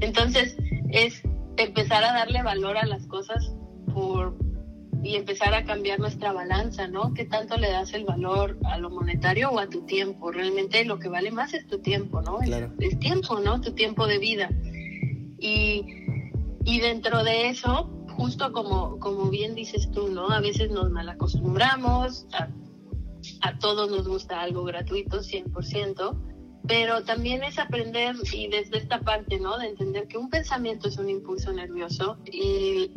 Entonces 0.00 0.56
es 0.90 1.22
empezar 1.56 2.04
a 2.04 2.12
darle 2.12 2.42
valor 2.42 2.76
a 2.76 2.86
las 2.86 3.06
cosas 3.06 3.52
por 3.92 4.36
y 5.02 5.14
empezar 5.16 5.54
a 5.54 5.64
cambiar 5.64 6.00
nuestra 6.00 6.32
balanza, 6.32 6.88
¿no? 6.88 7.14
¿Qué 7.14 7.24
tanto 7.24 7.56
le 7.56 7.70
das 7.70 7.94
el 7.94 8.04
valor 8.04 8.58
a 8.64 8.78
lo 8.78 8.90
monetario 8.90 9.50
o 9.50 9.58
a 9.58 9.68
tu 9.68 9.82
tiempo? 9.86 10.32
Realmente 10.32 10.84
lo 10.84 10.98
que 10.98 11.08
vale 11.08 11.30
más 11.30 11.54
es 11.54 11.66
tu 11.66 11.78
tiempo, 11.78 12.20
¿no? 12.20 12.40
Es, 12.42 12.98
tiempo, 12.98 13.40
¿no? 13.40 13.60
Tu 13.60 13.72
tiempo 13.72 14.06
de 14.06 14.18
vida. 14.18 14.50
Y, 15.38 15.86
y 16.64 16.80
dentro 16.80 17.22
de 17.22 17.48
eso, 17.48 17.90
justo 18.18 18.52
como, 18.52 18.98
como 18.98 19.30
bien 19.30 19.54
dices 19.54 19.88
tú, 19.92 20.08
¿no? 20.08 20.28
A 20.30 20.40
veces 20.40 20.72
nos 20.72 20.90
malacostumbramos, 20.90 22.26
a, 22.32 22.48
a 23.42 23.58
todos 23.60 23.88
nos 23.92 24.08
gusta 24.08 24.40
algo 24.40 24.64
gratuito, 24.64 25.20
100%, 25.20 26.20
pero 26.66 27.04
también 27.04 27.44
es 27.44 27.60
aprender 27.60 28.16
y 28.32 28.48
desde 28.48 28.78
esta 28.78 29.00
parte, 29.02 29.38
¿no? 29.38 29.56
De 29.56 29.68
entender 29.68 30.08
que 30.08 30.18
un 30.18 30.30
pensamiento 30.30 30.88
es 30.88 30.98
un 30.98 31.08
impulso 31.08 31.52
nervioso 31.52 32.18
y 32.24 32.90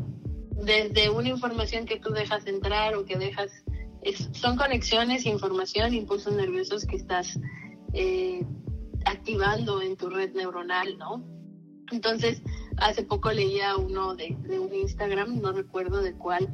desde 0.63 1.11
una 1.11 1.29
información 1.29 1.85
que 1.85 1.99
tú 1.99 2.09
dejas 2.09 2.47
entrar 2.47 2.95
o 2.95 3.05
que 3.05 3.15
dejas, 3.15 3.51
son 4.31 4.57
conexiones, 4.57 5.27
información, 5.27 5.93
impulsos 5.93 6.33
nerviosos 6.33 6.85
que 6.85 6.95
estás 6.95 7.39
eh, 7.93 8.43
activando 9.05 9.83
en 9.83 9.95
tu 9.97 10.09
red 10.09 10.33
neuronal, 10.33 10.97
¿no? 10.97 11.23
Entonces, 11.91 12.41
hace 12.81 13.03
poco 13.03 13.31
leía 13.31 13.77
uno 13.77 14.15
de, 14.15 14.35
un 14.59 14.73
Instagram, 14.73 15.39
no 15.39 15.51
recuerdo 15.51 16.01
de 16.01 16.13
cuál, 16.13 16.49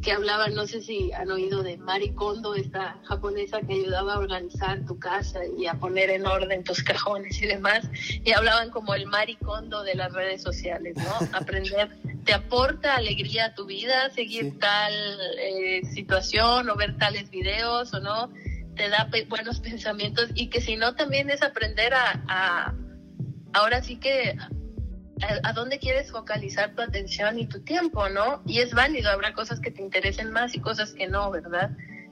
que 0.00 0.12
hablaba, 0.12 0.48
no 0.48 0.66
sé 0.66 0.80
si 0.80 1.12
han 1.12 1.30
oído 1.30 1.62
de 1.62 1.76
Mari 1.76 2.10
Kondo, 2.10 2.54
esta 2.54 2.98
japonesa 3.04 3.60
que 3.60 3.74
ayudaba 3.74 4.14
a 4.14 4.18
organizar 4.18 4.84
tu 4.86 4.98
casa 4.98 5.40
y 5.58 5.66
a 5.66 5.74
poner 5.74 6.10
en 6.10 6.26
orden 6.26 6.64
tus 6.64 6.82
cajones 6.82 7.40
y 7.42 7.46
demás, 7.46 7.88
y 8.24 8.32
hablaban 8.32 8.70
como 8.70 8.94
el 8.94 9.06
Mari 9.06 9.36
Kondo 9.36 9.82
de 9.82 9.96
las 9.96 10.12
redes 10.12 10.42
sociales, 10.42 10.94
¿no? 10.96 11.28
Aprender, 11.36 11.90
¿te 12.24 12.32
aporta 12.32 12.96
alegría 12.96 13.46
a 13.46 13.54
tu 13.54 13.66
vida 13.66 14.08
seguir 14.10 14.58
tal 14.60 14.92
eh, 15.38 15.82
situación 15.92 16.70
o 16.70 16.76
ver 16.76 16.96
tales 16.96 17.28
videos 17.30 17.92
o 17.92 18.00
no? 18.00 18.32
¿Te 18.76 18.88
da 18.88 19.08
buenos 19.28 19.60
pensamientos? 19.60 20.30
Y 20.34 20.48
que 20.48 20.60
si 20.60 20.76
no, 20.76 20.94
también 20.94 21.28
es 21.28 21.42
aprender 21.42 21.92
a 21.92 22.74
ahora 23.52 23.82
sí 23.82 23.96
que 23.96 24.34
a, 25.22 25.52
dónde 25.52 25.78
quieres 25.78 26.10
focalizar 26.10 26.74
tu 26.74 26.82
atención 26.82 27.38
y 27.38 27.46
tu 27.46 27.60
tiempo, 27.60 28.08
¿no? 28.08 28.42
Y 28.46 28.58
es 28.58 28.74
válido, 28.74 29.10
habrá 29.10 29.32
cosas 29.32 29.60
que 29.60 29.70
te 29.70 29.82
interesen 29.82 30.30
más 30.30 30.54
y 30.54 30.60
cosas 30.60 30.92
que 30.92 31.06
no, 31.08 31.30
¿verdad? 31.30 31.70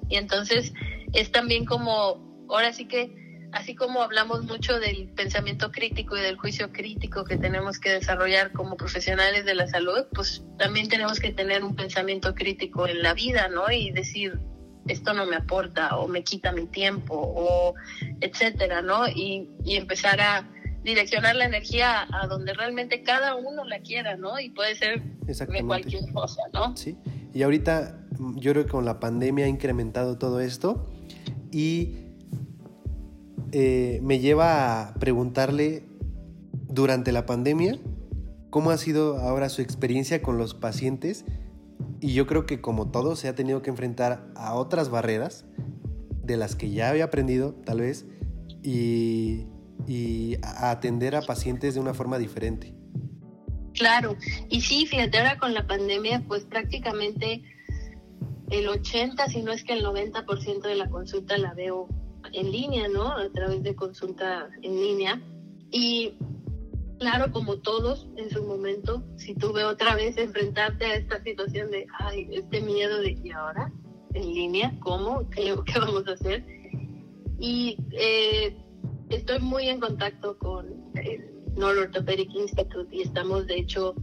Y 0.09 0.17
entonces 0.17 0.73
es 1.13 1.33
también 1.33 1.65
como, 1.65 2.47
ahora 2.49 2.73
sí 2.73 2.87
que, 2.87 3.49
así 3.53 3.75
como 3.75 4.03
hablamos 4.03 4.45
mucho 4.45 4.79
del 4.79 5.09
pensamiento 5.11 5.73
crítico 5.73 6.17
y 6.17 6.21
del 6.21 6.37
juicio 6.37 6.73
crítico 6.73 7.25
que 7.25 7.37
tenemos 7.37 7.79
que 7.79 7.91
desarrollar 7.91 8.53
como 8.53 8.77
profesionales 8.77 9.45
de 9.45 9.55
la 9.55 9.67
salud, 9.67 10.07
pues 10.15 10.45
también 10.59 10.89
tenemos 10.89 11.19
que 11.19 11.33
tener 11.33 11.65
un 11.65 11.75
pensamiento 11.75 12.35
crítico 12.35 12.87
en 12.87 13.03
la 13.03 13.15
vida, 13.15 13.49
¿no? 13.49 13.71
Y 13.71 13.91
decir, 13.91 14.39
esto 14.87 15.13
no 15.13 15.27
me 15.27 15.37
aporta 15.37 15.97
o 15.97 16.09
me 16.09 16.23
quita 16.23 16.53
mi 16.53 16.67
tiempo 16.67 17.15
o 17.15 17.75
etcétera, 18.21 18.83
¿no? 18.83 19.09
Y, 19.09 19.49
y 19.65 19.77
empezar 19.77 20.21
a 20.21 20.49
direccionar 20.83 21.37
la 21.37 21.45
energía 21.45 22.07
a 22.11 22.27
donde 22.27 22.55
realmente 22.55 23.03
cada 23.03 23.37
uno 23.37 23.65
la 23.65 23.81
quiera, 23.81 24.17
¿no? 24.17 24.39
Y 24.41 24.51
puede 24.51 24.75
ser 24.77 25.03
de 25.03 25.65
cualquier 25.65 26.11
cosa, 26.13 26.43
¿no? 26.53 26.77
Sí. 26.77 26.97
Y 27.33 27.43
ahorita 27.43 28.07
yo 28.37 28.53
creo 28.53 28.65
que 28.65 28.71
con 28.71 28.85
la 28.85 29.01
pandemia 29.01 29.47
ha 29.47 29.49
incrementado 29.49 30.19
todo 30.19 30.41
esto 30.41 30.87
y 31.51 31.97
eh, 33.53 34.01
me 34.03 34.19
lleva 34.21 34.89
a 34.89 34.95
preguntarle 34.95 35.85
durante 36.69 37.13
la 37.13 37.27
pandemia 37.27 37.79
cómo 38.51 38.71
ha 38.71 38.79
sido 38.79 39.19
ahora 39.19 39.49
su 39.49 39.63
experiencia 39.63 40.23
con 40.23 40.39
los 40.39 40.55
pacientes 40.55 41.25
y 42.01 42.15
yo 42.15 42.27
creo 42.27 42.47
que 42.47 42.61
como 42.61 42.91
todo 42.91 43.17
se 43.17 43.29
ha 43.29 43.35
tenido 43.35 43.63
que 43.63 43.71
enfrentar 43.71 44.27
a 44.35 44.55
otras 44.55 44.89
barreras 44.89 45.45
de 46.25 46.37
las 46.37 46.57
que 46.57 46.71
ya 46.71 46.91
había 46.91 47.05
aprendido 47.05 47.55
tal 47.65 47.81
vez 47.81 48.07
y, 48.63 49.47
y 49.87 50.37
atender 50.43 51.17
a 51.17 51.23
pacientes 51.23 51.75
de 51.75 51.81
una 51.81 51.95
forma 51.95 52.19
diferente. 52.19 52.75
Claro, 53.75 54.17
y 54.49 54.61
sí, 54.61 54.87
fíjate, 54.87 55.19
ahora 55.19 55.39
con 55.39 55.55
la 55.55 55.67
pandemia, 55.67 56.25
pues 56.27 56.45
prácticamente 56.45 57.43
el 58.51 58.69
80, 58.69 59.29
si 59.29 59.43
no 59.43 59.53
es 59.53 59.65
que 59.65 59.75
el 59.75 59.85
90% 59.85 60.63
de 60.63 60.75
la 60.75 60.91
consulta 60.91 61.39
la 61.39 61.55
veo 61.55 61.89
en 62.33 62.51
línea, 62.51 62.89
¿no? 62.89 63.13
A 63.13 63.31
través 63.31 63.63
de 63.63 63.75
consulta 63.75 64.51
en 64.63 64.75
línea. 64.75 65.23
Y 65.71 66.15
claro, 66.99 67.33
como 67.33 67.59
todos 67.59 68.09
en 68.17 68.29
su 68.31 68.43
momento, 68.45 69.05
si 69.17 69.35
tuve 69.35 69.65
otra 69.65 69.95
vez 69.95 70.17
enfrentarte 70.19 70.85
a 70.85 70.95
esta 70.97 71.23
situación 71.23 71.71
de, 71.71 71.87
ay, 72.01 72.29
este 72.33 72.61
miedo 72.61 73.01
de, 73.01 73.19
¿y 73.23 73.31
ahora? 73.31 73.73
¿En 74.15 74.35
línea? 74.35 74.75
¿Cómo? 74.81 75.31
¿Qué, 75.31 75.55
qué 75.65 75.79
vamos 75.79 76.07
a 76.09 76.13
hacer? 76.13 76.45
Y 77.39 77.79
eh, 77.93 78.57
estoy 79.11 79.41
muy 79.41 79.69
en 79.69 79.81
contacto 79.81 80.39
con 80.39 80.67
el 80.95 81.63
Orthopedic 81.63 82.31
Institute 82.35 82.95
y 82.95 83.03
estamos, 83.03 83.47
de 83.47 83.59
hecho, 83.59 83.95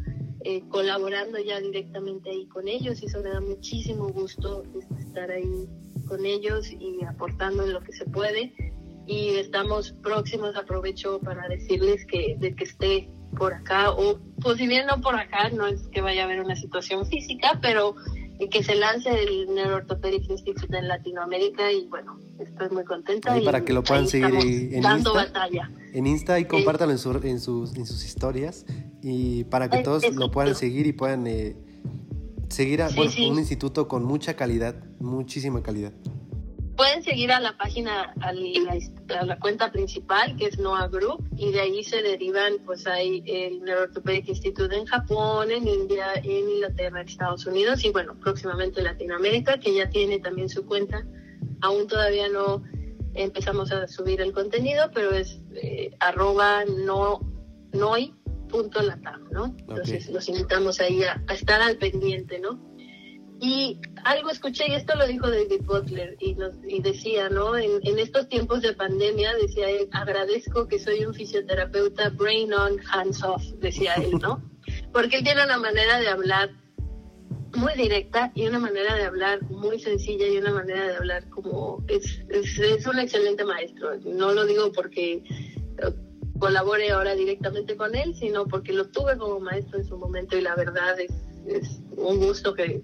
eh, 0.43 0.61
colaborando 0.69 1.39
ya 1.39 1.59
directamente 1.59 2.29
ahí 2.29 2.45
con 2.47 2.67
ellos 2.67 3.01
y 3.01 3.07
eso 3.07 3.21
me 3.21 3.29
da 3.29 3.41
muchísimo 3.41 4.09
gusto 4.09 4.63
este, 4.79 5.01
estar 5.01 5.31
ahí 5.31 5.67
con 6.07 6.25
ellos 6.25 6.71
y 6.71 7.03
aportando 7.05 7.63
en 7.63 7.73
lo 7.73 7.81
que 7.81 7.93
se 7.93 8.05
puede. 8.05 8.53
Y 9.07 9.35
estamos 9.35 9.93
próximos 10.03 10.55
aprovecho 10.55 11.19
para 11.19 11.47
decirles 11.47 12.05
que 12.05 12.35
de 12.39 12.55
que 12.55 12.63
esté 12.65 13.09
por 13.37 13.53
acá 13.53 13.91
o 13.91 14.19
pues 14.41 14.57
no 14.59 15.01
por 15.01 15.15
acá 15.15 15.49
no 15.49 15.67
es 15.67 15.87
que 15.89 16.01
vaya 16.01 16.23
a 16.23 16.25
haber 16.25 16.39
una 16.39 16.55
situación 16.55 17.05
física 17.05 17.59
pero 17.61 17.95
que 18.45 18.63
se 18.63 18.75
lance 18.75 19.09
el 19.09 19.53
Neuroorthopedic 19.53 20.29
Institute 20.29 20.77
en 20.77 20.87
Latinoamérica 20.87 21.71
y 21.71 21.87
bueno 21.87 22.19
estoy 22.39 22.69
muy 22.69 22.83
contenta 22.83 23.37
y 23.37 23.43
para 23.43 23.65
que 23.65 23.73
lo 23.73 23.83
puedan 23.83 24.07
seguir 24.07 24.73
en 24.73 24.81
dando 24.81 25.11
Insta, 25.11 25.25
batalla. 25.25 25.71
En 25.93 26.05
Insta 26.05 26.39
y 26.39 26.45
compártanlo 26.45 26.93
en, 26.93 27.27
en, 27.27 27.39
sus, 27.39 27.75
en 27.75 27.85
sus 27.85 28.05
historias 28.05 28.65
y 29.01 29.43
para 29.45 29.69
que 29.69 29.79
todos 29.79 30.03
lo 30.13 30.31
puedan 30.31 30.55
seguir 30.55 30.85
y 30.85 30.93
puedan 30.93 31.25
eh, 31.27 31.55
seguir 32.49 32.81
a 32.81 32.89
un 32.89 33.39
instituto 33.39 33.87
con 33.87 34.03
mucha 34.03 34.35
calidad, 34.35 34.75
muchísima 34.99 35.63
calidad. 35.63 35.93
Pueden 36.77 37.01
seguir 37.01 37.31
a 37.31 37.39
la 37.39 37.57
página, 37.57 38.13
a 38.21 38.33
la, 39.25 39.39
cuenta 39.39 39.71
principal, 39.71 40.35
que 40.35 40.45
es 40.45 40.59
NOAA 40.59 40.87
Group, 40.89 41.27
y 41.35 41.51
de 41.51 41.61
ahí 41.61 41.83
se 41.83 42.03
derivan, 42.03 42.59
pues 42.65 42.85
hay 42.85 43.23
el 43.25 43.63
Neuroorthopedic 43.63 44.29
Institute 44.29 44.75
en 44.75 44.85
Japón, 44.85 45.49
en 45.49 45.67
India, 45.67 46.13
en 46.23 46.49
Inglaterra, 46.49 47.01
en 47.01 47.07
Estados 47.07 47.47
Unidos, 47.47 47.83
y 47.83 47.89
bueno, 47.89 48.15
próximamente 48.19 48.83
Latinoamérica, 48.83 49.59
que 49.59 49.73
ya 49.73 49.89
tiene 49.89 50.19
también 50.19 50.49
su 50.49 50.67
cuenta. 50.67 51.03
Aún 51.61 51.87
todavía 51.87 52.29
no 52.29 52.63
empezamos 53.15 53.71
a 53.71 53.87
subir 53.87 54.21
el 54.21 54.31
contenido, 54.31 54.91
pero 54.93 55.11
es 55.11 55.41
eh, 55.55 55.95
arroba 55.99 56.63
no, 56.65 57.21
noi 57.73 58.13
punto 58.47 58.81
latam, 58.81 59.27
¿no? 59.31 59.55
Entonces 59.57 60.09
los 60.09 60.27
invitamos 60.29 60.79
ahí 60.79 61.03
a, 61.03 61.21
estar 61.33 61.61
al 61.61 61.77
pendiente, 61.77 62.39
¿no? 62.39 62.59
Y 63.39 63.79
algo 64.03 64.29
escuché, 64.29 64.65
y 64.67 64.73
esto 64.73 64.95
lo 64.95 65.05
dijo 65.05 65.29
David 65.29 65.61
Butler, 65.63 66.17
y, 66.19 66.33
nos, 66.35 66.55
y 66.67 66.81
decía, 66.81 67.29
¿no? 67.29 67.55
En, 67.55 67.71
en, 67.83 67.99
estos 67.99 68.27
tiempos 68.27 68.61
de 68.61 68.73
pandemia, 68.73 69.35
decía 69.35 69.69
él, 69.69 69.87
agradezco 69.91 70.67
que 70.67 70.79
soy 70.79 71.05
un 71.05 71.13
fisioterapeuta 71.13 72.09
brain 72.09 72.51
on, 72.53 72.79
hands 72.91 73.23
off, 73.23 73.43
decía 73.59 73.93
él, 73.95 74.17
¿no? 74.21 74.41
Porque 74.93 75.17
él 75.17 75.23
tiene 75.23 75.43
una 75.43 75.57
manera 75.57 75.99
de 75.99 76.07
hablar 76.07 76.49
muy 77.55 77.73
directa 77.75 78.31
y 78.35 78.47
una 78.47 78.59
manera 78.59 78.95
de 78.95 79.03
hablar 79.03 79.41
muy 79.43 79.79
sencilla 79.79 80.27
y 80.27 80.37
una 80.37 80.51
manera 80.51 80.87
de 80.87 80.95
hablar 80.95 81.29
como 81.29 81.83
es, 81.87 82.21
es, 82.29 82.59
es 82.59 82.85
un 82.85 82.99
excelente 82.99 83.45
maestro. 83.45 83.97
No 84.03 84.33
lo 84.33 84.45
digo 84.45 84.71
porque 84.71 85.23
colabore 86.39 86.91
ahora 86.91 87.15
directamente 87.15 87.75
con 87.75 87.95
él, 87.95 88.15
sino 88.15 88.45
porque 88.45 88.73
lo 88.73 88.89
tuve 88.89 89.17
como 89.17 89.39
maestro 89.39 89.79
en 89.79 89.85
su 89.85 89.97
momento 89.97 90.37
y 90.37 90.41
la 90.41 90.55
verdad 90.55 90.99
es, 90.99 91.11
es 91.47 91.79
un 91.95 92.19
gusto 92.19 92.53
que 92.53 92.81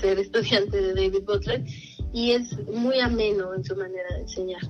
ser 0.00 0.18
estudiante 0.18 0.80
de 0.80 0.94
David 0.94 1.24
Butler 1.26 1.64
y 2.12 2.32
es 2.32 2.58
muy 2.68 3.00
ameno 3.00 3.54
en 3.54 3.64
su 3.64 3.76
manera 3.76 4.14
de 4.14 4.20
enseñar. 4.20 4.62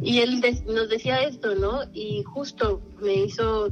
Y 0.00 0.20
él 0.20 0.40
nos 0.66 0.88
decía 0.88 1.22
esto, 1.24 1.54
¿no? 1.54 1.82
Y 1.92 2.22
justo 2.22 2.80
me 3.00 3.14
hizo 3.14 3.70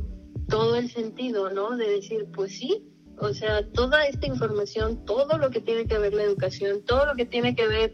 todo 0.48 0.76
el 0.76 0.90
sentido, 0.90 1.50
¿no? 1.50 1.76
De 1.76 1.88
decir, 1.88 2.26
pues 2.34 2.56
sí, 2.58 2.82
o 3.18 3.32
sea, 3.32 3.66
toda 3.70 4.06
esta 4.06 4.26
información, 4.26 5.04
todo 5.04 5.38
lo 5.38 5.50
que 5.50 5.60
tiene 5.60 5.86
que 5.86 5.98
ver 5.98 6.14
la 6.14 6.24
educación, 6.24 6.82
todo 6.84 7.06
lo 7.06 7.14
que 7.14 7.26
tiene 7.26 7.54
que 7.54 7.66
ver, 7.66 7.92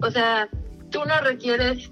o 0.00 0.10
sea, 0.10 0.48
tú 0.90 1.00
no 1.04 1.20
requieres, 1.20 1.90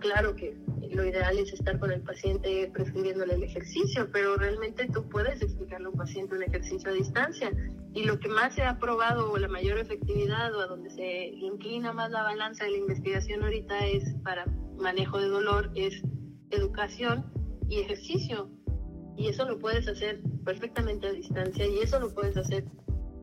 claro 0.00 0.34
que 0.36 0.56
lo 0.90 1.04
ideal 1.04 1.38
es 1.38 1.52
estar 1.52 1.78
con 1.78 1.92
el 1.92 2.00
paciente 2.00 2.70
prescribiéndole 2.74 3.34
el 3.34 3.44
ejercicio, 3.44 4.08
pero 4.12 4.36
realmente 4.36 4.88
tú 4.92 5.08
puedes 5.08 5.40
explicarle 5.40 5.86
a 5.86 5.90
un 5.90 5.96
paciente 5.96 6.34
un 6.34 6.42
ejercicio 6.42 6.90
a 6.90 6.94
distancia. 6.94 7.50
Y 7.92 8.04
lo 8.04 8.18
que 8.20 8.28
más 8.28 8.54
se 8.54 8.62
ha 8.62 8.78
probado 8.78 9.32
o 9.32 9.38
la 9.38 9.48
mayor 9.48 9.78
efectividad 9.78 10.54
o 10.54 10.60
a 10.60 10.66
donde 10.66 10.90
se 10.90 11.28
inclina 11.28 11.92
más 11.92 12.10
la 12.10 12.22
balanza 12.22 12.64
de 12.64 12.70
la 12.70 12.76
investigación 12.78 13.42
ahorita 13.42 13.86
es 13.86 14.04
para 14.22 14.46
manejo 14.78 15.18
de 15.18 15.28
dolor, 15.28 15.70
es 15.74 16.00
educación 16.50 17.32
y 17.68 17.80
ejercicio. 17.80 18.50
Y 19.16 19.28
eso 19.28 19.44
lo 19.44 19.58
puedes 19.58 19.88
hacer 19.88 20.20
perfectamente 20.44 21.08
a 21.08 21.12
distancia 21.12 21.66
y 21.66 21.80
eso 21.80 21.98
lo 21.98 22.14
puedes 22.14 22.36
hacer 22.36 22.64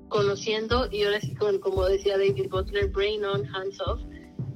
conociendo 0.09 0.87
y 0.91 1.03
ahora 1.03 1.19
sí, 1.19 1.35
como 1.35 1.85
decía 1.85 2.17
David 2.17 2.49
Butler, 2.49 2.89
brain 2.89 3.23
on, 3.25 3.45
hands 3.55 3.79
off, 3.81 4.01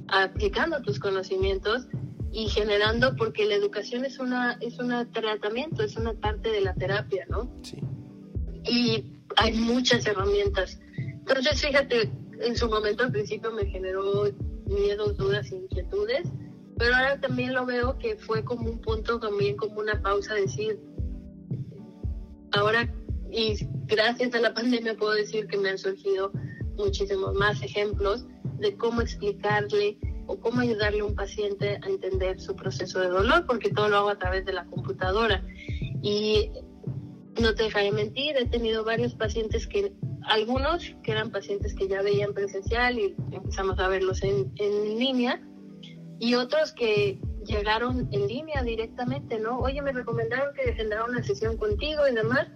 aplicando 0.07 0.81
tus 0.81 0.99
conocimientos 0.99 1.87
y 2.31 2.47
generando, 2.47 3.15
porque 3.17 3.45
la 3.45 3.55
educación 3.55 4.05
es 4.05 4.19
una 4.19 4.57
es 4.61 4.79
un 4.79 4.89
tratamiento, 5.11 5.83
es 5.83 5.97
una 5.97 6.13
parte 6.13 6.49
de 6.49 6.61
la 6.61 6.73
terapia, 6.73 7.25
¿no? 7.29 7.51
Sí. 7.63 7.77
Y 8.65 9.21
hay 9.37 9.53
muchas 9.53 10.05
herramientas. 10.05 10.79
Entonces, 10.97 11.61
fíjate, 11.61 12.11
en 12.41 12.55
su 12.55 12.69
momento 12.69 13.03
al 13.03 13.11
principio 13.11 13.51
me 13.51 13.65
generó 13.65 14.25
miedos, 14.65 15.17
dudas, 15.17 15.51
inquietudes, 15.51 16.27
pero 16.77 16.95
ahora 16.95 17.19
también 17.19 17.53
lo 17.53 17.65
veo 17.65 17.97
que 17.97 18.17
fue 18.17 18.43
como 18.43 18.69
un 18.69 18.81
punto, 18.81 19.19
también 19.19 19.55
como 19.55 19.79
una 19.79 20.01
pausa, 20.01 20.33
decir, 20.33 20.79
ahora, 22.53 22.91
y 23.31 23.55
gracias 23.85 24.33
a 24.33 24.39
la 24.39 24.53
pandemia 24.53 24.95
puedo 24.95 25.13
decir 25.13 25.47
que 25.47 25.57
me 25.57 25.69
han 25.69 25.77
surgido 25.77 26.31
muchísimos 26.75 27.33
más 27.35 27.61
ejemplos 27.61 28.25
de 28.59 28.75
cómo 28.77 29.01
explicarle 29.01 29.97
o 30.27 30.39
cómo 30.39 30.61
ayudarle 30.61 31.01
a 31.01 31.05
un 31.05 31.15
paciente 31.15 31.79
a 31.81 31.87
entender 31.87 32.39
su 32.39 32.55
proceso 32.55 32.99
de 32.99 33.09
dolor, 33.09 33.45
porque 33.45 33.69
todo 33.69 33.89
lo 33.89 33.97
hago 33.97 34.09
a 34.09 34.17
través 34.17 34.45
de 34.45 34.53
la 34.53 34.65
computadora. 34.65 35.43
Y 36.01 36.49
no 37.39 37.53
te 37.53 37.63
dejaré 37.63 37.91
mentir, 37.91 38.35
he 38.37 38.45
tenido 38.45 38.83
varios 38.83 39.15
pacientes 39.15 39.67
que, 39.67 39.93
algunos 40.23 40.95
que 41.03 41.11
eran 41.11 41.31
pacientes 41.31 41.73
que 41.73 41.87
ya 41.87 42.01
veían 42.01 42.33
presencial 42.33 42.99
y 42.99 43.15
empezamos 43.31 43.79
a 43.79 43.87
verlos 43.87 44.23
en, 44.23 44.51
en 44.57 44.99
línea, 44.99 45.41
y 46.19 46.35
otros 46.35 46.71
que 46.73 47.19
llegaron 47.45 48.07
en 48.11 48.27
línea 48.27 48.61
directamente, 48.61 49.39
¿no? 49.39 49.59
Oye, 49.59 49.81
me 49.81 49.91
recomendaron 49.91 50.53
que 50.53 50.69
agendara 50.69 51.05
una 51.05 51.23
sesión 51.23 51.57
contigo 51.57 52.07
y 52.07 52.13
demás 52.13 52.47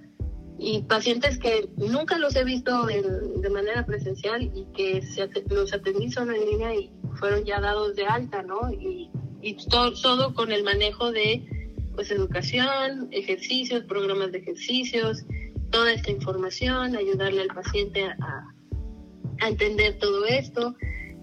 y 0.57 0.83
pacientes 0.83 1.37
que 1.37 1.69
nunca 1.75 2.17
los 2.17 2.35
he 2.35 2.43
visto 2.43 2.85
de 2.85 3.49
manera 3.49 3.85
presencial 3.85 4.43
y 4.43 4.65
que 4.73 5.01
los 5.49 5.73
atendí 5.73 6.11
solo 6.11 6.33
en 6.33 6.45
línea 6.45 6.75
y 6.75 6.91
fueron 7.15 7.43
ya 7.43 7.59
dados 7.59 7.95
de 7.95 8.05
alta, 8.05 8.41
¿no? 8.41 8.71
Y, 8.71 9.09
y 9.41 9.57
todo, 9.67 9.93
todo, 10.01 10.33
con 10.33 10.51
el 10.51 10.63
manejo 10.63 11.11
de 11.11 11.45
pues 11.95 12.11
educación, 12.11 13.07
ejercicios, 13.11 13.83
programas 13.85 14.31
de 14.31 14.39
ejercicios, 14.39 15.23
toda 15.71 15.93
esta 15.93 16.11
información, 16.11 16.95
ayudarle 16.95 17.41
al 17.41 17.47
paciente 17.47 18.03
a, 18.05 18.15
a 19.41 19.47
entender 19.47 19.97
todo 19.99 20.25
esto. 20.25 20.75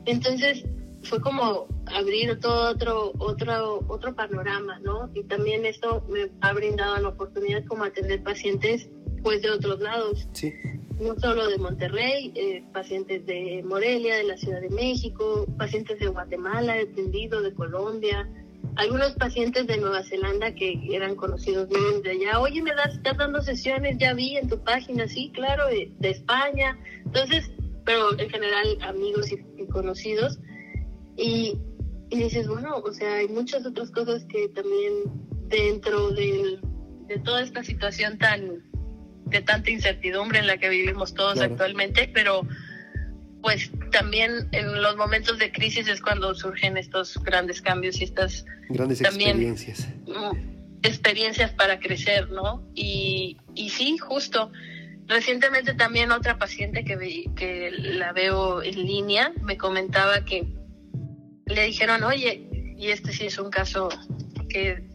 Entonces 0.06 0.64
fue 1.04 1.20
como 1.20 1.66
abrir 1.86 2.38
todo 2.40 2.70
otro, 2.70 3.12
otro, 3.18 3.84
otro 3.88 4.14
panorama, 4.14 4.78
¿no? 4.80 5.10
Y 5.14 5.24
también 5.24 5.64
esto 5.66 6.04
me 6.08 6.30
ha 6.40 6.52
brindado 6.52 6.96
la 6.98 7.08
oportunidad 7.08 7.64
como 7.66 7.84
atender 7.84 8.22
pacientes 8.22 8.88
pues 9.22 9.42
de 9.42 9.50
otros 9.50 9.80
lados. 9.80 10.28
Sí. 10.32 10.52
No 11.00 11.18
solo 11.18 11.48
de 11.48 11.58
Monterrey, 11.58 12.32
eh, 12.36 12.64
pacientes 12.72 13.26
de 13.26 13.62
Morelia, 13.64 14.16
de 14.16 14.24
la 14.24 14.36
Ciudad 14.36 14.60
de 14.60 14.70
México, 14.70 15.46
pacientes 15.58 15.98
de 15.98 16.06
Guatemala, 16.08 16.74
de 16.74 16.86
Tendido, 16.86 17.42
de 17.42 17.52
Colombia, 17.54 18.28
algunos 18.76 19.12
pacientes 19.12 19.66
de 19.66 19.76
Nueva 19.76 20.02
Zelanda 20.02 20.54
que 20.54 20.80
eran 20.90 21.14
conocidos 21.14 21.68
míos 21.68 22.02
de 22.02 22.10
allá, 22.12 22.40
oye, 22.40 22.62
me 22.62 22.74
das, 22.74 22.94
estás 22.94 23.16
dando 23.18 23.42
sesiones, 23.42 23.98
ya 23.98 24.14
vi 24.14 24.36
en 24.36 24.48
tu 24.48 24.62
página, 24.62 25.06
sí, 25.08 25.30
claro, 25.34 25.66
de, 25.66 25.92
España. 26.08 26.78
Entonces, 27.04 27.50
pero 27.84 28.18
en 28.18 28.30
general 28.30 28.78
amigos 28.82 29.30
y, 29.32 29.66
conocidos. 29.66 30.38
Y, 31.16 31.58
y, 32.10 32.16
dices, 32.16 32.48
bueno, 32.48 32.76
o 32.76 32.92
sea, 32.92 33.16
hay 33.16 33.28
muchas 33.28 33.66
otras 33.66 33.90
cosas 33.90 34.24
que 34.24 34.48
también 34.48 34.92
dentro 35.48 36.10
de 36.10 36.58
toda 37.24 37.42
esta 37.42 37.62
situación 37.62 38.18
tan 38.18 38.62
de 39.32 39.40
tanta 39.40 39.70
incertidumbre 39.70 40.38
en 40.38 40.46
la 40.46 40.58
que 40.58 40.68
vivimos 40.68 41.14
todos 41.14 41.40
actualmente, 41.40 42.10
pero 42.12 42.42
pues 43.42 43.70
también 43.90 44.48
en 44.52 44.80
los 44.80 44.96
momentos 44.96 45.38
de 45.38 45.50
crisis 45.50 45.88
es 45.88 46.00
cuando 46.00 46.34
surgen 46.34 46.76
estos 46.76 47.18
grandes 47.24 47.60
cambios 47.60 48.00
y 48.00 48.04
estas 48.04 48.44
grandes 48.68 49.00
experiencias. 49.00 49.88
Mm, 50.06 50.82
experiencias 50.82 51.50
para 51.50 51.80
crecer, 51.80 52.30
¿no? 52.30 52.66
Y, 52.74 53.36
y 53.54 53.70
sí, 53.70 53.98
justo. 53.98 54.52
Recientemente 55.06 55.74
también 55.74 56.12
otra 56.12 56.38
paciente 56.38 56.84
que, 56.84 57.24
que 57.34 57.70
la 57.72 58.12
veo 58.12 58.62
en 58.62 58.86
línea 58.86 59.32
me 59.42 59.56
comentaba 59.56 60.24
que 60.24 60.46
le 61.46 61.64
dijeron, 61.64 62.04
oye, 62.04 62.48
y 62.78 62.88
este 62.88 63.12
sí 63.12 63.26
es 63.26 63.38
un 63.38 63.50
caso 63.50 63.88
que 64.48 64.91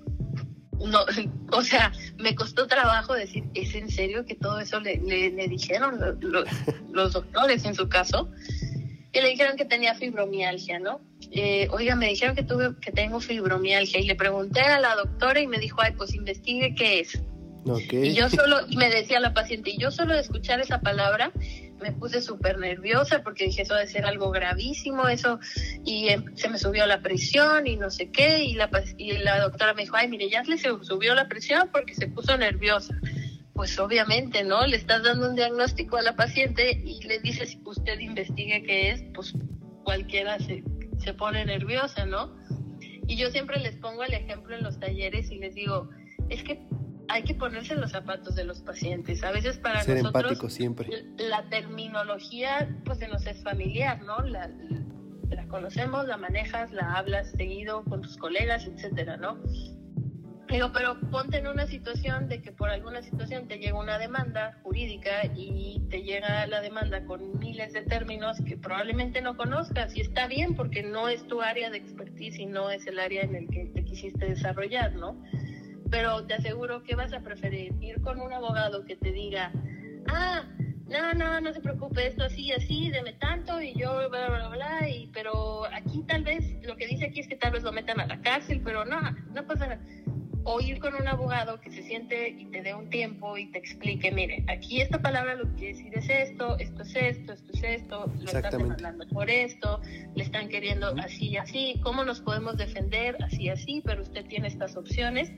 no, 0.86 1.00
o 1.52 1.62
sea, 1.62 1.92
me 2.18 2.36
costó 2.36 2.68
trabajo 2.68 3.14
decir, 3.14 3.46
¿es 3.54 3.76
en 3.76 3.90
serio 3.90 4.26
que 4.26 4.36
todo 4.36 4.60
eso 4.60 4.80
le, 4.80 4.98
le, 4.98 5.48
dijeron 5.48 6.00
los, 6.92 7.14
doctores 7.14 7.66
en 7.66 7.76
su 7.76 7.90
caso? 7.90 8.30
Y 9.14 9.22
le 9.22 9.30
dijeron 9.30 9.58
que 9.58 9.66
tenía 9.66 9.96
fibromialgia, 9.96 10.80
¿no? 10.80 11.02
Eh, 11.32 11.68
oiga, 11.72 11.96
me 11.96 12.08
dijeron 12.08 12.36
que 12.36 12.44
tuve 12.44 12.76
que 12.80 12.92
tengo 12.92 13.20
fibromialgia 13.20 14.00
y 14.00 14.04
le 14.04 14.16
pregunté 14.16 14.62
a 14.62 14.80
la 14.80 14.96
doctora 14.96 15.40
y 15.40 15.48
me 15.48 15.58
dijo, 15.58 15.82
ay, 15.82 15.94
pues 15.98 16.14
investigue 16.14 16.76
qué 16.76 17.00
es. 17.00 17.20
Y 17.92 18.14
yo 18.14 18.30
solo, 18.30 18.58
me 18.76 18.90
decía 18.90 19.20
la 19.20 19.34
paciente, 19.34 19.72
y 19.72 19.78
yo 19.78 19.92
solo 19.92 20.14
de 20.14 20.22
escuchar 20.22 20.60
esa 20.60 20.80
palabra 20.80 21.32
me 21.82 21.92
puse 21.92 22.22
súper 22.22 22.58
nerviosa 22.58 23.24
porque 23.24 23.46
dije 23.46 23.62
eso 23.62 23.76
debe 23.76 23.88
ser 23.88 24.06
algo 24.06 24.32
gravísimo, 24.32 25.08
eso, 25.08 25.40
y 25.86 26.10
em, 26.10 26.36
se 26.36 26.50
me 26.50 26.58
subió 26.58 26.86
la 26.86 27.02
presión 27.02 27.68
y 27.68 27.78
no 27.78 27.90
sé 27.90 28.12
qué, 28.12 28.44
y 28.44 28.54
la, 28.54 28.70
y 28.98 29.14
la 29.18 29.40
doctora 29.40 29.74
me 29.74 29.84
dijo, 29.84 29.96
ay, 29.96 30.08
mire, 30.08 30.30
ya 30.30 30.44
le 30.44 30.58
se 30.58 30.70
subió 30.82 31.16
la 31.16 31.28
presión 31.28 31.70
porque 31.72 31.94
se 31.96 32.08
puso 32.08 32.38
nerviosa. 32.38 32.96
Pues 33.54 33.80
obviamente, 33.80 34.44
¿no? 34.44 34.68
Le 34.68 34.78
estás 34.78 35.04
dando 35.04 35.30
un 35.30 35.36
diagnóstico 35.36 35.98
a 35.98 36.04
la 36.04 36.16
paciente 36.16 36.80
y 36.86 37.02
le 37.08 37.20
dices, 37.20 37.58
usted 37.66 38.00
investigue 38.00 38.62
qué 38.64 38.92
es, 38.92 39.04
pues 39.16 39.34
cualquiera 39.84 40.38
se, 40.40 40.64
se 41.00 41.14
pone 41.14 41.44
nerviosa, 41.44 42.06
¿no? 42.06 42.36
Y 43.08 43.16
yo 43.16 43.32
siempre 43.32 43.60
les 43.60 43.76
pongo 43.78 44.04
el 44.04 44.14
ejemplo 44.14 44.56
en 44.56 44.64
los 44.64 44.80
talleres 44.80 45.32
y 45.32 45.40
les 45.40 45.56
digo, 45.56 45.90
es 46.30 46.44
que 46.44 46.68
hay 47.10 47.24
que 47.24 47.34
ponerse 47.36 47.76
los 47.76 47.92
zapatos 47.92 48.36
de 48.36 48.44
los 48.44 48.60
pacientes. 48.62 49.24
A 49.24 49.32
veces 49.32 49.58
para 49.58 49.82
Ser 49.84 49.98
nosotros 49.98 50.24
empático 50.24 50.50
siempre. 50.50 50.90
la 51.18 51.44
terminología 51.50 52.70
pues 52.86 53.00
se 53.00 53.08
nos 53.08 53.26
es 53.26 53.42
familiar, 53.44 54.02
¿no? 54.04 54.20
La, 54.20 54.50
la 55.30 55.48
conocemos, 55.48 56.08
la 56.08 56.18
manejas, 56.18 56.72
la 56.72 56.94
hablas 56.94 57.32
seguido 57.32 57.84
con 57.86 58.02
tus 58.02 58.18
colegas, 58.18 58.66
etcétera, 58.66 59.18
¿no? 59.18 59.38
Digo, 60.50 60.72
pero 60.72 60.98
ponte 61.12 61.40
en 61.40 61.48
una 61.48 61.68
situación 61.68 62.30
de 62.30 62.42
que 62.42 62.54
por 62.54 62.70
alguna 62.70 63.02
situación 63.02 63.50
te 63.50 63.58
llega 63.58 63.78
una 63.78 63.98
demanda 64.00 64.58
jurídica 64.64 65.26
y 65.36 65.82
te 65.90 66.04
llega 66.04 66.48
la 66.48 66.62
demanda 66.62 67.04
con 67.04 67.38
miles 67.38 67.74
de 67.74 67.82
términos 67.82 68.38
que 68.48 68.56
probablemente 68.56 69.22
no 69.22 69.36
conozcas 69.36 69.94
y 69.98 70.00
está 70.02 70.26
bien 70.28 70.56
porque 70.56 70.84
no 70.84 71.10
es 71.10 71.28
tu 71.28 71.42
área 71.42 71.70
de 71.70 71.78
expertise 71.80 72.40
y 72.40 72.46
no 72.46 72.72
es 72.72 72.88
el 72.88 72.98
área 72.98 73.24
en 73.24 73.36
el 73.36 73.48
que 73.50 73.66
te 73.74 73.84
quisiste 73.84 74.26
desarrollar, 74.26 74.94
¿no? 74.96 75.22
Pero 75.90 76.26
te 76.26 76.34
aseguro 76.36 76.84
que 76.84 76.96
vas 76.96 77.14
a 77.14 77.22
preferir 77.22 77.74
ir 77.82 78.02
con 78.02 78.20
un 78.20 78.34
abogado 78.34 78.86
que 78.86 78.96
te 78.96 79.12
diga, 79.12 79.52
ah, 80.08 80.44
no, 80.90 81.14
no, 81.14 81.42
no 81.42 81.54
se 81.54 81.60
preocupe, 81.60 82.08
esto 82.08 82.24
así, 82.24 82.52
así, 82.52 82.90
deme 82.90 83.14
tanto 83.14 83.62
y 83.62 83.74
yo, 83.74 84.10
bla, 84.10 84.30
bla, 84.30 84.48
bla, 84.50 84.90
y, 84.90 85.08
pero 85.08 85.66
aquí 85.66 86.04
tal 86.08 86.24
vez, 86.24 86.46
lo 86.64 86.76
que 86.78 86.88
dice 86.88 87.06
aquí 87.06 87.20
es 87.20 87.28
que 87.28 87.36
tal 87.36 87.52
vez 87.52 87.64
lo 87.64 87.72
metan 87.72 88.00
a 88.00 88.08
la 88.08 88.22
cárcel, 88.22 88.62
pero 88.64 88.86
no, 88.86 89.00
no 89.34 89.46
pasa 89.46 89.68
nada. 89.68 89.82
O 90.50 90.62
ir 90.62 90.80
con 90.80 90.96
un 90.96 91.06
abogado 91.06 91.60
que 91.60 91.70
se 91.72 91.84
siente 91.84 92.30
y 92.30 92.46
te 92.46 92.62
dé 92.62 92.74
un 92.74 92.90
tiempo 92.90 93.38
y 93.38 93.52
te 93.52 93.58
explique, 93.58 94.14
mire, 94.14 94.46
aquí 94.48 94.80
esta 94.80 95.02
palabra 95.02 95.36
lo 95.36 95.54
que 95.58 95.74
decir 95.74 95.92
es 95.98 96.10
esto, 96.10 96.58
esto 96.58 96.84
es 96.84 96.96
esto, 96.96 97.34
esto 97.34 97.52
es 97.54 97.64
esto, 97.64 98.14
lo 98.18 98.24
están 98.24 98.58
demandando 98.58 99.06
por 99.10 99.30
esto, 99.30 99.82
le 100.16 100.24
están 100.24 100.48
queriendo 100.48 100.96
así 101.02 101.32
y 101.32 101.38
así, 101.38 101.82
¿cómo 101.84 102.06
nos 102.06 102.22
podemos 102.22 102.56
defender 102.56 103.18
así 103.26 103.44
y 103.44 103.50
así? 103.50 103.82
Pero 103.84 104.04
usted 104.04 104.26
tiene 104.26 104.48
estas 104.48 104.78
opciones 104.78 105.34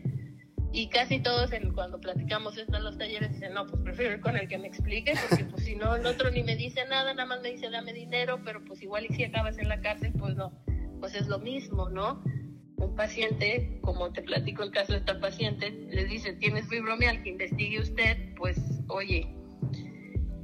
y 0.72 0.89
casi 0.89 1.20
todos 1.20 1.51
cuando 1.74 1.99
platicamos 1.99 2.57
esto 2.57 2.78
en 2.78 2.84
los 2.84 2.97
talleres 2.97 3.32
dicen, 3.32 3.53
no, 3.53 3.65
pues 3.65 3.82
prefiero 3.82 4.13
ir 4.13 4.22
con 4.22 4.38
el 4.38 4.47
que 4.47 4.57
me 4.57 4.67
explique, 4.67 5.13
porque 5.28 5.45
pues 5.45 5.63
si 5.63 5.76
no, 5.76 5.95
el 5.95 6.05
otro 6.05 6.30
ni 6.30 6.43
me 6.43 6.55
dice 6.55 6.86
nada, 6.88 7.13
nada 7.13 7.26
más 7.26 7.41
me 7.41 7.51
dice 7.51 7.70
dame 7.70 7.93
dinero, 7.93 8.39
pero 8.43 8.63
pues 8.63 8.82
igual 8.84 9.05
y 9.09 9.13
si 9.13 9.24
acabas 9.24 9.57
en 9.57 9.67
la 9.67 9.82
cárcel, 9.82 10.13
pues 10.17 10.36
no, 10.36 10.51
pues 10.99 11.15
es 11.15 11.28
lo 11.28 11.39
mismo, 11.39 11.89
¿no? 11.89 12.22
Un 12.78 12.95
paciente, 12.95 13.80
como 13.82 14.11
te 14.11 14.22
platico 14.22 14.63
el 14.63 14.72
caso 14.72 14.93
de 14.93 14.99
esta 14.99 15.20
paciente, 15.20 15.72
le 15.72 16.05
dice, 16.05 16.34
tienes 16.34 16.67
fibromialgia, 16.70 17.32
investigue 17.32 17.80
usted, 17.80 18.36
pues 18.36 18.59
oye. 18.88 19.28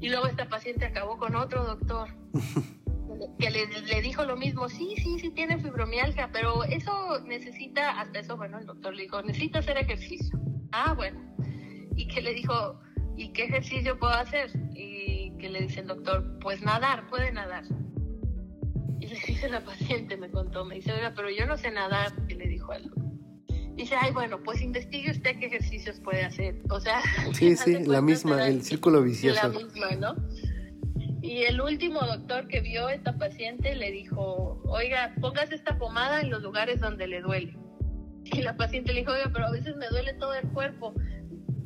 Y 0.02 0.10
luego 0.10 0.28
esta 0.28 0.50
paciente 0.50 0.86
acabó 0.86 1.18
con 1.18 1.36
otro 1.36 1.64
doctor. 1.64 2.10
que 3.40 3.50
le, 3.50 3.68
le, 3.68 4.02
dijo 4.02 4.24
lo 4.24 4.36
mismo, 4.36 4.70
sí, 4.70 4.96
sí, 4.98 5.20
sí 5.20 5.30
tiene 5.32 5.58
fibromialgia, 5.60 6.30
pero 6.32 6.64
eso 6.64 7.22
necesita, 7.26 8.00
hasta 8.00 8.20
eso, 8.20 8.38
bueno, 8.38 8.60
el 8.60 8.66
doctor 8.66 8.94
le 8.94 9.04
dijo, 9.04 9.22
necesita 9.22 9.60
hacer 9.60 9.78
ejercicio. 9.78 10.40
Ah, 10.72 10.94
bueno. 10.94 11.20
Y 11.96 12.08
que 12.08 12.22
le 12.22 12.34
dijo, 12.34 12.80
¿y 13.16 13.30
qué 13.30 13.46
ejercicio 13.46 13.98
puedo 13.98 14.14
hacer? 14.14 14.52
Y 14.76 15.32
que 15.38 15.50
le 15.50 15.62
dice 15.62 15.82
el 15.82 15.88
doctor, 15.88 16.38
pues 16.40 16.62
nadar, 16.62 17.08
puede 17.08 17.32
nadar. 17.32 17.64
Y 19.00 19.08
le 19.08 19.20
dice 19.28 19.50
la 19.50 19.64
paciente, 19.64 20.18
me 20.18 20.30
contó, 20.30 20.66
me 20.66 20.76
dice, 20.76 20.92
oiga, 20.94 21.14
pero 21.16 21.30
yo 21.30 21.46
no 21.46 21.58
sé 21.58 21.72
nadar, 21.72 22.14
y 22.28 22.36
le 22.36 22.48
dijo 22.48 22.72
algo. 22.72 22.96
Dice, 23.76 23.96
ay, 24.00 24.14
bueno, 24.14 24.42
pues 24.42 24.62
investigue 24.62 25.12
usted 25.12 25.38
qué 25.38 25.48
ejercicios 25.48 26.00
puede 26.00 26.24
hacer. 26.24 26.62
O 26.70 26.80
sea, 26.80 27.02
sí, 27.34 27.56
sí, 27.58 27.84
la 27.86 28.02
misma, 28.02 28.48
el 28.48 28.64
círculo 28.64 29.02
vicioso. 29.02 29.48
La 29.48 29.50
misma, 29.50 29.92
¿no? 30.00 30.16
Y 31.26 31.42
el 31.42 31.60
último 31.60 32.02
doctor 32.02 32.48
que 32.48 32.62
vio 32.62 32.86
a 32.86 32.94
esta 32.94 33.18
paciente 33.18 33.76
le 33.76 33.90
dijo, 33.90 34.62
oiga, 34.66 35.16
póngase 35.20 35.56
esta 35.56 35.76
pomada 35.76 36.22
en 36.22 36.30
los 36.30 36.44
lugares 36.44 36.80
donde 36.80 37.08
le 37.08 37.22
duele. 37.22 37.58
Y 38.26 38.44
la 38.44 38.56
paciente 38.56 38.94
le 38.94 39.00
dijo, 39.00 39.12
oiga, 39.12 39.32
pero 39.34 39.48
a 39.48 39.52
veces 39.52 39.76
me 39.76 39.88
duele 39.88 40.14
todo 40.14 40.36
el 40.36 40.48
cuerpo. 40.50 40.94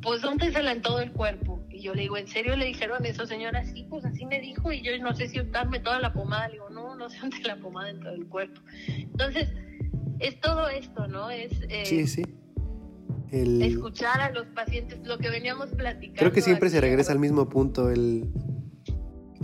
Pues 0.00 0.22
la 0.22 0.72
en 0.72 0.80
todo 0.80 1.00
el 1.00 1.12
cuerpo. 1.12 1.62
Y 1.68 1.82
yo 1.82 1.94
le 1.94 2.02
digo, 2.02 2.16
¿en 2.16 2.26
serio 2.26 2.56
le 2.56 2.64
dijeron 2.64 3.04
eso, 3.04 3.26
señora? 3.26 3.62
Sí, 3.66 3.86
pues 3.90 4.02
así 4.06 4.24
me 4.24 4.40
dijo. 4.40 4.72
Y 4.72 4.80
yo 4.80 4.96
no 4.98 5.14
sé 5.14 5.28
si 5.28 5.38
untarme 5.38 5.78
toda 5.80 6.00
la 6.00 6.14
pomada. 6.14 6.48
Le 6.48 6.54
digo, 6.54 6.70
no, 6.70 6.94
no 6.94 7.10
se 7.10 7.22
unte 7.22 7.42
la 7.42 7.56
pomada 7.56 7.90
en 7.90 8.00
todo 8.00 8.14
el 8.14 8.26
cuerpo. 8.28 8.62
Entonces, 8.88 9.52
es 10.20 10.40
todo 10.40 10.70
esto, 10.70 11.06
¿no? 11.06 11.30
Es... 11.30 11.52
Eh, 11.68 11.84
sí, 11.84 12.06
sí. 12.06 12.22
Escuchar 13.30 14.22
a 14.22 14.30
los 14.30 14.46
pacientes, 14.46 15.06
lo 15.06 15.18
que 15.18 15.28
veníamos 15.28 15.68
platicando. 15.68 16.18
Creo 16.18 16.32
que 16.32 16.40
siempre 16.40 16.70
se 16.70 16.80
regresa 16.80 17.12
al 17.12 17.18
mismo 17.18 17.48
punto, 17.48 17.90
el 17.90 18.24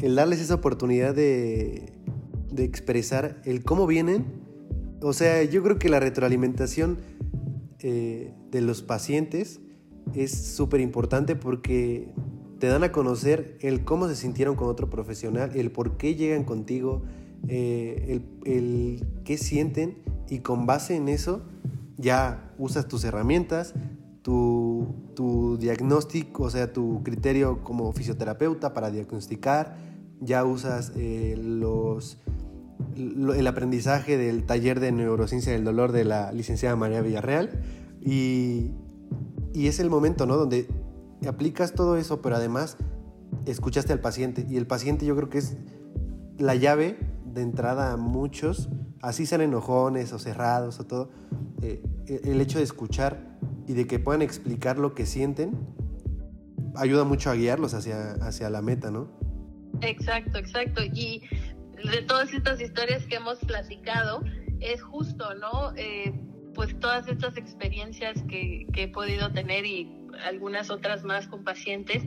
el 0.01 0.15
darles 0.15 0.41
esa 0.41 0.55
oportunidad 0.55 1.15
de, 1.15 1.93
expresar 2.57 3.41
el 3.45 3.65
cómo 3.65 3.87
vienen. 3.87 4.25
O 5.03 5.13
sea, 5.13 5.43
yo 5.45 5.63
creo 5.63 5.79
que 5.79 5.89
la 5.89 6.01
retroalimentación 6.01 6.99
eh, 7.81 8.33
de 8.51 8.61
los 8.63 8.83
pacientes 8.83 9.61
es 10.15 10.33
súper 10.33 10.81
importante 10.81 11.37
porque 11.37 12.09
te 12.59 12.69
dan 12.69 12.83
a 12.83 12.93
conocer 12.93 13.59
el 13.61 13.85
cómo 13.85 14.09
se 14.09 14.17
sintieron 14.17 14.57
con 14.57 14.69
otro 14.69 14.89
profesional, 14.89 15.51
el 15.55 15.71
por 15.71 15.99
qué 15.99 16.15
llegan 16.15 16.45
contigo, 16.45 17.03
eh, 17.49 18.23
el, 18.47 18.51
el 18.51 19.07
qué 19.25 19.37
sienten 19.37 19.99
y 20.31 20.39
con 20.39 20.65
base 20.65 20.97
en 20.97 21.09
eso 21.09 21.43
ya 21.99 22.55
usas 22.59 22.89
tus 22.89 23.05
herramientas, 23.05 23.75
tu, 24.23 24.66
diagnóstico, 25.59 26.45
o 26.45 26.51
sea, 26.51 26.73
tu 26.73 27.03
criterio 27.03 27.63
como 27.63 27.93
fisioterapeuta 27.93 28.75
para 28.75 28.91
diagnosticar, 28.91 29.77
ya 30.21 30.45
usas 30.45 30.93
eh, 30.97 31.37
los, 31.39 32.19
el 32.97 33.47
aprendizaje 33.47 34.17
del 34.17 34.45
taller 34.45 34.81
de 34.81 34.93
neurociencia 34.93 35.53
del 35.53 35.65
dolor 35.65 35.93
de 35.93 36.05
la 36.05 36.33
licenciada 36.33 36.77
María 36.77 37.03
Villarreal 37.03 37.61
y, 38.01 38.73
y 39.53 39.67
es 39.67 39.81
el 39.81 39.91
momento, 39.91 40.27
¿no? 40.27 40.37
Donde 40.37 40.69
aplicas 41.27 41.73
todo 41.73 41.97
eso, 41.97 42.23
pero 42.23 42.37
además 42.37 42.77
escuchaste 43.47 43.93
al 43.93 44.01
paciente 44.01 44.47
y 44.49 44.57
el 44.57 44.67
paciente 44.67 45.07
yo 45.07 45.17
creo 45.17 45.29
que 45.29 45.39
es 45.39 45.57
la 46.39 46.55
llave 46.55 46.99
de 47.35 47.43
entrada 47.43 47.93
a 47.93 47.97
muchos, 47.97 48.69
así 49.03 49.27
sean 49.27 49.41
enojones 49.41 50.13
o 50.13 50.19
cerrados 50.19 50.81
o 50.81 50.85
todo, 50.85 51.11
eh, 51.63 51.83
el 52.07 52.41
hecho 52.41 52.59
de 52.59 52.65
escuchar 52.65 53.39
y 53.67 53.75
de 53.75 53.87
que 53.87 53.99
puedan 53.99 54.23
explicar 54.23 54.79
lo 54.79 54.95
que 54.95 55.07
sienten, 55.07 55.53
ayuda 56.77 57.05
mucho 57.05 57.31
a 57.31 57.35
guiarlos 57.35 57.75
hacia, 57.75 58.13
hacia 58.15 58.51
la 58.51 58.63
meta, 58.63 58.91
¿no? 58.91 59.11
Exacto, 59.81 60.39
exacto. 60.39 60.83
Y 60.85 61.23
de 61.85 62.03
todas 62.03 62.33
estas 62.33 62.61
historias 62.61 63.07
que 63.07 63.17
hemos 63.17 63.39
platicado, 63.41 64.23
es 64.61 64.83
justo, 64.83 65.35
¿no? 65.35 65.73
Eh, 65.77 66.13
pues 66.55 66.79
todas 66.81 67.07
estas 67.09 67.37
experiencias 67.37 68.23
que, 68.29 68.67
que 68.73 68.85
he 68.85 68.89
podido 68.89 69.31
tener 69.33 69.67
y 69.67 69.93
algunas 70.25 70.71
otras 70.71 71.05
más 71.05 71.29
con 71.29 71.45
pacientes, 71.45 72.03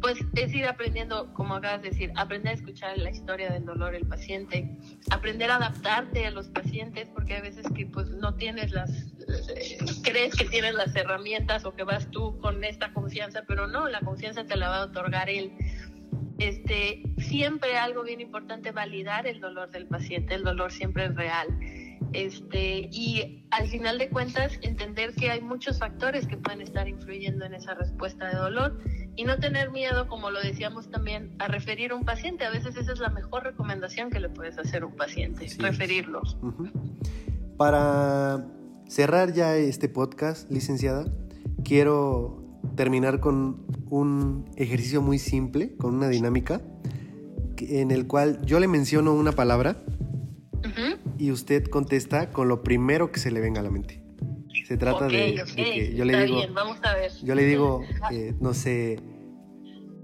pues 0.00 0.18
es 0.34 0.52
ir 0.54 0.66
aprendiendo, 0.66 1.32
como 1.34 1.54
acabas 1.54 1.82
de 1.82 1.90
decir, 1.90 2.12
aprender 2.16 2.52
a 2.52 2.54
escuchar 2.54 2.98
la 2.98 3.10
historia 3.10 3.50
del 3.50 3.64
dolor 3.64 3.92
del 3.92 4.06
paciente, 4.06 4.76
aprender 5.10 5.50
a 5.50 5.56
adaptarte 5.56 6.26
a 6.26 6.30
los 6.30 6.48
pacientes, 6.48 7.08
porque 7.14 7.34
hay 7.34 7.42
veces 7.42 7.66
que 7.74 7.86
pues 7.86 8.08
no 8.08 8.34
tienes 8.34 8.72
las, 8.72 8.90
eh, 9.56 9.78
crees 10.02 10.34
que 10.34 10.44
tienes 10.44 10.74
las 10.74 10.94
herramientas 10.96 11.64
o 11.64 11.74
que 11.74 11.84
vas 11.84 12.10
tú 12.10 12.38
con 12.40 12.64
esta 12.64 12.92
confianza, 12.92 13.42
pero 13.46 13.66
no, 13.66 13.88
la 13.88 14.00
confianza 14.00 14.44
te 14.44 14.56
la 14.56 14.68
va 14.68 14.78
a 14.78 14.84
otorgar 14.86 15.28
él. 15.28 15.52
Este, 16.38 17.02
siempre 17.18 17.76
algo 17.76 18.02
bien 18.02 18.20
importante, 18.20 18.72
validar 18.72 19.26
el 19.26 19.40
dolor 19.40 19.70
del 19.70 19.86
paciente, 19.86 20.34
el 20.34 20.44
dolor 20.44 20.72
siempre 20.72 21.04
es 21.04 21.14
real 21.14 21.48
este, 22.12 22.88
y 22.92 23.46
al 23.50 23.68
final 23.68 23.98
de 23.98 24.08
cuentas 24.08 24.58
entender 24.62 25.14
que 25.14 25.30
hay 25.30 25.40
muchos 25.40 25.78
factores 25.78 26.26
que 26.26 26.36
pueden 26.36 26.60
estar 26.60 26.88
influyendo 26.88 27.44
en 27.44 27.54
esa 27.54 27.74
respuesta 27.74 28.28
de 28.28 28.36
dolor 28.36 28.78
y 29.16 29.24
no 29.24 29.38
tener 29.38 29.70
miedo, 29.70 30.08
como 30.08 30.30
lo 30.30 30.40
decíamos 30.40 30.90
también, 30.90 31.36
a 31.38 31.46
referir 31.46 31.92
a 31.92 31.94
un 31.94 32.04
paciente. 32.04 32.44
A 32.44 32.50
veces 32.50 32.76
esa 32.76 32.92
es 32.92 32.98
la 32.98 33.10
mejor 33.10 33.44
recomendación 33.44 34.10
que 34.10 34.18
le 34.18 34.28
puedes 34.28 34.58
hacer 34.58 34.82
a 34.82 34.86
un 34.86 34.96
paciente, 34.96 35.46
referirlo. 35.58 36.22
Para 37.56 38.46
cerrar 38.88 39.32
ya 39.32 39.56
este 39.56 39.88
podcast, 39.88 40.50
licenciada, 40.50 41.04
quiero 41.62 42.42
terminar 42.74 43.20
con 43.20 43.66
un 43.88 44.50
ejercicio 44.56 45.00
muy 45.00 45.18
simple, 45.18 45.76
con 45.76 45.94
una 45.94 46.08
dinámica, 46.08 46.60
en 47.58 47.90
el 47.90 48.06
cual 48.06 48.44
yo 48.44 48.58
le 48.58 48.68
menciono 48.68 49.12
una 49.12 49.32
palabra 49.32 49.84
y 51.20 51.32
usted 51.32 51.66
contesta 51.66 52.30
con 52.30 52.48
lo 52.48 52.62
primero 52.62 53.12
que 53.12 53.20
se 53.20 53.30
le 53.30 53.40
venga 53.40 53.60
a 53.60 53.62
la 53.62 53.70
mente. 53.70 54.02
Se 54.66 54.78
trata 54.78 55.06
de, 55.06 55.44
que 55.54 55.94
yo 55.94 56.04
le 56.06 56.24
digo, 56.24 56.42
yo 57.22 57.34
le 57.34 57.44
digo, 57.44 57.82
eh, 58.10 58.34
no 58.40 58.54
sé, 58.54 58.98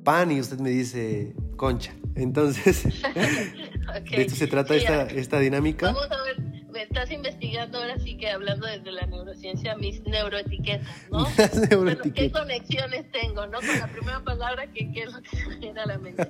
pan 0.05 0.31
y 0.31 0.41
usted 0.41 0.59
me 0.59 0.69
dice 0.69 1.35
concha. 1.57 1.95
Entonces, 2.17 2.85
de 4.11 4.23
esto 4.23 4.35
se 4.35 4.47
trata 4.47 4.75
esta, 4.75 5.05
esta 5.07 5.41
dinámica. 5.41 5.87
Vamos 5.87 6.11
a 6.11 6.23
ver, 6.23 6.39
me 6.71 6.83
estás 6.83 7.11
investigando 7.11 7.79
ahora 7.79 7.99
sí 7.99 8.19
que 8.19 8.29
hablando 8.29 8.67
desde 8.67 8.93
la 8.93 9.07
neurociencia 9.07 9.75
mis 9.77 10.03
neuroetiquetas, 10.03 10.87
¿no? 11.11 11.27
¿Qué 12.15 12.31
conexiones 12.31 13.11
tengo, 13.11 13.47
no? 13.47 13.59
Con 13.61 13.79
la 13.79 13.87
primera 13.87 14.23
palabra 14.23 14.67
que, 14.71 14.91
es 14.95 15.13
lo 15.13 15.23
que 15.23 15.49
me 15.49 15.57
viene 15.57 15.81
a 15.81 15.87
la 15.87 15.99
mente. 15.99 16.29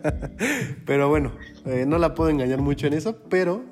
pero 0.87 1.09
bueno, 1.09 1.37
eh, 1.65 1.85
no 1.87 1.99
la 1.99 2.15
puedo 2.15 2.31
engañar 2.31 2.61
mucho 2.61 2.87
en 2.87 2.93
eso, 2.93 3.19
pero 3.29 3.65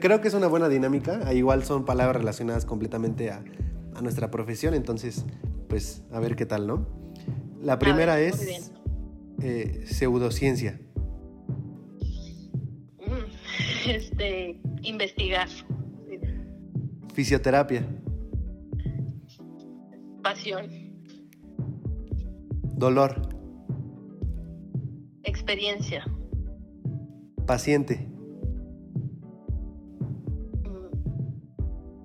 Creo, 0.00 0.20
que 0.20 0.26
es 0.26 0.34
una 0.34 0.48
buena 0.48 0.68
dinámica. 0.68 1.20
Ah, 1.24 1.34
igual 1.34 1.62
son 1.62 1.84
palabras 1.84 2.16
relacionadas 2.16 2.64
completamente 2.64 3.30
a, 3.30 3.44
nuestra 4.02 4.30
profesión, 4.30 4.74
entonces, 4.74 5.24
pues, 5.68 6.04
a 6.12 6.20
ver 6.20 6.36
qué 6.36 6.46
tal, 6.46 6.68
¿no? 6.68 6.86
La 7.60 7.80
primera 7.80 8.20
es 8.20 8.72
eh, 9.42 9.84
pseudociencia. 9.86 10.80
Mm, 12.98 13.88
este, 13.88 14.60
investigar. 14.82 15.48
Fisioterapia. 17.14 17.84
Pasión. 20.22 20.66
Dolor. 22.76 23.28
Experiencia. 25.24 26.04
Paciente. 27.46 28.07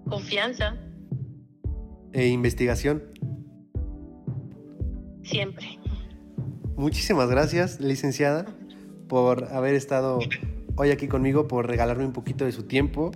Confianza. 0.07 0.77
E 2.11 2.27
investigación. 2.27 3.03
Siempre. 5.23 5.79
Muchísimas 6.75 7.29
gracias, 7.29 7.79
licenciada, 7.79 8.45
por 9.07 9.45
haber 9.45 9.75
estado 9.75 10.19
hoy 10.75 10.91
aquí 10.91 11.07
conmigo, 11.07 11.47
por 11.47 11.67
regalarme 11.67 12.05
un 12.05 12.13
poquito 12.13 12.45
de 12.45 12.51
su 12.51 12.63
tiempo. 12.63 13.11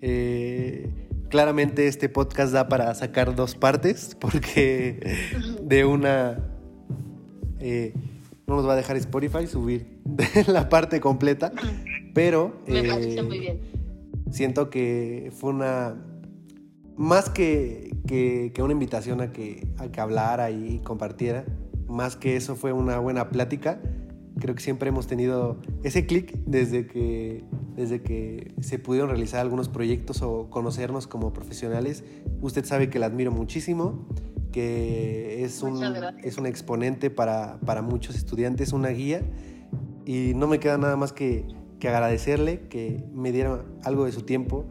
Eh, 0.00 0.90
claramente 1.28 1.86
este 1.86 2.08
podcast 2.08 2.52
da 2.52 2.68
para 2.68 2.94
sacar 2.94 3.34
dos 3.34 3.54
partes, 3.54 4.16
porque 4.20 5.16
de 5.62 5.84
una 5.84 6.38
eh, 7.60 7.94
no 8.46 8.56
nos 8.56 8.66
va 8.66 8.74
a 8.74 8.76
dejar 8.76 8.96
Spotify 8.96 9.46
subir 9.46 10.00
la 10.46 10.68
parte 10.68 11.00
completa, 11.00 11.52
pero 12.14 12.60
Me 12.66 12.82
muy 13.22 13.38
bien. 13.38 13.60
siento 14.30 14.70
que 14.70 15.32
fue 15.34 15.50
una 15.50 15.96
más 16.96 17.30
que, 17.30 17.92
una 18.58 18.72
invitación 18.72 19.20
a 19.20 19.32
que, 19.32 19.68
a 19.78 19.88
que 19.88 20.00
hablara 20.00 20.50
y 20.50 20.80
compartiera, 20.80 21.44
más 21.88 22.16
que 22.16 22.36
eso 22.36 22.56
fue 22.56 22.72
una 22.72 22.98
buena 22.98 23.30
plática. 23.30 23.80
Creo 24.38 24.54
que 24.54 24.62
siempre 24.62 24.88
hemos 24.88 25.06
tenido 25.06 25.58
ese 25.82 26.06
clic 26.06 26.36
desde 26.44 26.86
que, 26.86 27.44
desde 27.76 28.02
que 28.02 28.52
se 28.60 28.78
pudieron 28.78 29.10
realizar 29.10 29.40
algunos 29.40 29.68
proyectos 29.68 30.22
o 30.22 30.50
conocernos 30.50 31.06
como 31.06 31.32
profesionales. 31.32 32.04
Usted 32.40 32.64
sabe 32.64 32.90
que 32.90 32.98
la 32.98 33.06
admiro 33.06 33.30
muchísimo, 33.30 34.06
que 34.50 35.44
es 35.44 35.62
un, 35.62 35.82
es 36.22 36.36
un 36.36 36.46
exponente 36.46 37.10
para, 37.10 37.60
para 37.60 37.82
muchos 37.82 38.16
estudiantes, 38.16 38.72
una 38.72 38.88
guía. 38.88 39.22
Y 40.04 40.32
no 40.34 40.48
me 40.48 40.58
queda 40.58 40.78
nada 40.78 40.96
más 40.96 41.12
que, 41.12 41.46
que 41.78 41.88
agradecerle 41.88 42.62
que 42.68 43.04
me 43.12 43.30
diera 43.30 43.64
algo 43.84 44.04
de 44.04 44.12
su 44.12 44.22
tiempo 44.22 44.66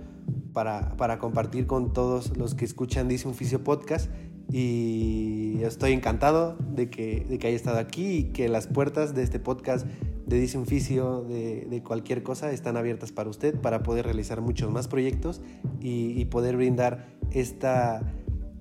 para, 0.53 1.17
compartir 1.19 1.67
con 1.67 1.93
todos 1.93 2.37
los 2.37 2.55
que 2.55 2.65
escuchan 2.65 3.07
Dice 3.07 3.27
un 3.27 3.35
Podcast 3.63 4.09
y 4.51 5.61
estoy 5.63 5.93
encantado 5.93 6.57
de 6.59 6.89
que, 6.89 7.25
de 7.27 7.39
que 7.39 7.47
haya 7.47 7.55
estado 7.55 7.79
aquí 7.79 8.17
y 8.17 8.23
que 8.25 8.49
las 8.49 8.67
puertas 8.67 9.15
de 9.15 9.23
este 9.23 9.39
podcast 9.39 9.87
de 10.25 10.39
Dice 10.39 10.57
un 10.57 10.65
Fisio, 10.65 11.23
de, 11.23 11.81
cualquier 11.83 12.23
cosa, 12.23 12.51
están 12.51 12.77
abiertas 12.77 13.11
para 13.11 13.29
usted 13.29 13.59
para 13.59 13.83
poder 13.83 14.05
realizar 14.05 14.41
muchos 14.41 14.71
más 14.71 14.87
proyectos 14.87 15.41
y, 15.79 16.25
poder 16.25 16.55
brindar 16.55 17.07
esta, 17.31 18.01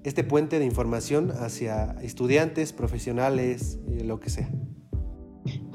este 0.02 0.24
puente 0.24 0.58
de 0.58 0.64
información 0.64 1.30
hacia 1.30 1.92
estudiantes, 2.02 2.72
profesionales, 2.72 3.78
eh, 3.88 4.04
lo 4.04 4.18
que 4.20 4.30
sea. 4.30 4.50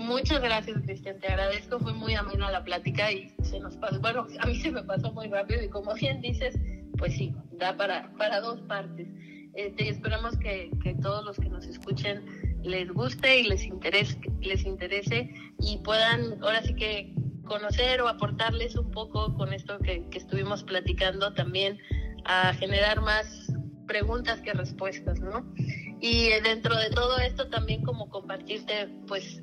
Muchas 0.07 0.41
gracias, 0.41 0.81
Cristian. 0.83 1.19
Te 1.19 1.27
agradezco. 1.27 1.79
Fue 1.79 1.91
muy 1.91 2.15
amena 2.15 2.49
la 2.49 2.63
plática 2.63 3.11
y 3.11 3.33
se 3.43 3.59
nos 3.59 3.75
pasó. 3.75 3.99
Bueno, 3.99 4.25
a 4.39 4.45
mí 4.45 4.55
se 4.55 4.71
me 4.71 4.81
pasó 4.83 5.11
muy 5.11 5.27
rápido 5.27 5.61
y 5.61 5.67
como 5.67 5.93
bien 5.95 6.21
dices, 6.21 6.57
pues 6.97 7.13
sí, 7.13 7.35
da 7.51 7.75
para, 7.75 8.13
para 8.17 8.39
dos 8.39 8.61
partes. 8.61 9.09
Este, 9.53 9.89
esperamos 9.89 10.37
que, 10.37 10.71
que 10.81 10.93
todos 10.95 11.25
los 11.25 11.37
que 11.37 11.49
nos 11.49 11.65
escuchen 11.65 12.23
les 12.63 12.89
guste 12.89 13.41
y 13.41 13.47
les 13.49 13.65
interese, 13.65 14.17
les 14.39 14.65
interese 14.65 15.29
y 15.59 15.77
puedan 15.79 16.41
ahora 16.41 16.61
sí 16.63 16.73
que 16.73 17.13
conocer 17.43 18.01
o 18.01 18.07
aportarles 18.07 18.77
un 18.77 18.91
poco 18.91 19.35
con 19.35 19.51
esto 19.51 19.77
que, 19.79 20.07
que 20.09 20.19
estuvimos 20.19 20.63
platicando 20.63 21.33
también 21.33 21.79
a 22.23 22.53
generar 22.53 23.01
más 23.01 23.51
preguntas 23.87 24.39
que 24.41 24.53
respuestas, 24.53 25.19
¿no? 25.19 25.53
Y 25.99 26.29
dentro 26.43 26.77
de 26.77 26.91
todo 26.91 27.17
esto 27.17 27.49
también 27.49 27.83
como 27.83 28.09
compartirte 28.09 28.87
pues 29.07 29.41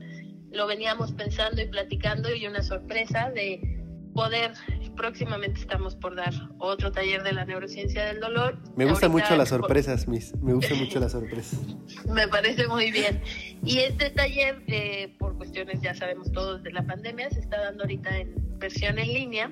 lo 0.54 0.66
veníamos 0.66 1.12
pensando 1.12 1.60
y 1.60 1.66
platicando 1.66 2.34
y 2.34 2.46
una 2.46 2.62
sorpresa 2.62 3.30
de 3.34 3.60
poder, 4.14 4.52
próximamente 4.96 5.60
estamos 5.60 5.96
por 5.96 6.14
dar 6.14 6.32
otro 6.58 6.92
taller 6.92 7.24
de 7.24 7.32
la 7.32 7.44
neurociencia 7.44 8.04
del 8.06 8.20
dolor. 8.20 8.58
Me 8.76 8.84
gustan 8.84 9.10
mucho 9.10 9.36
las 9.36 9.48
sorpresas, 9.48 10.06
Miss, 10.06 10.34
me 10.36 10.54
gustan 10.54 10.78
mucho 10.84 11.00
las 11.00 11.12
sorpresas. 11.12 11.60
Me 12.08 12.28
parece 12.28 12.68
muy 12.68 12.92
bien. 12.92 13.20
Y 13.64 13.78
este 13.78 14.10
taller, 14.10 14.62
eh, 14.68 15.14
por 15.18 15.36
cuestiones 15.36 15.80
ya 15.82 15.94
sabemos 15.94 16.30
todos 16.32 16.62
de 16.62 16.72
la 16.72 16.84
pandemia, 16.84 17.28
se 17.30 17.40
está 17.40 17.60
dando 17.60 17.82
ahorita 17.82 18.16
en 18.16 18.58
versión 18.58 18.98
en 18.98 19.12
línea. 19.12 19.50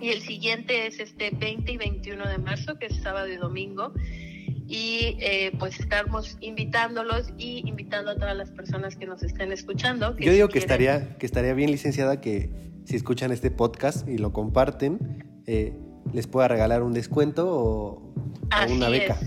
Y 0.00 0.08
el 0.08 0.22
siguiente 0.22 0.86
es 0.86 0.98
este 0.98 1.30
20 1.30 1.72
y 1.72 1.76
21 1.76 2.28
de 2.28 2.38
marzo, 2.38 2.78
que 2.78 2.86
es 2.86 2.96
sábado 3.02 3.28
y 3.28 3.36
domingo 3.36 3.92
y 4.66 5.16
eh, 5.20 5.52
pues 5.58 5.78
estamos 5.78 6.36
invitándolos 6.40 7.32
y 7.36 7.68
invitando 7.68 8.12
a 8.12 8.14
todas 8.14 8.36
las 8.36 8.50
personas 8.50 8.96
que 8.96 9.06
nos 9.06 9.22
estén 9.22 9.52
escuchando. 9.52 10.16
Yo 10.18 10.32
digo 10.32 10.48
que 10.48 10.58
estaría, 10.58 11.16
que 11.18 11.26
estaría 11.26 11.54
bien 11.54 11.70
licenciada 11.70 12.20
que 12.20 12.50
si 12.84 12.96
escuchan 12.96 13.32
este 13.32 13.50
podcast 13.50 14.08
y 14.08 14.18
lo 14.18 14.32
comparten, 14.32 15.42
eh, 15.46 15.76
les 16.12 16.26
pueda 16.26 16.48
regalar 16.48 16.82
un 16.82 16.92
descuento 16.92 17.46
o, 17.48 18.14
una 18.70 18.88
beca. 18.88 19.18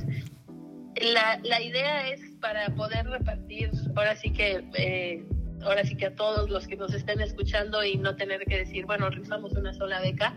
La, 1.01 1.39
la, 1.43 1.61
idea 1.61 2.09
es 2.09 2.21
para 2.41 2.73
poder 2.75 3.05
repartir, 3.07 3.69
ahora 3.95 4.15
sí 4.15 4.31
que... 4.31 4.63
Eh, 4.77 5.25
ahora 5.63 5.83
sí 5.83 5.95
que 5.95 6.05
a 6.05 6.15
todos 6.15 6.51
los 6.51 6.67
que 6.67 6.75
nos 6.75 6.93
estén 6.93 7.19
escuchando 7.19 7.83
y 7.83 7.97
no 7.97 8.15
tener 8.15 8.45
que 8.45 8.57
decir, 8.57 8.85
bueno, 8.85 9.09
rifamos 9.09 9.53
una 9.53 9.73
sola 9.73 9.99
beca, 10.01 10.35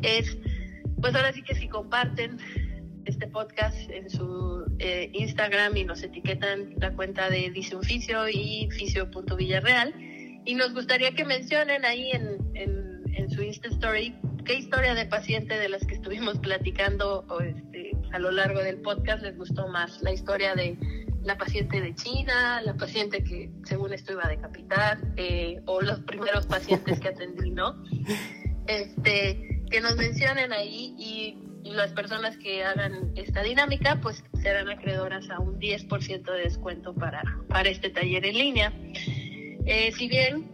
es, 0.00 0.38
pues 1.00 1.14
ahora 1.14 1.32
sí 1.34 1.42
que 1.42 1.54
si 1.54 1.68
comparten 1.68 2.38
este 3.10 3.26
podcast 3.26 3.76
en 3.90 4.08
su 4.08 4.64
eh, 4.78 5.10
Instagram 5.12 5.76
y 5.76 5.84
nos 5.84 6.02
etiquetan 6.02 6.74
la 6.76 6.92
cuenta 6.94 7.28
de 7.28 7.50
Dice 7.50 7.74
un 7.74 7.82
Fisio 7.82 8.28
y 8.28 8.68
Fisio.villarreal. 8.70 9.92
Y 10.44 10.54
nos 10.54 10.72
gustaría 10.72 11.10
que 11.12 11.24
mencionen 11.24 11.84
ahí 11.84 12.12
en, 12.12 12.38
en, 12.54 13.28
su 13.30 13.42
Insta 13.42 13.68
Story 13.68 14.16
qué 14.44 14.54
historia 14.54 14.94
de 14.94 15.06
paciente 15.06 15.56
de 15.56 15.68
las 15.68 15.86
que 15.86 15.94
estuvimos 15.94 16.38
platicando 16.38 17.24
este, 17.44 17.92
a 18.12 18.18
lo 18.18 18.32
largo 18.32 18.60
del 18.60 18.80
podcast 18.80 19.22
les 19.22 19.36
gustó 19.36 19.68
más. 19.68 20.02
La 20.02 20.12
historia 20.12 20.54
de 20.54 20.76
la 21.22 21.36
paciente 21.36 21.80
de 21.80 21.94
China, 21.94 22.60
la 22.62 22.74
paciente 22.74 23.22
que 23.22 23.50
según 23.64 23.92
esto 23.92 24.12
iba 24.14 24.24
a 24.24 24.28
decapitar, 24.28 24.98
eh, 25.16 25.60
o 25.66 25.80
los 25.80 26.00
primeros 26.00 26.46
pacientes 26.46 26.98
que 26.98 27.08
atendí, 27.08 27.50
¿no? 27.50 27.82
Este, 28.66 29.64
que 29.68 29.80
nos 29.80 29.96
mencionen 29.96 30.52
ahí 30.52 30.94
y 30.96 31.49
las 31.64 31.92
personas 31.92 32.36
que 32.38 32.64
hagan 32.64 33.12
esta 33.16 33.42
dinámica 33.42 34.00
pues 34.00 34.24
serán 34.42 34.68
acreedoras 34.68 35.28
a 35.30 35.38
un 35.38 35.58
10% 35.58 36.24
de 36.24 36.40
descuento 36.40 36.94
para, 36.94 37.22
para 37.48 37.68
este 37.68 37.90
taller 37.90 38.24
en 38.24 38.34
línea. 38.34 38.72
Eh, 39.66 39.92
si 39.92 40.08
bien 40.08 40.48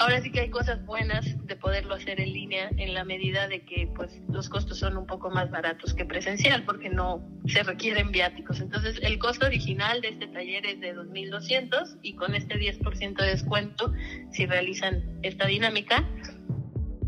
ahora 0.00 0.20
sí 0.22 0.32
que 0.32 0.40
hay 0.40 0.50
cosas 0.50 0.84
buenas 0.86 1.26
de 1.46 1.56
poderlo 1.56 1.94
hacer 1.94 2.20
en 2.20 2.32
línea 2.32 2.70
en 2.78 2.94
la 2.94 3.04
medida 3.04 3.48
de 3.48 3.64
que 3.64 3.86
pues 3.94 4.20
los 4.28 4.48
costos 4.48 4.78
son 4.78 4.96
un 4.96 5.06
poco 5.06 5.30
más 5.30 5.50
baratos 5.50 5.94
que 5.94 6.06
presencial 6.06 6.64
porque 6.64 6.88
no 6.88 7.22
se 7.46 7.62
requieren 7.62 8.10
viáticos. 8.10 8.60
Entonces 8.60 8.98
el 9.02 9.18
costo 9.18 9.46
original 9.46 10.00
de 10.00 10.08
este 10.08 10.26
taller 10.28 10.66
es 10.66 10.80
de 10.80 10.96
2.200 10.96 11.98
y 12.02 12.14
con 12.14 12.34
este 12.34 12.56
10% 12.56 13.16
de 13.16 13.26
descuento 13.26 13.92
si 14.32 14.46
realizan 14.46 15.18
esta 15.22 15.46
dinámica 15.46 16.08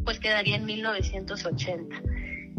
pues 0.05 0.18
quedaría 0.18 0.57
en 0.57 0.66
1980. 0.66 2.12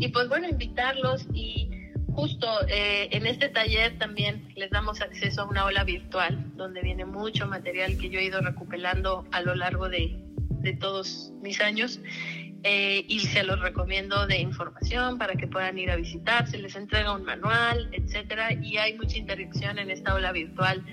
Y 0.03 0.09
pues 0.09 0.27
bueno, 0.27 0.49
invitarlos 0.49 1.25
y 1.33 1.69
justo 2.11 2.45
eh, 2.67 3.07
en 3.11 3.25
este 3.25 3.47
taller 3.47 3.97
también 3.99 4.51
les 4.57 4.69
damos 4.69 4.99
acceso 4.99 5.43
a 5.43 5.45
una 5.45 5.63
ola 5.63 5.85
virtual 5.85 6.51
donde 6.57 6.81
viene 6.81 7.05
mucho 7.05 7.47
material 7.47 7.97
que 7.97 8.09
yo 8.09 8.19
he 8.19 8.25
ido 8.25 8.41
recuperando 8.41 9.25
a 9.31 9.39
lo 9.39 9.55
largo 9.55 9.87
de, 9.87 10.19
de 10.59 10.73
todos 10.73 11.31
mis 11.41 11.61
años. 11.61 12.01
Eh, 12.63 13.05
y 13.07 13.21
se 13.21 13.43
los 13.43 13.61
recomiendo 13.61 14.27
de 14.27 14.41
información 14.41 15.17
para 15.17 15.35
que 15.35 15.47
puedan 15.47 15.77
ir 15.77 15.89
a 15.89 15.95
visitar, 15.95 16.49
se 16.49 16.57
les 16.57 16.75
entrega 16.75 17.15
un 17.15 17.23
manual, 17.23 17.89
etcétera, 17.93 18.51
y 18.51 18.75
hay 18.75 18.97
mucha 18.97 19.17
interacción 19.17 19.79
en 19.79 19.89
esta 19.89 20.15
ola 20.15 20.33
virtual 20.33 20.83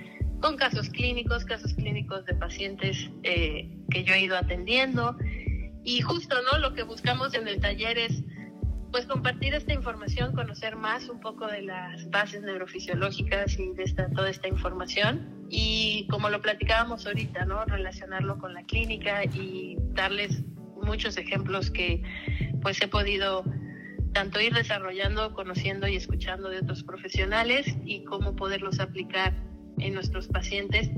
con 0.40 0.56
casos 0.56 0.88
clínicos, 0.88 1.44
casos 1.44 1.74
clínicos 1.74 2.24
de 2.26 2.34
pacientes 2.34 3.10
eh, 3.24 3.68
que 3.90 4.04
yo 4.04 4.14
he 4.14 4.20
ido 4.20 4.36
atendiendo. 4.36 5.16
Y 5.82 6.00
justo, 6.00 6.36
¿no? 6.52 6.58
Lo 6.58 6.74
que 6.74 6.84
buscamos 6.84 7.34
en 7.34 7.48
el 7.48 7.60
taller 7.60 7.98
es 7.98 8.22
pues 8.90 9.06
compartir 9.06 9.54
esta 9.54 9.72
información, 9.72 10.34
conocer 10.34 10.76
más 10.76 11.08
un 11.08 11.20
poco 11.20 11.46
de 11.46 11.62
las 11.62 12.08
bases 12.10 12.42
neurofisiológicas 12.42 13.58
y 13.58 13.72
de 13.72 13.84
esta, 13.84 14.10
toda 14.10 14.30
esta 14.30 14.48
información 14.48 15.46
y 15.48 16.06
como 16.10 16.28
lo 16.28 16.40
platicábamos 16.40 17.06
ahorita, 17.06 17.44
¿no? 17.44 17.64
Relacionarlo 17.64 18.38
con 18.38 18.54
la 18.54 18.64
clínica 18.64 19.24
y 19.24 19.76
darles 19.94 20.42
muchos 20.82 21.16
ejemplos 21.18 21.70
que 21.70 22.02
pues 22.62 22.80
he 22.82 22.88
podido 22.88 23.44
tanto 24.12 24.40
ir 24.40 24.54
desarrollando, 24.54 25.34
conociendo 25.34 25.86
y 25.86 25.96
escuchando 25.96 26.48
de 26.48 26.58
otros 26.58 26.82
profesionales 26.82 27.66
y 27.84 28.04
cómo 28.04 28.34
poderlos 28.34 28.80
aplicar 28.80 29.34
en 29.78 29.94
nuestros 29.94 30.26
pacientes 30.28 30.90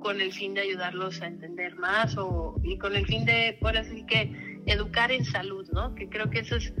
con 0.00 0.20
el 0.20 0.32
fin 0.32 0.54
de 0.54 0.62
ayudarlos 0.62 1.20
a 1.22 1.26
entender 1.26 1.76
más 1.76 2.16
o 2.16 2.60
y 2.62 2.78
con 2.78 2.96
el 2.96 3.06
fin 3.06 3.24
de, 3.24 3.58
por 3.60 3.76
así 3.76 4.04
que, 4.06 4.62
educar 4.66 5.10
en 5.12 5.24
salud, 5.24 5.66
¿no? 5.72 5.94
Que 5.94 6.08
creo 6.08 6.30
que 6.30 6.40
eso 6.40 6.56
es 6.56 6.72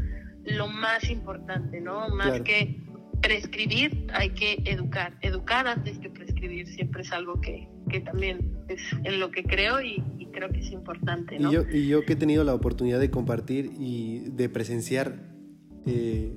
lo 0.56 0.68
más 0.68 1.08
importante, 1.10 1.80
¿no? 1.80 2.08
Más 2.08 2.40
que 2.42 2.80
prescribir, 3.20 4.06
hay 4.12 4.30
que 4.30 4.62
educar. 4.64 5.16
Educar 5.20 5.66
antes 5.66 5.98
que 5.98 6.10
prescribir 6.10 6.66
siempre 6.66 7.02
es 7.02 7.12
algo 7.12 7.40
que, 7.40 7.68
que 7.90 8.00
también 8.00 8.56
es 8.68 8.80
en 9.04 9.20
lo 9.20 9.30
que 9.30 9.44
creo 9.44 9.80
y, 9.80 10.02
creo 10.30 10.50
que 10.50 10.60
es 10.60 10.70
importante, 10.70 11.36
¿no? 11.38 11.50
Y 11.50 11.54
yo, 11.54 11.62
y 11.68 11.88
yo 11.88 12.04
que 12.04 12.12
he 12.12 12.16
tenido 12.16 12.44
la 12.44 12.54
oportunidad 12.54 13.00
de 13.00 13.10
compartir 13.10 13.72
y 13.76 14.20
de 14.30 14.48
presenciar 14.48 15.34
eh, 15.84 16.36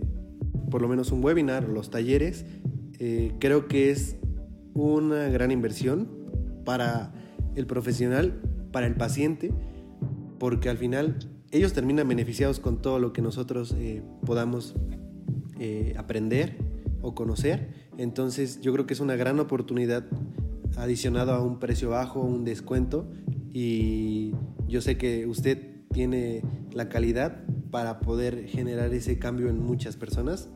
por 0.71 0.81
lo 0.81 0.87
menos 0.87 1.11
un 1.11 1.23
webinar 1.23 1.67
los 1.69 1.91
talleres, 1.91 2.45
eh, 2.97 3.33
creo 3.39 3.67
que 3.67 3.91
es 3.91 4.17
una 4.73 5.27
gran 5.27 5.51
inversión 5.51 6.09
para 6.65 7.13
el 7.55 7.67
profesional, 7.67 8.41
para 8.71 8.87
el 8.87 8.95
paciente, 8.95 9.51
porque 10.39 10.69
al 10.69 10.77
final 10.77 11.19
ellos 11.51 11.73
terminan 11.73 12.07
beneficiados 12.07 12.59
con 12.59 12.81
todo 12.81 12.99
lo 12.99 13.13
que 13.13 13.21
nosotros 13.21 13.75
eh, 13.77 14.01
podamos 14.25 14.75
eh, 15.59 15.93
aprender 15.97 16.57
o 17.01 17.13
conocer. 17.13 17.89
Entonces 17.97 18.61
yo 18.61 18.71
creo 18.73 18.85
que 18.85 18.93
es 18.93 18.99
una 18.99 19.15
gran 19.15 19.39
oportunidad 19.39 20.05
adicionado 20.77 21.33
a 21.33 21.41
un 21.41 21.59
precio 21.59 21.89
bajo, 21.89 22.21
un 22.21 22.45
descuento 22.45 23.11
y 23.53 24.33
yo 24.67 24.81
sé 24.81 24.97
que 24.97 25.27
usted 25.27 25.67
tiene 25.91 26.41
la 26.71 26.87
calidad 26.87 27.43
para 27.69 27.99
poder 27.99 28.47
generar 28.47 28.93
ese 28.93 29.19
cambio 29.19 29.49
en 29.49 29.59
muchas 29.59 29.97
personas 29.97 30.49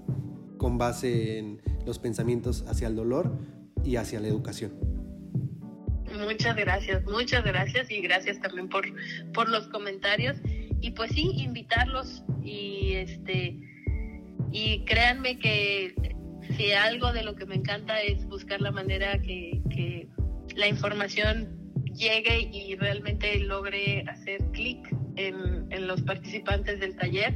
con 0.57 0.77
base 0.77 1.37
en 1.37 1.61
los 1.85 1.99
pensamientos 1.99 2.63
hacia 2.67 2.87
el 2.87 2.95
dolor 2.95 3.37
y 3.83 3.97
hacia 3.97 4.21
la 4.21 4.29
educación. 4.29 4.73
Muchas 6.23 6.55
gracias, 6.55 7.03
muchas 7.05 7.43
gracias 7.43 7.91
y 7.91 7.99
gracias 7.99 8.39
también 8.39 8.69
por, 8.69 8.85
por 9.33 9.49
los 9.49 9.67
comentarios 9.67 10.37
y 10.81 10.91
pues 10.91 11.11
sí, 11.11 11.31
invitarlos 11.35 12.23
y 12.43 12.93
este 12.93 13.59
y 14.51 14.85
créanme 14.85 15.37
que 15.37 15.93
si 16.55 16.71
algo 16.71 17.11
de 17.11 17.23
lo 17.23 17.35
que 17.35 17.45
me 17.45 17.55
encanta 17.55 18.01
es 18.01 18.25
buscar 18.27 18.61
la 18.61 18.71
manera 18.71 19.21
que, 19.21 19.61
que 19.69 20.07
la 20.55 20.67
información 20.67 21.73
llegue 21.93 22.49
y 22.53 22.75
realmente 22.75 23.39
logre 23.39 24.05
hacer 24.07 24.41
clic 24.51 24.87
en, 25.15 25.67
en 25.71 25.87
los 25.87 26.01
participantes 26.03 26.79
del 26.79 26.95
taller. 26.95 27.33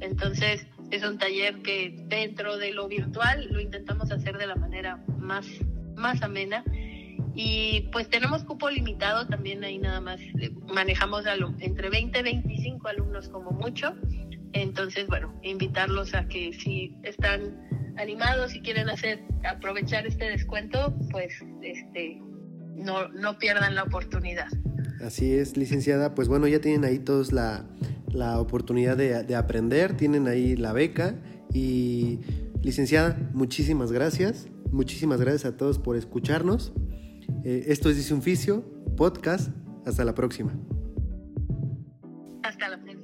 Entonces, 0.00 0.66
es 0.90 1.02
un 1.02 1.18
taller 1.18 1.60
que 1.62 1.94
dentro 2.08 2.56
de 2.56 2.72
lo 2.72 2.88
virtual 2.88 3.48
lo 3.50 3.60
intentamos 3.60 4.10
hacer 4.10 4.38
de 4.38 4.46
la 4.46 4.56
manera 4.56 5.02
más, 5.18 5.46
más 5.96 6.22
amena 6.22 6.64
y 7.34 7.88
pues 7.92 8.08
tenemos 8.10 8.44
cupo 8.44 8.68
limitado 8.68 9.26
también 9.26 9.64
ahí 9.64 9.78
nada 9.78 10.00
más 10.00 10.20
eh, 10.20 10.50
manejamos 10.72 11.24
entre 11.60 11.88
20 11.88 12.18
y 12.18 12.22
25 12.22 12.88
alumnos 12.88 13.28
como 13.28 13.50
mucho. 13.50 13.94
Entonces, 14.52 15.06
bueno, 15.06 15.34
invitarlos 15.42 16.14
a 16.14 16.28
que 16.28 16.52
si 16.52 16.94
están 17.04 17.58
animados 17.96 18.54
y 18.54 18.60
quieren 18.60 18.90
hacer 18.90 19.22
aprovechar 19.44 20.06
este 20.06 20.26
descuento, 20.26 20.94
pues 21.10 21.32
este 21.62 22.20
no, 22.74 23.08
no 23.08 23.38
pierdan 23.38 23.74
la 23.74 23.84
oportunidad. 23.84 24.48
Así 25.02 25.32
es, 25.32 25.56
licenciada. 25.56 26.14
Pues 26.14 26.28
bueno, 26.28 26.46
ya 26.48 26.60
tienen 26.60 26.84
ahí 26.84 26.98
todos 26.98 27.32
la, 27.32 27.66
la 28.08 28.38
oportunidad 28.40 28.96
de, 28.96 29.22
de, 29.22 29.34
aprender, 29.36 29.96
tienen 29.96 30.28
ahí 30.28 30.54
la 30.54 30.74
beca 30.74 31.14
y 31.52 32.20
licenciada, 32.62 33.16
muchísimas 33.32 33.90
gracias. 33.90 34.48
Muchísimas 34.70 35.20
gracias 35.20 35.44
a 35.46 35.56
todos 35.56 35.78
por 35.78 35.96
escucharnos. 35.96 36.72
Eh, 37.44 37.64
esto 37.68 37.90
es 37.90 38.10
un 38.10 38.22
Podcast. 38.96 39.50
Hasta 39.84 40.04
la 40.04 40.14
próxima. 40.14 40.52
Hasta 42.42 42.68
la 42.68 42.78
próxima. 42.80 43.01